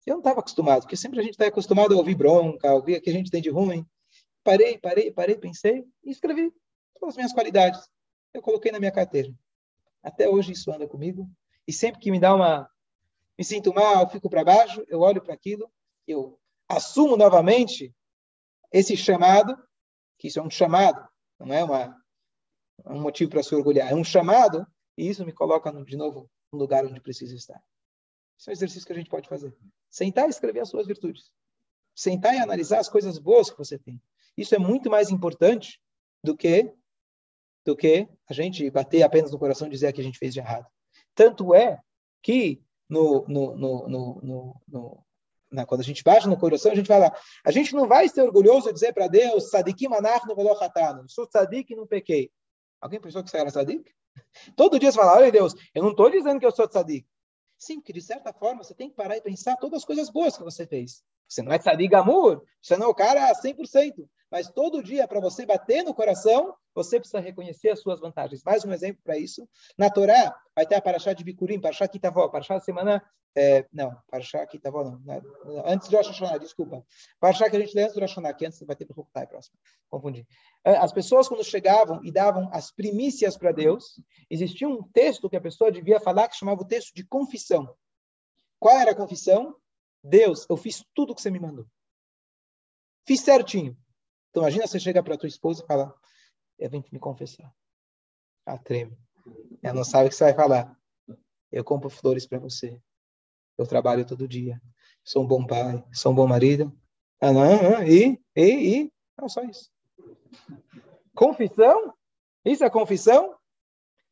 Eu 0.10 0.16
não 0.16 0.22
estava 0.22 0.40
acostumado, 0.40 0.82
porque 0.82 0.98
sempre 0.98 1.20
a 1.20 1.22
gente 1.22 1.34
está 1.34 1.46
acostumado 1.46 1.94
a 1.94 1.98
ouvir 1.98 2.16
bronca, 2.16 2.68
a 2.68 2.74
ouvir 2.74 2.98
o 2.98 3.02
que 3.02 3.12
a 3.12 3.14
gente 3.14 3.30
tem 3.30 3.40
de 3.40 3.52
ruim. 3.52 3.86
Parei, 4.44 4.76
parei, 4.80 5.12
parei, 5.12 5.38
pensei 5.38 5.86
e 6.04 6.10
escrevi 6.10 6.52
todas 6.96 7.14
as 7.14 7.16
minhas 7.16 7.32
qualidades. 7.32 7.88
Eu 8.34 8.42
coloquei 8.42 8.72
na 8.72 8.80
minha 8.80 8.92
carteira. 8.92 9.32
Até 10.02 10.28
hoje 10.28 10.54
isso 10.54 10.72
anda 10.72 10.88
comigo. 10.88 11.30
E 11.68 11.72
sempre 11.72 12.02
que 12.02 12.10
me 12.10 12.20
dá 12.20 12.34
uma. 12.34 12.68
me 13.38 13.46
sinto 13.46 13.72
mal, 13.72 14.10
fico 14.10 14.28
para 14.32 14.44
baixo, 14.44 14.84
eu 14.88 15.02
olho 15.02 15.22
para 15.22 15.36
aquilo, 15.36 15.72
eu 16.08 16.40
assumo 16.68 17.16
novamente 17.16 17.94
esse 18.72 18.98
chamado, 18.98 19.56
que 20.18 20.28
isso 20.28 20.40
é 20.40 20.42
um 20.42 20.50
chamado, 20.50 21.08
não 21.40 21.54
é 21.54 21.64
uma, 21.64 21.96
um 22.88 23.00
motivo 23.00 23.30
para 23.30 23.44
se 23.44 23.54
orgulhar, 23.54 23.92
é 23.92 23.96
um 23.96 24.04
chamado, 24.04 24.66
e 24.98 25.08
isso 25.08 25.24
me 25.24 25.32
coloca 25.32 25.72
de 25.84 25.96
novo 25.96 26.28
no 26.52 26.58
lugar 26.58 26.84
onde 26.84 27.00
preciso 27.00 27.36
estar. 27.36 27.62
Isso 28.40 28.50
é 28.50 28.52
um 28.52 28.54
exercício 28.54 28.88
que 28.88 28.94
a 28.94 28.96
gente 28.96 29.10
pode 29.10 29.30
fazer. 29.30 29.56
Sentar 29.90 30.28
e 30.28 30.30
escrever 30.30 30.62
as 30.62 30.70
suas 30.70 30.88
virtudes. 30.88 31.32
Sentar 31.96 32.36
e 32.36 32.40
analisar 32.40 32.80
as 32.80 32.90
coisas 32.90 33.18
boas 33.18 33.50
que 33.50 33.58
você 33.58 33.78
tem. 33.78 34.02
Isso 34.38 34.56
é 34.56 34.60
muito 34.60 34.90
mais 34.90 35.10
importante 35.10 35.82
do 36.24 36.36
que 36.36 36.74
do 37.66 37.76
que 37.76 38.08
a 38.28 38.34
gente 38.34 38.70
bater 38.72 39.04
apenas 39.04 39.32
no 39.32 39.38
coração 39.38 39.68
e 39.68 39.72
dizer 39.72 39.92
que 39.94 40.02
a 40.02 40.04
gente 40.04 40.18
fez 40.18 40.34
de 40.34 40.40
errado. 40.40 40.66
Tanto 41.14 41.54
é 41.54 41.80
que 42.22 42.64
no, 42.90 43.26
no, 43.28 43.56
no, 43.56 44.62
no 44.68 45.06
na, 45.52 45.66
quando 45.66 45.82
a 45.82 45.84
gente 45.84 46.04
bate 46.04 46.28
no 46.28 46.38
coração, 46.38 46.72
a 46.72 46.76
gente 46.76 46.88
fala, 46.88 47.14
a 47.44 47.52
gente 47.52 47.74
não 47.74 47.88
vai 47.88 48.08
ser 48.08 48.22
orgulhoso 48.22 48.70
e 48.70 48.74
dizer 48.74 48.94
para 48.94 49.08
Deus, 49.08 49.50
sadikim 49.50 49.94
anachnu 49.94 50.36
velochatano, 50.36 51.10
sou 51.10 51.28
tzadik 51.28 51.74
e 51.74 51.76
não 51.76 51.88
pequei. 51.88 52.32
Alguém 52.80 53.00
pensou 53.00 53.24
que 53.24 53.30
você 53.30 53.38
era 53.38 53.52
tzadik? 53.52 53.92
Todo 54.56 54.80
dia 54.80 54.92
você 54.92 54.98
fala, 54.98 55.18
olha 55.18 55.32
Deus, 55.32 55.54
eu 55.74 55.84
não 55.84 55.92
estou 55.92 56.10
dizendo 56.10 56.40
que 56.40 56.46
eu 56.46 56.52
sou 56.52 56.68
tzadik. 56.68 57.08
Sim, 57.60 57.82
porque 57.82 57.92
de 57.92 58.02
certa 58.02 58.32
forma 58.32 58.64
você 58.64 58.74
tem 58.74 58.90
que 58.90 58.96
parar 58.96 59.18
e 59.18 59.22
pensar 59.22 59.58
todas 59.58 59.80
as 59.80 59.86
coisas 59.86 60.10
boas 60.10 60.38
que 60.38 60.44
você 60.44 60.66
fez. 60.66 61.04
Você 61.28 61.42
não 61.44 61.52
é 61.52 61.60
tzadik 61.60 61.94
amor, 61.94 62.42
você 62.62 62.78
não 62.78 62.88
é 62.88 62.90
o 62.90 62.96
cara 62.96 63.32
100%, 63.36 64.08
mas 64.32 64.50
todo 64.50 64.84
dia 64.84 65.08
para 65.08 65.20
você 65.20 65.46
bater 65.46 65.84
no 65.84 65.94
coração, 65.94 66.56
você 66.74 67.00
precisa 67.00 67.20
reconhecer 67.20 67.70
as 67.70 67.82
suas 67.82 68.00
vantagens. 68.00 68.44
Mais 68.44 68.64
um 68.64 68.72
exemplo 68.72 69.02
para 69.04 69.18
isso, 69.18 69.48
na 69.78 69.90
Torá 69.90 70.36
vai 70.56 70.66
ter 70.66 70.76
a 70.76 70.82
Parashá 70.82 71.14
de 71.14 71.24
Bikurim, 71.24 71.60
Parashá 71.60 71.88
Kitavó, 71.88 72.28
Parashá 72.30 72.56
da 72.56 72.60
semana 72.60 73.04
é, 73.36 73.68
não, 73.72 73.96
Parashá 74.10 74.46
Kitavó 74.48 74.84
não, 74.84 75.00
não, 75.00 75.64
antes 75.66 75.88
de 75.88 75.96
Rosh 75.96 76.08
Hashanah, 76.08 76.38
desculpa. 76.40 76.84
Parashá 77.20 77.50
que 77.50 77.56
a 77.56 77.60
gente 77.60 77.76
lê 77.76 77.84
antes 77.84 77.96
do 77.96 78.02
Rosh 78.02 78.16
que 78.38 78.46
antes 78.46 78.60
vai 78.62 78.76
ter 78.76 78.86
para 78.86 79.00
o 79.00 79.28
próximo, 79.28 79.58
confundi. 79.90 80.28
É, 80.64 80.78
as 80.78 80.92
pessoas 80.92 81.28
quando 81.28 81.44
chegavam 81.44 82.04
e 82.04 82.12
davam 82.12 82.50
as 82.52 82.72
primícias 82.72 83.38
para 83.38 83.52
Deus, 83.52 84.02
existia 84.30 84.68
um 84.68 84.84
texto 84.92 85.30
que 85.30 85.38
a 85.38 85.42
pessoa 85.42 85.72
devia 85.72 86.00
falar 86.00 86.28
que 86.28 86.36
chamava 86.36 86.62
o 86.62 86.68
texto 86.68 86.94
de 86.94 87.06
confissão. 87.06 87.74
Qual 88.60 88.78
era 88.78 88.92
a 88.92 88.96
confissão? 88.96 89.56
Deus, 90.04 90.46
eu 90.50 90.58
fiz 90.58 90.84
tudo 90.94 91.12
o 91.12 91.16
que 91.16 91.22
você 91.22 91.30
me 91.30 91.40
mandou. 91.40 91.66
Fiz 93.06 93.22
certinho. 93.22 93.78
Então, 94.30 94.44
imagina 94.44 94.68
você 94.68 94.80
chega 94.80 95.02
para 95.02 95.18
tua 95.18 95.28
esposa 95.28 95.64
e 95.64 95.68
fala, 95.68 95.94
eu 96.58 96.70
vim 96.70 96.84
me 96.92 97.00
confessar. 97.00 97.54
Ela 98.46 98.58
treme. 98.58 98.98
Ela 99.62 99.76
não 99.76 99.84
sabe 99.84 100.08
o 100.08 100.10
que 100.10 100.16
você 100.16 100.26
vai 100.26 100.34
falar. 100.34 100.78
Eu 101.52 101.64
compro 101.64 101.90
flores 101.90 102.28
para 102.28 102.40
você. 102.40 102.80
Eu 103.58 103.66
trabalho 103.68 104.06
todo 104.06 104.28
dia. 104.28 104.62
Sou 105.04 105.24
um 105.24 105.28
bom 105.28 105.46
pai, 105.46 105.84
sou 105.94 106.12
um 106.12 106.16
bom 106.16 106.28
marido. 106.28 106.72
Ah, 107.20 107.34
não, 107.34 107.62
não, 107.62 107.84
e, 107.84 108.22
e, 108.36 108.82
e. 108.82 108.94
Não, 109.18 109.28
só 109.28 109.42
isso. 109.44 109.70
Confissão? 111.16 111.94
Isso 112.46 112.64
é 112.64 112.70
confissão? 112.70 113.36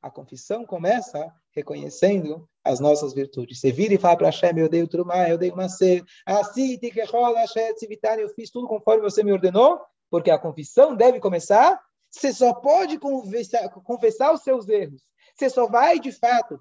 A 0.01 0.11
confissão 0.11 0.65
começa 0.65 1.33
reconhecendo 1.51 2.47
as 2.63 2.79
nossas 2.79 3.13
virtudes. 3.13 3.59
Você 3.59 3.71
vira 3.71 3.93
e 3.93 3.97
fala 3.97 4.17
para 4.17 4.27
Hashem, 4.27 4.57
eu 4.57 4.69
dei 4.69 4.83
o 4.83 4.87
trumá, 4.87 5.27
eu 5.29 5.37
dei 5.37 5.49
o 5.49 5.55
macer, 5.55 6.03
assim, 6.25 6.77
eu 8.19 8.29
fiz 8.35 8.51
tudo 8.51 8.67
conforme 8.67 9.01
você 9.01 9.23
me 9.23 9.31
ordenou, 9.31 9.81
porque 10.09 10.31
a 10.31 10.39
confissão 10.39 10.95
deve 10.95 11.19
começar, 11.19 11.79
você 12.09 12.33
só 12.33 12.53
pode 12.53 12.97
confessar, 12.97 13.69
confessar 13.69 14.33
os 14.33 14.41
seus 14.41 14.67
erros. 14.67 15.03
Você 15.35 15.49
só 15.49 15.67
vai, 15.67 15.99
de 15.99 16.11
fato, 16.11 16.59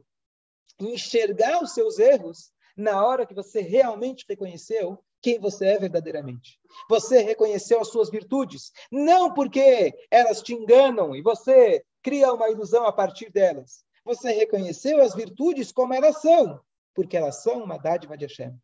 enxergar 0.79 1.63
os 1.63 1.73
seus 1.73 1.99
erros 1.99 2.51
na 2.77 3.05
hora 3.05 3.27
que 3.27 3.35
você 3.35 3.61
realmente 3.61 4.27
reconheceu 4.29 5.03
quem 5.23 5.41
você 5.41 5.67
é 5.67 5.79
verdadeiramente. 5.79 6.61
Você 6.89 7.21
reconheceu 7.21 7.81
as 7.81 7.89
suas 7.89 8.11
virtudes, 8.11 8.71
não 8.93 9.33
porque 9.33 9.95
elas 10.11 10.43
te 10.43 10.53
enganam 10.53 11.17
e 11.17 11.23
você 11.23 11.83
cria 12.03 12.33
uma 12.33 12.51
ilusão 12.51 12.87
a 12.87 12.93
partir 12.93 13.31
delas. 13.31 13.85
Você 14.05 14.31
reconheceu 14.31 15.03
as 15.03 15.15
virtudes 15.15 15.73
como 15.73 15.95
elas 15.95 16.21
são, 16.21 16.61
porque 16.95 17.17
elas 17.17 17.43
são 17.43 17.65
uma 17.65 17.79
dádiva 17.79 18.17
de 18.17 18.27
Hashem. 18.27 18.55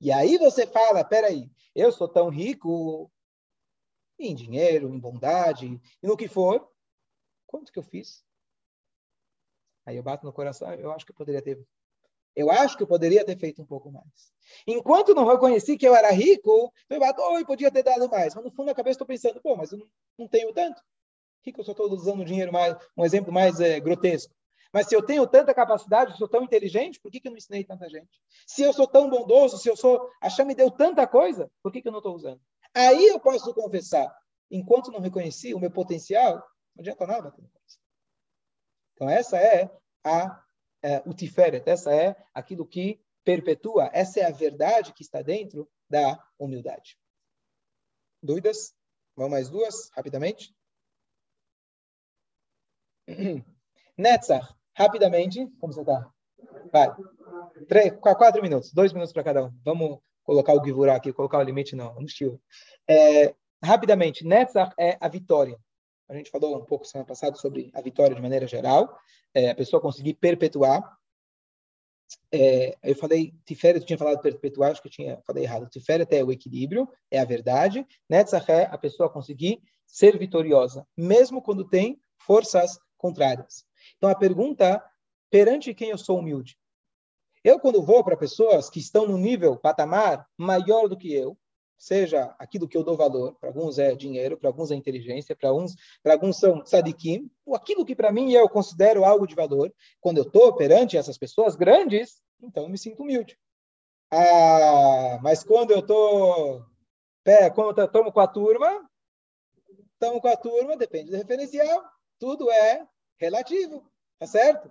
E 0.00 0.10
aí 0.10 0.38
você 0.38 0.66
fala, 0.66 1.04
peraí, 1.04 1.48
eu 1.74 1.92
sou 1.92 2.08
tão 2.08 2.28
rico 2.28 3.10
em 4.18 4.34
dinheiro, 4.34 4.88
em 4.88 4.98
bondade, 4.98 5.80
e 6.02 6.06
no 6.06 6.16
que 6.16 6.28
for, 6.28 6.70
quanto 7.46 7.72
que 7.72 7.78
eu 7.78 7.82
fiz? 7.82 8.24
Aí 9.86 9.96
eu 9.96 10.02
bato 10.02 10.26
no 10.26 10.32
coração, 10.32 10.72
eu 10.74 10.92
acho 10.92 11.06
que 11.06 11.12
eu 11.12 11.16
poderia 11.16 11.40
ter 11.40 11.64
eu 12.38 12.52
acho 12.52 12.76
que 12.76 12.84
eu 12.84 12.86
poderia 12.86 13.24
ter 13.24 13.36
feito 13.36 13.60
um 13.60 13.66
pouco 13.66 13.90
mais. 13.90 14.32
Enquanto 14.64 15.12
não 15.12 15.26
reconheci 15.26 15.76
que 15.76 15.86
eu 15.86 15.92
era 15.92 16.12
rico, 16.12 16.72
eu 16.88 17.00
bato, 17.00 17.20
oi, 17.20 17.44
podia 17.44 17.68
ter 17.68 17.82
dado 17.82 18.08
mais. 18.08 18.32
Mas 18.32 18.44
no 18.44 18.52
fundo 18.52 18.66
da 18.66 18.74
cabeça 18.76 18.94
estou 18.94 19.06
pensando, 19.08 19.40
pô, 19.40 19.56
mas 19.56 19.72
eu 19.72 19.78
não, 20.16 20.28
tenho 20.28 20.52
tanto. 20.52 20.80
Por 20.80 21.52
que, 21.52 21.60
eu 21.60 21.64
só 21.64 21.72
estou 21.72 21.90
usando 21.90 22.24
dinheiro 22.24 22.52
mais, 22.52 22.76
um 22.96 23.04
exemplo 23.04 23.32
mais 23.32 23.58
é, 23.58 23.80
grotesco? 23.80 24.32
Mas 24.72 24.86
se 24.86 24.94
eu 24.94 25.02
tenho 25.02 25.26
tanta 25.26 25.52
capacidade, 25.52 26.16
sou 26.16 26.28
tão 26.28 26.44
inteligente, 26.44 27.00
por 27.00 27.10
que, 27.10 27.18
que 27.18 27.26
eu 27.26 27.32
não 27.32 27.38
ensinei 27.38 27.64
tanta 27.64 27.88
gente? 27.88 28.22
Se 28.46 28.62
eu 28.62 28.72
sou 28.72 28.86
tão 28.86 29.10
bondoso, 29.10 29.58
se 29.58 29.68
eu 29.68 29.76
sou. 29.76 30.08
A 30.20 30.30
Chama 30.30 30.48
me 30.48 30.54
deu 30.54 30.70
tanta 30.70 31.08
coisa, 31.08 31.50
por 31.60 31.72
que, 31.72 31.82
que 31.82 31.88
eu 31.88 31.92
não 31.92 31.98
estou 31.98 32.14
usando? 32.14 32.40
Aí 32.78 33.08
eu 33.08 33.18
posso 33.18 33.52
confessar. 33.52 34.16
Enquanto 34.48 34.92
não 34.92 35.00
reconheci 35.00 35.52
o 35.52 35.58
meu 35.58 35.70
potencial, 35.70 36.36
não 36.36 36.80
adianta 36.80 37.06
nada. 37.06 37.34
Então, 38.94 39.10
essa 39.10 39.36
é 39.36 39.68
a 40.04 40.44
é, 40.80 40.98
o 41.04 41.12
Tiferet, 41.12 41.68
essa 41.68 41.92
é 41.92 42.14
aquilo 42.32 42.64
que 42.64 43.02
perpetua, 43.24 43.90
essa 43.92 44.20
é 44.20 44.24
a 44.24 44.30
verdade 44.30 44.92
que 44.92 45.02
está 45.02 45.22
dentro 45.22 45.68
da 45.90 46.16
humildade. 46.38 46.96
Dúvidas? 48.22 48.72
Vamos 49.16 49.32
mais 49.32 49.50
duas, 49.50 49.90
rapidamente. 49.90 50.54
Netzach, 53.98 54.54
rapidamente, 54.72 55.48
como 55.58 55.72
você 55.72 55.80
está? 55.80 56.08
Vai. 56.72 56.94
Três, 57.66 57.92
quatro 58.00 58.40
minutos, 58.40 58.72
dois 58.72 58.92
minutos 58.92 59.12
para 59.12 59.24
cada 59.24 59.46
um. 59.46 59.60
Vamos 59.64 59.98
colocar 60.28 60.52
o 60.52 60.62
Givurá 60.62 60.94
aqui, 60.94 61.10
colocar 61.10 61.38
o 61.38 61.42
limite, 61.42 61.74
não, 61.74 61.94
no 61.94 62.04
estilo. 62.04 62.38
É, 62.86 63.34
rapidamente, 63.64 64.26
Netzach 64.26 64.74
é 64.78 64.98
a 65.00 65.08
vitória. 65.08 65.58
A 66.06 66.14
gente 66.14 66.30
falou 66.30 66.54
um 66.54 66.66
pouco 66.66 66.84
semana 66.84 67.06
passada 67.06 67.34
sobre 67.36 67.70
a 67.72 67.80
vitória 67.80 68.14
de 68.14 68.20
maneira 68.20 68.46
geral, 68.46 68.94
é, 69.34 69.48
a 69.48 69.54
pessoa 69.54 69.80
conseguir 69.80 70.12
perpetuar. 70.14 70.82
É, 72.30 72.76
eu 72.82 72.94
falei 72.94 73.32
Tiferet, 73.46 73.80
eu 73.80 73.86
tinha 73.86 73.96
falado 73.96 74.20
perpetuar, 74.20 74.70
acho 74.70 74.82
que 74.82 74.88
eu 74.88 74.92
tinha 74.92 75.18
falei 75.26 75.44
errado. 75.44 75.66
Tiferet 75.70 76.14
é 76.14 76.22
o 76.22 76.30
equilíbrio, 76.30 76.86
é 77.10 77.18
a 77.18 77.24
verdade. 77.24 77.86
Netzach 78.06 78.52
é 78.52 78.64
a 78.64 78.76
pessoa 78.76 79.08
conseguir 79.08 79.62
ser 79.86 80.18
vitoriosa, 80.18 80.86
mesmo 80.94 81.40
quando 81.40 81.66
tem 81.66 81.98
forças 82.18 82.78
contrárias. 82.98 83.64
Então 83.96 84.10
a 84.10 84.14
pergunta, 84.14 84.84
perante 85.30 85.72
quem 85.72 85.88
eu 85.88 85.96
sou 85.96 86.18
humilde? 86.18 86.58
Eu, 87.44 87.58
quando 87.58 87.82
vou 87.82 88.02
para 88.02 88.16
pessoas 88.16 88.68
que 88.68 88.80
estão 88.80 89.06
no 89.06 89.16
nível, 89.16 89.56
patamar 89.56 90.26
maior 90.36 90.88
do 90.88 90.96
que 90.96 91.12
eu, 91.12 91.36
seja 91.78 92.34
aquilo 92.38 92.66
que 92.66 92.76
eu 92.76 92.82
dou 92.82 92.96
valor, 92.96 93.36
para 93.38 93.50
alguns 93.50 93.78
é 93.78 93.94
dinheiro, 93.94 94.36
para 94.36 94.50
alguns 94.50 94.70
é 94.70 94.74
inteligência, 94.74 95.36
para 95.36 95.48
alguns, 95.48 95.74
para 96.02 96.14
alguns 96.14 96.36
são 96.38 96.66
sadikim, 96.66 97.30
aquilo 97.54 97.84
que 97.84 97.94
para 97.94 98.10
mim 98.10 98.32
eu 98.32 98.48
considero 98.48 99.04
algo 99.04 99.26
de 99.26 99.34
valor, 99.34 99.72
quando 100.00 100.18
eu 100.18 100.24
estou 100.24 100.54
perante 100.54 100.96
essas 100.96 101.16
pessoas 101.16 101.54
grandes, 101.54 102.20
então 102.42 102.64
eu 102.64 102.68
me 102.68 102.76
sinto 102.76 103.02
humilde. 103.02 103.38
Ah, 104.10 105.20
mas 105.22 105.44
quando 105.44 105.70
eu 105.70 105.80
estou, 105.80 106.64
quando 107.54 107.78
eu 107.78 107.84
estou 107.84 108.12
com 108.12 108.20
a 108.20 108.26
turma, 108.26 108.90
estamos 109.92 110.20
com 110.20 110.28
a 110.28 110.36
turma, 110.36 110.76
depende 110.76 111.10
do 111.10 111.16
referencial, 111.16 111.84
tudo 112.18 112.50
é 112.50 112.86
relativo, 113.20 113.88
tá 114.18 114.26
certo? 114.26 114.70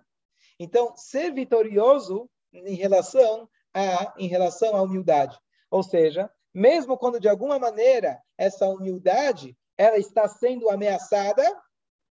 Então, 0.59 0.93
ser 0.95 1.31
vitorioso 1.33 2.29
em 2.53 2.75
relação 2.75 3.49
a, 3.73 4.13
em 4.17 4.27
relação 4.27 4.75
à 4.75 4.81
humildade, 4.81 5.37
ou 5.69 5.83
seja, 5.83 6.29
mesmo 6.53 6.97
quando 6.97 7.19
de 7.19 7.29
alguma 7.29 7.59
maneira 7.59 8.19
essa 8.37 8.67
humildade 8.67 9.55
ela 9.77 9.97
está 9.97 10.27
sendo 10.27 10.69
ameaçada, 10.69 11.43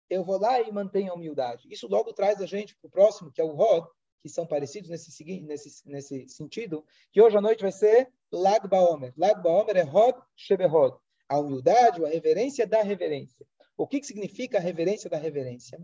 eu 0.09 0.25
vou 0.25 0.41
lá 0.41 0.61
e 0.61 0.73
mantenho 0.73 1.13
a 1.13 1.15
humildade. 1.15 1.69
Isso 1.71 1.87
logo 1.87 2.13
traz 2.13 2.41
a 2.41 2.47
gente 2.47 2.75
para 2.77 2.89
o 2.89 2.91
próximo, 2.91 3.31
que 3.31 3.41
é 3.41 3.45
o 3.45 3.55
Rod, 3.55 3.85
que 4.23 4.29
são 4.29 4.47
parecidos 4.47 4.91
nesse, 4.91 5.43
nesse, 5.43 5.89
nesse 5.89 6.29
sentido, 6.29 6.85
que 7.13 7.21
hoje 7.21 7.37
à 7.37 7.41
noite 7.41 7.63
vai 7.63 7.73
ser 7.73 8.11
Lag 8.33 8.67
Baomer. 8.67 9.13
Lag 9.17 9.43
Baomer 9.43 9.77
é 9.77 9.83
Rod 9.83 10.17
Sheberod, 10.35 10.97
a 11.29 11.39
humildade, 11.39 12.05
a 12.05 12.09
reverência 12.09 12.67
da 12.67 12.83
reverência. 12.83 13.47
O 13.77 13.87
que, 13.87 14.01
que 14.01 14.07
significa 14.07 14.59
a 14.59 14.61
reverência 14.61 15.09
da 15.09 15.17
reverência? 15.17 15.79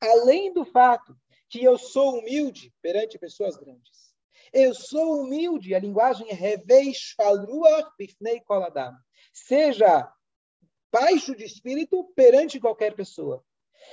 Além 0.00 0.52
do 0.52 0.64
fato 0.64 1.14
que 1.52 1.62
eu 1.62 1.76
sou 1.76 2.18
humilde 2.18 2.72
perante 2.80 3.18
pessoas 3.18 3.58
grandes, 3.58 4.14
eu 4.54 4.74
sou 4.74 5.20
humilde, 5.20 5.74
a 5.74 5.78
linguagem 5.78 6.26
é 6.30 6.56
bifnei 7.98 8.40
koladam. 8.40 8.94
Seja 9.34 10.10
baixo 10.90 11.36
de 11.36 11.44
espírito 11.44 12.10
perante 12.16 12.58
qualquer 12.58 12.94
pessoa. 12.94 13.44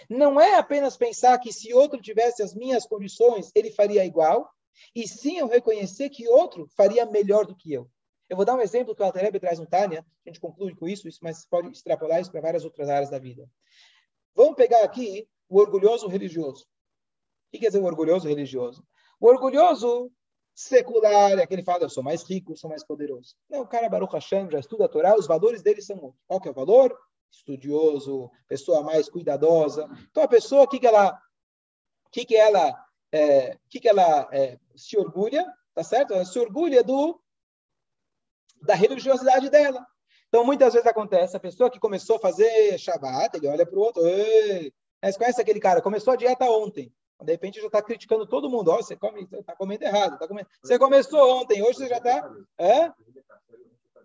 Não 0.09 0.39
é 0.39 0.55
apenas 0.55 0.95
pensar 0.95 1.37
que 1.37 1.51
se 1.51 1.73
outro 1.73 2.01
tivesse 2.01 2.41
as 2.41 2.55
minhas 2.55 2.85
condições, 2.85 3.51
ele 3.53 3.71
faria 3.71 4.05
igual, 4.05 4.49
e 4.95 5.05
sim 5.05 5.39
eu 5.39 5.47
reconhecer 5.47 6.09
que 6.09 6.29
outro 6.29 6.65
faria 6.77 7.05
melhor 7.05 7.45
do 7.45 7.55
que 7.55 7.73
eu. 7.73 7.91
Eu 8.29 8.37
vou 8.37 8.45
dar 8.45 8.55
um 8.55 8.61
exemplo 8.61 8.95
que 8.95 9.01
o 9.01 9.05
Alterebe 9.05 9.37
traz 9.37 9.59
no 9.59 9.67
Tânia, 9.67 10.05
a 10.25 10.29
gente 10.29 10.39
conclui 10.39 10.73
com 10.75 10.87
isso, 10.87 11.09
mas 11.21 11.45
pode 11.45 11.69
extrapolar 11.69 12.21
isso 12.21 12.31
para 12.31 12.39
várias 12.39 12.63
outras 12.63 12.87
áreas 12.87 13.09
da 13.09 13.19
vida. 13.19 13.49
Vamos 14.33 14.55
pegar 14.55 14.81
aqui 14.81 15.27
o 15.49 15.59
orgulhoso 15.59 16.07
religioso. 16.07 16.65
O 17.49 17.51
que 17.51 17.59
quer 17.59 17.67
dizer 17.67 17.79
o 17.79 17.85
orgulhoso 17.85 18.27
religioso? 18.27 18.85
O 19.19 19.27
orgulhoso 19.27 20.11
secular, 20.53 21.39
é 21.39 21.47
que 21.47 21.53
ele 21.53 21.63
fala, 21.63 21.83
eu 21.83 21.89
sou 21.89 22.03
mais 22.03 22.21
rico, 22.23 22.55
sou 22.55 22.69
mais 22.69 22.85
poderoso. 22.85 23.35
Não, 23.49 23.61
o 23.61 23.67
cara 23.67 23.89
Baruch 23.89 24.13
Hashem 24.13 24.51
já 24.51 24.59
estuda 24.59 24.85
a 24.85 24.89
Torá, 24.89 25.15
os 25.17 25.25
valores 25.25 25.63
dele 25.63 25.81
são 25.81 25.95
outros. 25.95 26.21
Qual 26.27 26.39
que 26.39 26.47
é 26.47 26.51
o 26.51 26.53
valor? 26.53 26.95
Estudioso, 27.31 28.29
pessoa 28.47 28.83
mais 28.83 29.09
cuidadosa. 29.09 29.89
Então, 30.11 30.21
a 30.21 30.27
pessoa, 30.27 30.63
o 30.63 30.67
que, 30.67 30.79
que 30.79 30.85
ela, 30.85 31.19
que 32.11 32.23
que 32.23 32.35
ela, 32.35 32.85
é, 33.11 33.57
que 33.67 33.79
que 33.79 33.89
ela 33.89 34.27
é, 34.31 34.59
se 34.75 34.95
orgulha, 34.95 35.45
tá 35.73 35.83
certo? 35.83 36.13
Ela 36.13 36.25
se 36.25 36.37
orgulha 36.37 36.83
do, 36.83 37.19
da 38.61 38.75
religiosidade 38.75 39.49
dela. 39.49 39.83
Então, 40.27 40.45
muitas 40.45 40.73
vezes 40.73 40.87
acontece, 40.87 41.35
a 41.35 41.39
pessoa 41.39 41.71
que 41.71 41.79
começou 41.79 42.17
a 42.17 42.19
fazer 42.19 42.77
Shabbat, 42.77 43.35
ele 43.35 43.47
olha 43.47 43.65
para 43.65 43.79
o 43.79 43.81
outro, 43.81 44.05
Ei! 44.05 44.71
Mas 45.01 45.17
conhece 45.17 45.41
aquele 45.41 45.59
cara, 45.59 45.81
começou 45.81 46.13
a 46.13 46.17
dieta 46.17 46.45
ontem. 46.45 46.93
De 47.21 47.31
repente 47.31 47.59
já 47.59 47.67
está 47.67 47.81
criticando 47.81 48.25
todo 48.25 48.49
mundo. 48.49 48.71
Oh, 48.71 48.77
você 48.77 48.95
come, 48.95 49.27
está 49.31 49.55
comendo 49.55 49.83
errado. 49.83 50.17
Tá 50.17 50.27
comendo... 50.27 50.47
Você 50.63 50.79
começou 50.79 51.41
ontem, 51.41 51.61
hoje 51.61 51.79
você 51.79 51.87
já 51.87 51.97
está. 51.97 52.31
É? 52.57 52.91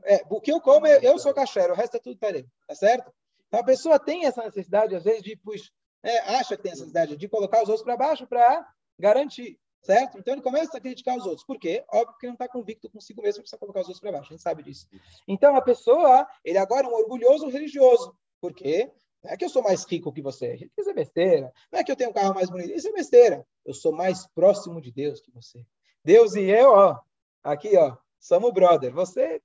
é? 0.05 0.25
o 0.29 0.41
que 0.41 0.53
eu 0.53 0.61
como, 0.61 0.87
eu 0.87 1.19
sou 1.19 1.33
cachero, 1.33 1.73
o 1.73 1.77
resto 1.77 1.97
é 1.97 2.01
tudo 2.01 2.19
tarefo. 2.19 2.49
Tá 2.67 2.75
certo? 2.75 3.13
Então 3.49 3.61
a 3.61 3.65
pessoa 3.65 3.99
tem 3.99 4.27
essa 4.27 4.43
necessidade, 4.43 4.97
às 4.97 5.05
vezes, 5.05 5.23
de, 5.23 5.37
puxa, 5.37 5.71
é, 6.03 6.19
acha 6.37 6.57
que 6.57 6.63
tem 6.63 6.73
essa 6.73 6.81
necessidade 6.81 7.17
de 7.17 7.29
colocar 7.29 7.63
os 7.63 7.69
outros 7.69 7.85
para 7.85 7.97
baixo 7.97 8.27
para 8.27 8.67
garantir. 8.99 9.59
Certo? 9.83 10.19
Então 10.19 10.33
ele 10.33 10.43
começa 10.43 10.79
a 10.79 10.81
criticar 10.81 11.17
os 11.17 11.27
outros. 11.27 11.45
Por 11.45 11.59
quê? 11.59 11.85
Óbvio 11.93 12.17
que 12.19 12.27
não 12.27 12.33
está 12.33 12.49
convicto 12.49 12.89
consigo 12.91 13.21
mesmo, 13.21 13.43
precisa 13.43 13.59
colocar 13.59 13.81
os 13.81 13.87
outros 13.87 14.01
para 14.01 14.13
baixo. 14.13 14.29
A 14.31 14.33
gente 14.33 14.43
sabe 14.43 14.63
disso. 14.63 14.89
Então 15.29 15.55
a 15.55 15.61
pessoa, 15.61 16.27
ele 16.43 16.57
agora 16.57 16.87
é 16.87 16.91
um 16.91 16.95
orgulhoso 16.95 17.49
religioso. 17.49 18.17
Por 18.41 18.55
quê? 18.55 18.91
Não 19.25 19.33
é 19.33 19.37
que 19.39 19.45
eu 19.45 19.49
sou 19.49 19.63
mais 19.63 19.85
rico 19.85 20.13
que 20.13 20.21
você. 20.21 20.71
Isso 20.77 20.91
é 20.91 20.93
besteira. 20.93 21.51
Não 21.73 21.81
é 21.81 21.85
que 21.85 21.91
eu 21.91 21.97
tenho 21.97 22.11
um 22.11 22.13
carro 22.13 22.35
mais 22.35 22.51
bonito. 22.51 22.73
Isso 22.73 22.89
é 22.89 22.93
besteira. 22.93 23.47
Eu 23.65 23.73
sou 23.73 23.91
mais 23.91 24.27
próximo 24.35 24.83
de 24.83 24.93
Deus 24.93 25.19
que 25.21 25.31
você. 25.31 25.65
Deus 26.05 26.35
e 26.35 26.43
eu, 26.43 26.71
ó, 26.71 27.01
aqui, 27.43 27.75
ó, 27.79 27.97
somos 28.21 28.53
brother. 28.53 28.93
Você, 28.93 29.41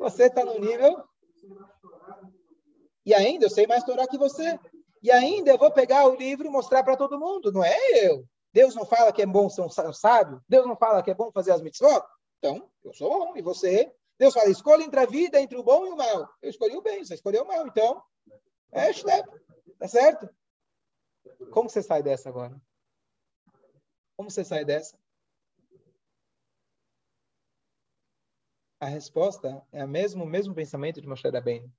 você 0.00 0.24
está 0.24 0.44
no 0.44 0.58
nível. 0.58 1.04
E 3.04 3.14
ainda 3.14 3.46
eu 3.46 3.50
sei 3.50 3.68
mais 3.68 3.84
Torá 3.84 4.08
que 4.08 4.18
você. 4.18 4.58
E 5.00 5.12
ainda 5.12 5.52
eu 5.52 5.58
vou 5.58 5.70
pegar 5.70 6.08
o 6.08 6.16
livro 6.16 6.44
e 6.44 6.50
mostrar 6.50 6.82
para 6.82 6.96
todo 6.96 7.20
mundo. 7.20 7.52
Não 7.52 7.62
é 7.62 7.78
eu. 8.04 8.26
Deus 8.52 8.74
não 8.74 8.84
fala 8.84 9.12
que 9.12 9.22
é 9.22 9.26
bom 9.26 9.48
ser 9.48 9.60
um 9.60 9.92
sábio. 9.92 10.42
Deus 10.48 10.66
não 10.66 10.74
fala 10.74 11.00
que 11.00 11.12
é 11.12 11.14
bom 11.14 11.30
fazer 11.30 11.52
as 11.52 11.62
mitzvot. 11.62 12.02
Então, 12.38 12.68
eu 12.82 12.92
sou 12.92 13.08
bom. 13.08 13.36
E 13.36 13.42
você? 13.42 13.92
Deus 14.18 14.34
fala, 14.34 14.50
escolha 14.50 14.82
entre 14.82 14.98
a 14.98 15.06
vida, 15.06 15.40
entre 15.40 15.56
o 15.56 15.62
bom 15.62 15.86
e 15.86 15.90
o 15.90 15.96
mal. 15.96 16.28
Eu 16.42 16.50
escolhi 16.50 16.76
o 16.76 16.82
bem, 16.82 17.04
você 17.04 17.14
escolheu 17.14 17.44
o 17.44 17.46
mal. 17.46 17.66
Então, 17.68 18.02
É, 18.76 18.92
Schlepp. 18.92 19.26
Tá 19.78 19.88
certo? 19.88 20.28
Como 21.50 21.68
você 21.68 21.82
sai 21.82 22.02
dessa 22.02 22.28
agora? 22.28 22.60
Como 24.16 24.30
você 24.30 24.44
sai 24.44 24.66
dessa? 24.66 24.98
A 28.78 28.86
resposta 28.86 29.66
é 29.72 29.82
o 29.82 29.88
mesmo, 29.88 30.26
mesmo 30.26 30.54
pensamento 30.54 31.00
de 31.00 31.08
Moshe 31.08 31.26
Rabbeinu. 31.26 31.72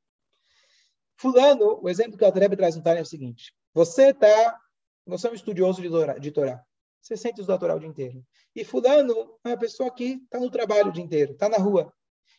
Fulano, 1.15 1.79
o 1.83 1.87
exemplo 1.87 2.17
que 2.17 2.23
o 2.23 2.27
Altareb 2.27 2.55
traz 2.55 2.75
no 2.75 2.83
Tânia 2.83 2.99
é 2.99 3.03
o 3.03 3.05
seguinte. 3.05 3.55
Você 3.73 4.11
tá, 4.11 4.59
você 5.05 5.27
é 5.27 5.31
um 5.31 5.35
estudioso 5.35 5.81
de 5.81 5.89
Torá. 5.89 6.17
De 6.17 6.31
Torá. 6.31 6.65
Você 6.99 7.15
sente 7.15 7.41
estudar 7.41 7.59
Torá 7.59 7.75
o 7.75 7.79
dia 7.79 7.89
inteiro. 7.89 8.25
E 8.55 8.65
fulano 8.65 9.39
é 9.43 9.49
uma 9.49 9.57
pessoa 9.57 9.93
que 9.93 10.13
está 10.23 10.39
no 10.39 10.49
trabalho 10.49 10.89
o 10.89 10.91
dia 10.91 11.03
inteiro, 11.03 11.33
está 11.33 11.47
na 11.47 11.57
rua. 11.57 11.93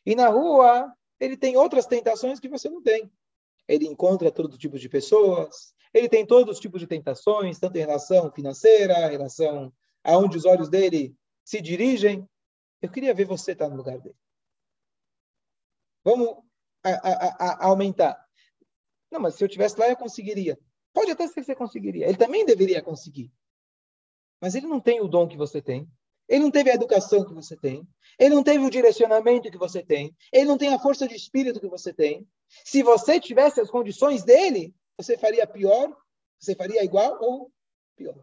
E 0.05 0.17
na 0.17 0.29
rua, 0.29 0.93
ele 1.21 1.37
tem 1.37 1.57
outras 1.57 1.87
tentações 1.87 2.41
que 2.41 2.49
você 2.49 2.69
não 2.69 2.83
tem. 2.83 3.11
Ele 3.69 3.87
encontra 3.87 4.33
todo 4.33 4.57
tipo 4.57 4.79
de 4.79 4.89
pessoas, 4.89 5.75
ele 5.93 6.09
tem 6.09 6.27
todos 6.27 6.55
os 6.55 6.61
tipos 6.61 6.81
de 6.81 6.87
tentações, 6.87 7.59
tanto 7.59 7.77
em 7.77 7.81
relação 7.81 8.33
financeira, 8.33 9.07
em 9.07 9.11
relação 9.11 9.73
aonde 10.03 10.37
os 10.37 10.45
olhos 10.45 10.69
dele 10.69 11.15
se 11.45 11.61
dirigem. 11.61 12.29
Eu 12.81 12.91
queria 12.91 13.15
ver 13.15 13.27
você 13.27 13.53
estar 13.53 13.69
no 13.69 13.77
lugar 13.77 13.99
dele. 13.99 14.17
Vamos 16.05 16.43
a, 16.83 16.91
a, 16.91 17.47
a, 17.47 17.67
aumentar. 17.67 18.19
Não, 19.11 19.21
mas 19.21 19.35
se 19.35 19.45
eu 19.45 19.49
tivesse 19.49 19.79
lá, 19.79 19.89
eu 19.89 19.97
conseguiria. 19.97 20.59
Pode 20.93 21.11
até 21.11 21.27
ser 21.27 21.35
que 21.35 21.45
você 21.45 21.55
conseguiria. 21.55 22.07
Ele 22.07 22.17
também 22.17 22.45
deveria 22.45 22.83
conseguir. 22.83 23.33
Mas 24.41 24.55
ele 24.55 24.67
não 24.67 24.81
tem 24.81 25.01
o 25.01 25.09
dom 25.09 25.27
que 25.27 25.37
você 25.37 25.61
tem. 25.61 25.91
Ele 26.29 26.45
não 26.45 26.51
teve 26.51 26.71
a 26.71 26.75
educação 26.75 27.25
que 27.25 27.33
você 27.33 27.57
tem. 27.57 27.87
Ele 28.19 28.35
não 28.35 28.43
teve 28.43 28.65
o 28.65 28.71
direcionamento 28.71 29.51
que 29.51 29.59
você 29.59 29.83
tem. 29.83 30.15
Ele 30.33 30.45
não 30.45 30.59
tem 30.59 30.75
a 30.75 30.79
força 30.79 31.07
de 31.09 31.15
espírito 31.15 31.61
que 31.61 31.69
você 31.69 31.93
tem. 31.93 32.27
Se 32.65 32.83
você 32.83 33.21
tivesse 33.21 33.61
as 33.61 33.71
condições 33.71 34.25
dele, 34.25 34.75
você 34.97 35.17
faria 35.17 35.47
pior? 35.47 35.97
Você 36.39 36.55
faria 36.55 36.85
igual 36.85 37.19
ou 37.21 37.51
pior? 37.97 38.23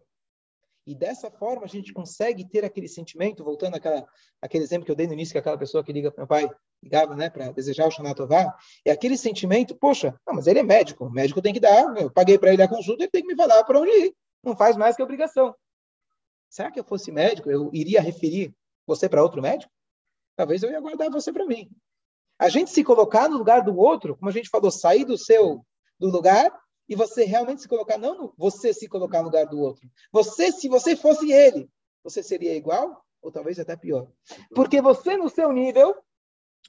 E 0.88 0.94
dessa 0.94 1.32
forma 1.32 1.64
a 1.64 1.68
gente 1.68 1.92
consegue 1.92 2.48
ter 2.48 2.64
aquele 2.64 2.88
sentimento, 2.88 3.44
voltando 3.44 3.76
àquela, 3.76 4.08
àquele 4.40 4.64
exemplo 4.64 4.86
que 4.86 4.92
eu 4.92 4.96
dei 4.96 5.08
no 5.08 5.14
início, 5.14 5.32
que 5.32 5.38
é 5.40 5.42
aquela 5.42 5.58
pessoa 5.58 5.84
que 5.84 5.92
liga 5.92 6.12
para 6.12 6.22
meu 6.22 6.28
pai, 6.28 6.48
ligava 6.84 7.16
né, 7.16 7.28
para 7.28 7.52
desejar 7.52 7.88
o 7.88 7.92
Shanatová, 7.92 8.56
é 8.86 8.92
aquele 8.92 9.18
sentimento, 9.18 9.76
poxa, 9.76 10.14
não, 10.28 10.36
mas 10.36 10.46
ele 10.46 10.60
é 10.60 10.64
médico, 10.64 11.06
o 11.06 11.12
médico 11.12 11.42
tem 11.42 11.54
que 11.54 11.60
dar, 11.60 11.98
eu 11.98 12.12
paguei 12.12 12.38
para 12.38 12.54
ele 12.54 12.62
a 12.62 12.68
consulta, 12.68 13.04
ele 13.04 13.10
tem 13.12 13.24
que 13.24 13.28
me 13.28 13.36
falar 13.36 13.64
para 13.64 13.80
onde 13.80 13.90
ir, 13.90 14.16
não 14.44 14.56
faz 14.56 14.78
mais 14.78 14.96
que 14.96 15.02
obrigação. 15.02 15.56
Será 16.50 16.72
que 16.72 16.80
eu 16.80 16.84
fosse 16.84 17.12
médico, 17.12 17.50
eu 17.50 17.70
iria 17.74 18.02
referir 18.02 18.54
você 18.86 19.10
para 19.10 19.24
outro 19.24 19.42
médico? 19.42 19.72
Talvez 20.36 20.64
eu 20.64 20.72
ia 20.72 20.80
guardar 20.80 21.10
você 21.10 21.32
para 21.32 21.46
mim. 21.46 21.70
A 22.38 22.50
gente 22.50 22.72
se 22.72 22.84
colocar 22.84 23.30
no 23.30 23.38
lugar 23.38 23.62
do 23.62 23.76
outro, 23.78 24.16
como 24.18 24.30
a 24.30 24.34
gente 24.34 24.50
falou, 24.50 24.70
sair 24.70 25.06
do 25.06 25.18
seu 25.18 25.66
do 25.98 26.10
lugar 26.10 26.52
e 26.88 26.96
você 26.96 27.24
realmente 27.24 27.62
se 27.62 27.68
colocar, 27.68 27.98
não 27.98 28.34
você 28.38 28.74
se 28.74 28.88
colocar 28.88 29.20
no 29.20 29.26
lugar 29.26 29.46
do 29.46 29.60
outro. 29.60 29.90
Você, 30.12 30.52
se 30.52 30.68
você 30.68 30.96
fosse 30.96 31.32
ele, 31.32 31.70
você 32.04 32.22
seria 32.22 32.56
igual 32.56 33.04
ou 33.22 33.32
talvez 33.32 33.60
até 33.60 33.76
pior. 33.76 34.08
Porque 34.54 34.82
você, 34.82 35.18
no 35.18 35.30
seu 35.30 35.52
nível, 35.52 35.96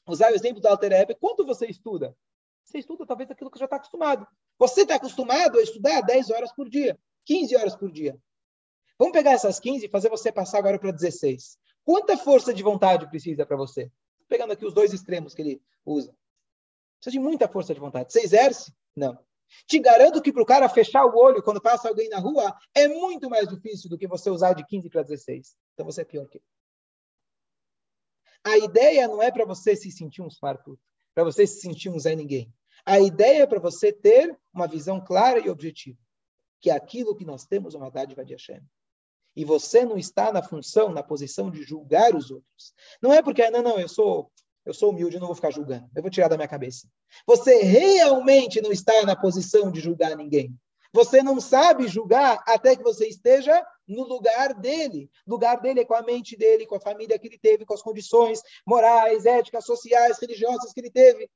usar 0.06 0.32
o 0.32 0.34
exemplo 0.34 0.60
do 0.60 0.68
Alter 0.68 0.92
Hebe, 0.92 1.14
quanto 1.16 1.44
você 1.44 1.66
estuda? 1.66 2.16
Você 2.64 2.78
estuda 2.78 3.06
talvez 3.06 3.30
aquilo 3.30 3.50
que 3.50 3.58
já 3.58 3.66
está 3.66 3.76
acostumado. 3.76 4.26
Você 4.58 4.82
está 4.82 4.94
acostumado 4.94 5.58
a 5.58 5.62
estudar 5.62 6.00
10 6.00 6.30
horas 6.30 6.52
por 6.52 6.68
dia, 6.68 6.98
15 7.26 7.56
horas 7.56 7.76
por 7.76 7.92
dia. 7.92 8.18
Vamos 8.98 9.12
pegar 9.12 9.32
essas 9.32 9.60
15 9.60 9.86
e 9.86 9.88
fazer 9.88 10.08
você 10.08 10.32
passar 10.32 10.58
agora 10.58 10.78
para 10.78 10.90
16. 10.90 11.58
Quanta 11.84 12.16
força 12.16 12.52
de 12.52 12.62
vontade 12.62 13.08
precisa 13.08 13.44
para 13.44 13.56
você? 13.56 13.90
Pegando 14.28 14.52
aqui 14.52 14.64
os 14.64 14.74
dois 14.74 14.92
extremos 14.92 15.34
que 15.34 15.42
ele 15.42 15.62
usa. 15.84 16.14
Precisa 16.98 17.12
de 17.12 17.18
muita 17.18 17.46
força 17.46 17.74
de 17.74 17.80
vontade. 17.80 18.12
Você 18.12 18.20
exerce? 18.20 18.72
Não. 18.94 19.18
Te 19.66 19.78
garanto 19.78 20.20
que 20.20 20.32
para 20.32 20.42
o 20.42 20.46
cara 20.46 20.68
fechar 20.68 21.04
o 21.04 21.16
olho 21.16 21.42
quando 21.42 21.60
passa 21.60 21.88
alguém 21.88 22.08
na 22.08 22.18
rua 22.18 22.56
é 22.74 22.88
muito 22.88 23.30
mais 23.30 23.46
difícil 23.48 23.88
do 23.88 23.96
que 23.96 24.08
você 24.08 24.30
usar 24.30 24.54
de 24.54 24.64
15 24.66 24.90
para 24.90 25.02
16. 25.02 25.56
Então 25.74 25.86
você 25.86 26.02
é 26.02 26.04
pior 26.04 26.26
que 26.28 26.38
ele. 26.38 26.44
A 28.44 28.58
ideia 28.58 29.08
não 29.08 29.22
é 29.22 29.30
para 29.30 29.44
você 29.44 29.74
se 29.74 29.90
sentir 29.90 30.22
um 30.22 30.30
farto, 30.30 30.78
para 31.14 31.24
você 31.24 31.46
se 31.46 31.60
sentir 31.60 31.88
um 31.88 31.98
Zé 31.98 32.14
Ninguém. 32.14 32.52
A 32.84 33.00
ideia 33.00 33.42
é 33.42 33.46
para 33.46 33.58
você 33.58 33.92
ter 33.92 34.36
uma 34.52 34.68
visão 34.68 35.04
clara 35.04 35.40
e 35.40 35.50
objetiva, 35.50 35.98
que 36.60 36.70
é 36.70 36.74
aquilo 36.74 37.16
que 37.16 37.24
nós 37.24 37.44
temos 37.44 37.74
uma 37.74 37.90
dádiva 37.90 38.24
de 38.24 38.32
Hashem. 38.34 38.62
E 39.36 39.44
você 39.44 39.84
não 39.84 39.98
está 39.98 40.32
na 40.32 40.42
função, 40.42 40.88
na 40.88 41.02
posição 41.02 41.50
de 41.50 41.62
julgar 41.62 42.14
os 42.14 42.30
outros. 42.30 42.74
Não 43.02 43.12
é 43.12 43.22
porque, 43.22 43.48
não, 43.50 43.62
não, 43.62 43.78
eu 43.78 43.88
sou 43.88 44.30
eu 44.66 44.74
sou 44.74 44.90
humilde, 44.90 45.20
não 45.20 45.28
vou 45.28 45.36
ficar 45.36 45.52
julgando. 45.52 45.88
Eu 45.94 46.02
vou 46.02 46.10
tirar 46.10 46.26
da 46.26 46.36
minha 46.36 46.48
cabeça. 46.48 46.88
Você 47.24 47.62
realmente 47.62 48.60
não 48.60 48.72
está 48.72 49.04
na 49.04 49.14
posição 49.14 49.70
de 49.70 49.78
julgar 49.78 50.16
ninguém. 50.16 50.58
Você 50.92 51.22
não 51.22 51.40
sabe 51.40 51.86
julgar 51.86 52.42
até 52.46 52.74
que 52.74 52.82
você 52.82 53.06
esteja 53.06 53.64
no 53.86 54.02
lugar 54.02 54.54
dele. 54.54 55.08
Lugar 55.24 55.60
dele 55.60 55.80
é 55.80 55.84
com 55.84 55.94
a 55.94 56.02
mente 56.02 56.36
dele, 56.36 56.66
com 56.66 56.74
a 56.74 56.80
família 56.80 57.18
que 57.18 57.28
ele 57.28 57.38
teve, 57.38 57.64
com 57.64 57.74
as 57.74 57.82
condições 57.82 58.40
morais, 58.66 59.24
éticas, 59.24 59.64
sociais, 59.64 60.18
religiosas 60.18 60.72
que 60.72 60.80
ele 60.80 60.90
teve. 60.90 61.30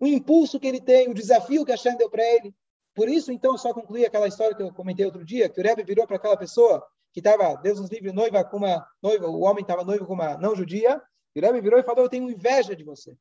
O 0.00 0.06
impulso 0.06 0.58
que 0.58 0.66
ele 0.66 0.80
tem, 0.80 1.08
o 1.08 1.14
desafio 1.14 1.64
que 1.64 1.72
a 1.72 1.76
Shem 1.76 1.96
deu 1.96 2.10
para 2.10 2.24
ele. 2.24 2.52
Por 2.98 3.08
isso, 3.08 3.30
então, 3.30 3.56
só 3.56 3.72
concluir 3.72 4.06
aquela 4.06 4.26
história 4.26 4.56
que 4.56 4.60
eu 4.60 4.74
comentei 4.74 5.06
outro 5.06 5.24
dia, 5.24 5.48
que 5.48 5.60
o 5.60 5.62
Rebbe 5.62 5.84
virou 5.84 6.04
para 6.04 6.16
aquela 6.16 6.36
pessoa 6.36 6.84
que 7.12 7.20
estava, 7.20 7.54
Deus 7.54 7.78
nos 7.78 7.88
livre, 7.88 8.10
noiva 8.10 8.42
com 8.42 8.56
uma 8.56 8.84
noiva, 9.00 9.28
o 9.28 9.42
homem 9.42 9.62
estava 9.62 9.84
noivo 9.84 10.04
com 10.04 10.14
uma 10.14 10.36
não 10.36 10.56
judia, 10.56 11.00
e 11.32 11.38
o 11.38 11.42
Rebbe 11.44 11.60
virou 11.60 11.78
e 11.78 11.84
falou: 11.84 12.02
Eu 12.02 12.08
tenho 12.08 12.28
inveja 12.28 12.74
de 12.74 12.82
você. 12.82 13.16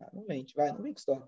Ah, 0.00 0.10
não 0.12 0.24
mente, 0.24 0.56
vai, 0.56 0.72
não 0.72 0.82
com 0.82 0.88
história. 0.88 1.22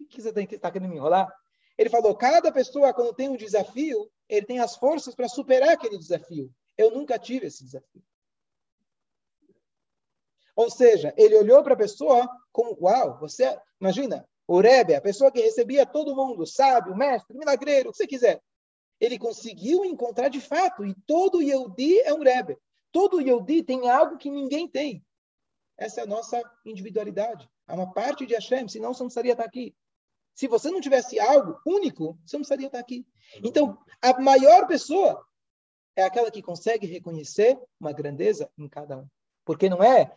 O 0.00 0.06
que 0.06 0.20
você 0.20 0.30
está 0.30 0.72
querendo 0.72 0.90
me 0.90 0.96
enrolar? 0.96 1.32
Ele 1.78 1.88
falou: 1.88 2.16
Cada 2.16 2.50
pessoa, 2.50 2.92
quando 2.92 3.14
tem 3.14 3.28
um 3.28 3.36
desafio, 3.36 4.10
ele 4.28 4.44
tem 4.44 4.58
as 4.58 4.74
forças 4.74 5.14
para 5.14 5.28
superar 5.28 5.68
aquele 5.68 5.98
desafio. 5.98 6.52
Eu 6.76 6.90
nunca 6.90 7.16
tive 7.16 7.46
esse 7.46 7.62
desafio. 7.62 8.02
Ou 10.56 10.68
seja, 10.68 11.14
ele 11.16 11.36
olhou 11.36 11.62
para 11.62 11.74
a 11.74 11.78
pessoa 11.78 12.28
como: 12.50 12.76
Uau, 12.80 13.20
você. 13.20 13.56
Imagina, 13.80 14.28
o 14.48 14.60
Rebbe, 14.62 14.94
a 14.94 15.00
pessoa 15.00 15.30
que 15.30 15.42
recebia 15.42 15.84
todo 15.84 16.16
mundo, 16.16 16.46
sábio, 16.46 16.96
mestre, 16.96 17.36
milagreiro, 17.36 17.90
o 17.90 17.92
que 17.92 17.98
você 17.98 18.06
quiser. 18.06 18.42
Ele 18.98 19.18
conseguiu 19.18 19.84
encontrar 19.84 20.28
de 20.28 20.40
fato, 20.40 20.86
e 20.86 20.94
todo 21.06 21.42
Yehudi 21.42 22.00
é 22.00 22.14
um 22.14 22.22
Rebbe. 22.22 22.56
Todo 22.90 23.20
Yehudi 23.20 23.62
tem 23.62 23.90
algo 23.90 24.16
que 24.16 24.30
ninguém 24.30 24.66
tem. 24.66 25.04
Essa 25.76 26.00
é 26.00 26.04
a 26.04 26.06
nossa 26.06 26.42
individualidade. 26.64 27.46
É 27.68 27.74
uma 27.74 27.92
parte 27.92 28.24
de 28.24 28.32
Hashem, 28.32 28.66
senão 28.66 28.94
você 28.94 29.02
não 29.02 29.08
precisaria 29.08 29.32
estar 29.32 29.44
aqui. 29.44 29.76
Se 30.34 30.48
você 30.48 30.70
não 30.70 30.80
tivesse 30.80 31.20
algo 31.20 31.60
único, 31.66 32.18
você 32.24 32.36
não 32.36 32.40
precisaria 32.40 32.68
estar 32.68 32.78
aqui. 32.78 33.06
Então, 33.44 33.78
a 34.00 34.18
maior 34.18 34.66
pessoa 34.66 35.22
é 35.94 36.04
aquela 36.04 36.30
que 36.30 36.40
consegue 36.40 36.86
reconhecer 36.86 37.60
uma 37.78 37.92
grandeza 37.92 38.50
em 38.56 38.66
cada 38.66 38.96
um. 38.96 39.06
Porque 39.44 39.68
não 39.68 39.82
é, 39.82 40.10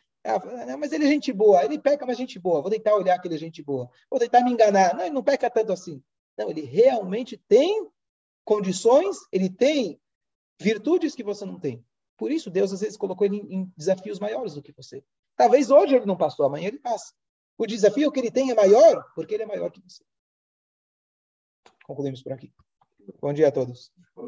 mas 0.77 0.91
ele 0.91 1.05
é 1.05 1.07
gente 1.07 1.33
boa, 1.33 1.63
ele 1.63 1.79
peca, 1.79 2.05
mas 2.05 2.17
gente 2.17 2.37
boa. 2.39 2.61
Vou 2.61 2.69
tentar 2.69 2.95
olhar 2.95 3.19
que 3.19 3.27
ele 3.27 3.35
é 3.35 3.39
gente 3.39 3.63
boa. 3.63 3.89
Vou 4.09 4.19
tentar 4.19 4.41
me 4.43 4.51
enganar. 4.51 4.93
Não, 4.95 5.01
ele 5.01 5.13
não 5.13 5.23
peca 5.23 5.49
tanto 5.49 5.71
assim. 5.71 6.03
Não, 6.37 6.49
ele 6.49 6.61
realmente 6.61 7.37
tem 7.37 7.89
condições, 8.43 9.17
ele 9.31 9.49
tem 9.49 9.99
virtudes 10.59 11.15
que 11.15 11.23
você 11.23 11.45
não 11.45 11.59
tem. 11.59 11.83
Por 12.17 12.31
isso, 12.31 12.51
Deus 12.51 12.71
às 12.71 12.81
vezes 12.81 12.97
colocou 12.97 13.25
ele 13.25 13.37
em 13.37 13.71
desafios 13.75 14.19
maiores 14.19 14.53
do 14.53 14.61
que 14.61 14.71
você. 14.71 15.03
Talvez 15.35 15.71
hoje 15.71 15.95
ele 15.95 16.05
não 16.05 16.15
passou, 16.15 16.45
amanhã 16.45 16.67
ele 16.67 16.79
passa. 16.79 17.13
O 17.57 17.65
desafio 17.65 18.11
que 18.11 18.19
ele 18.19 18.31
tem 18.31 18.51
é 18.51 18.55
maior, 18.55 19.03
porque 19.15 19.33
ele 19.33 19.43
é 19.43 19.47
maior 19.47 19.71
que 19.71 19.81
você. 19.81 20.03
Concluímos 21.83 22.21
por 22.21 22.33
aqui. 22.33 22.53
Bom 23.19 23.33
dia 23.33 23.47
a 23.47 23.51
todos. 23.51 23.91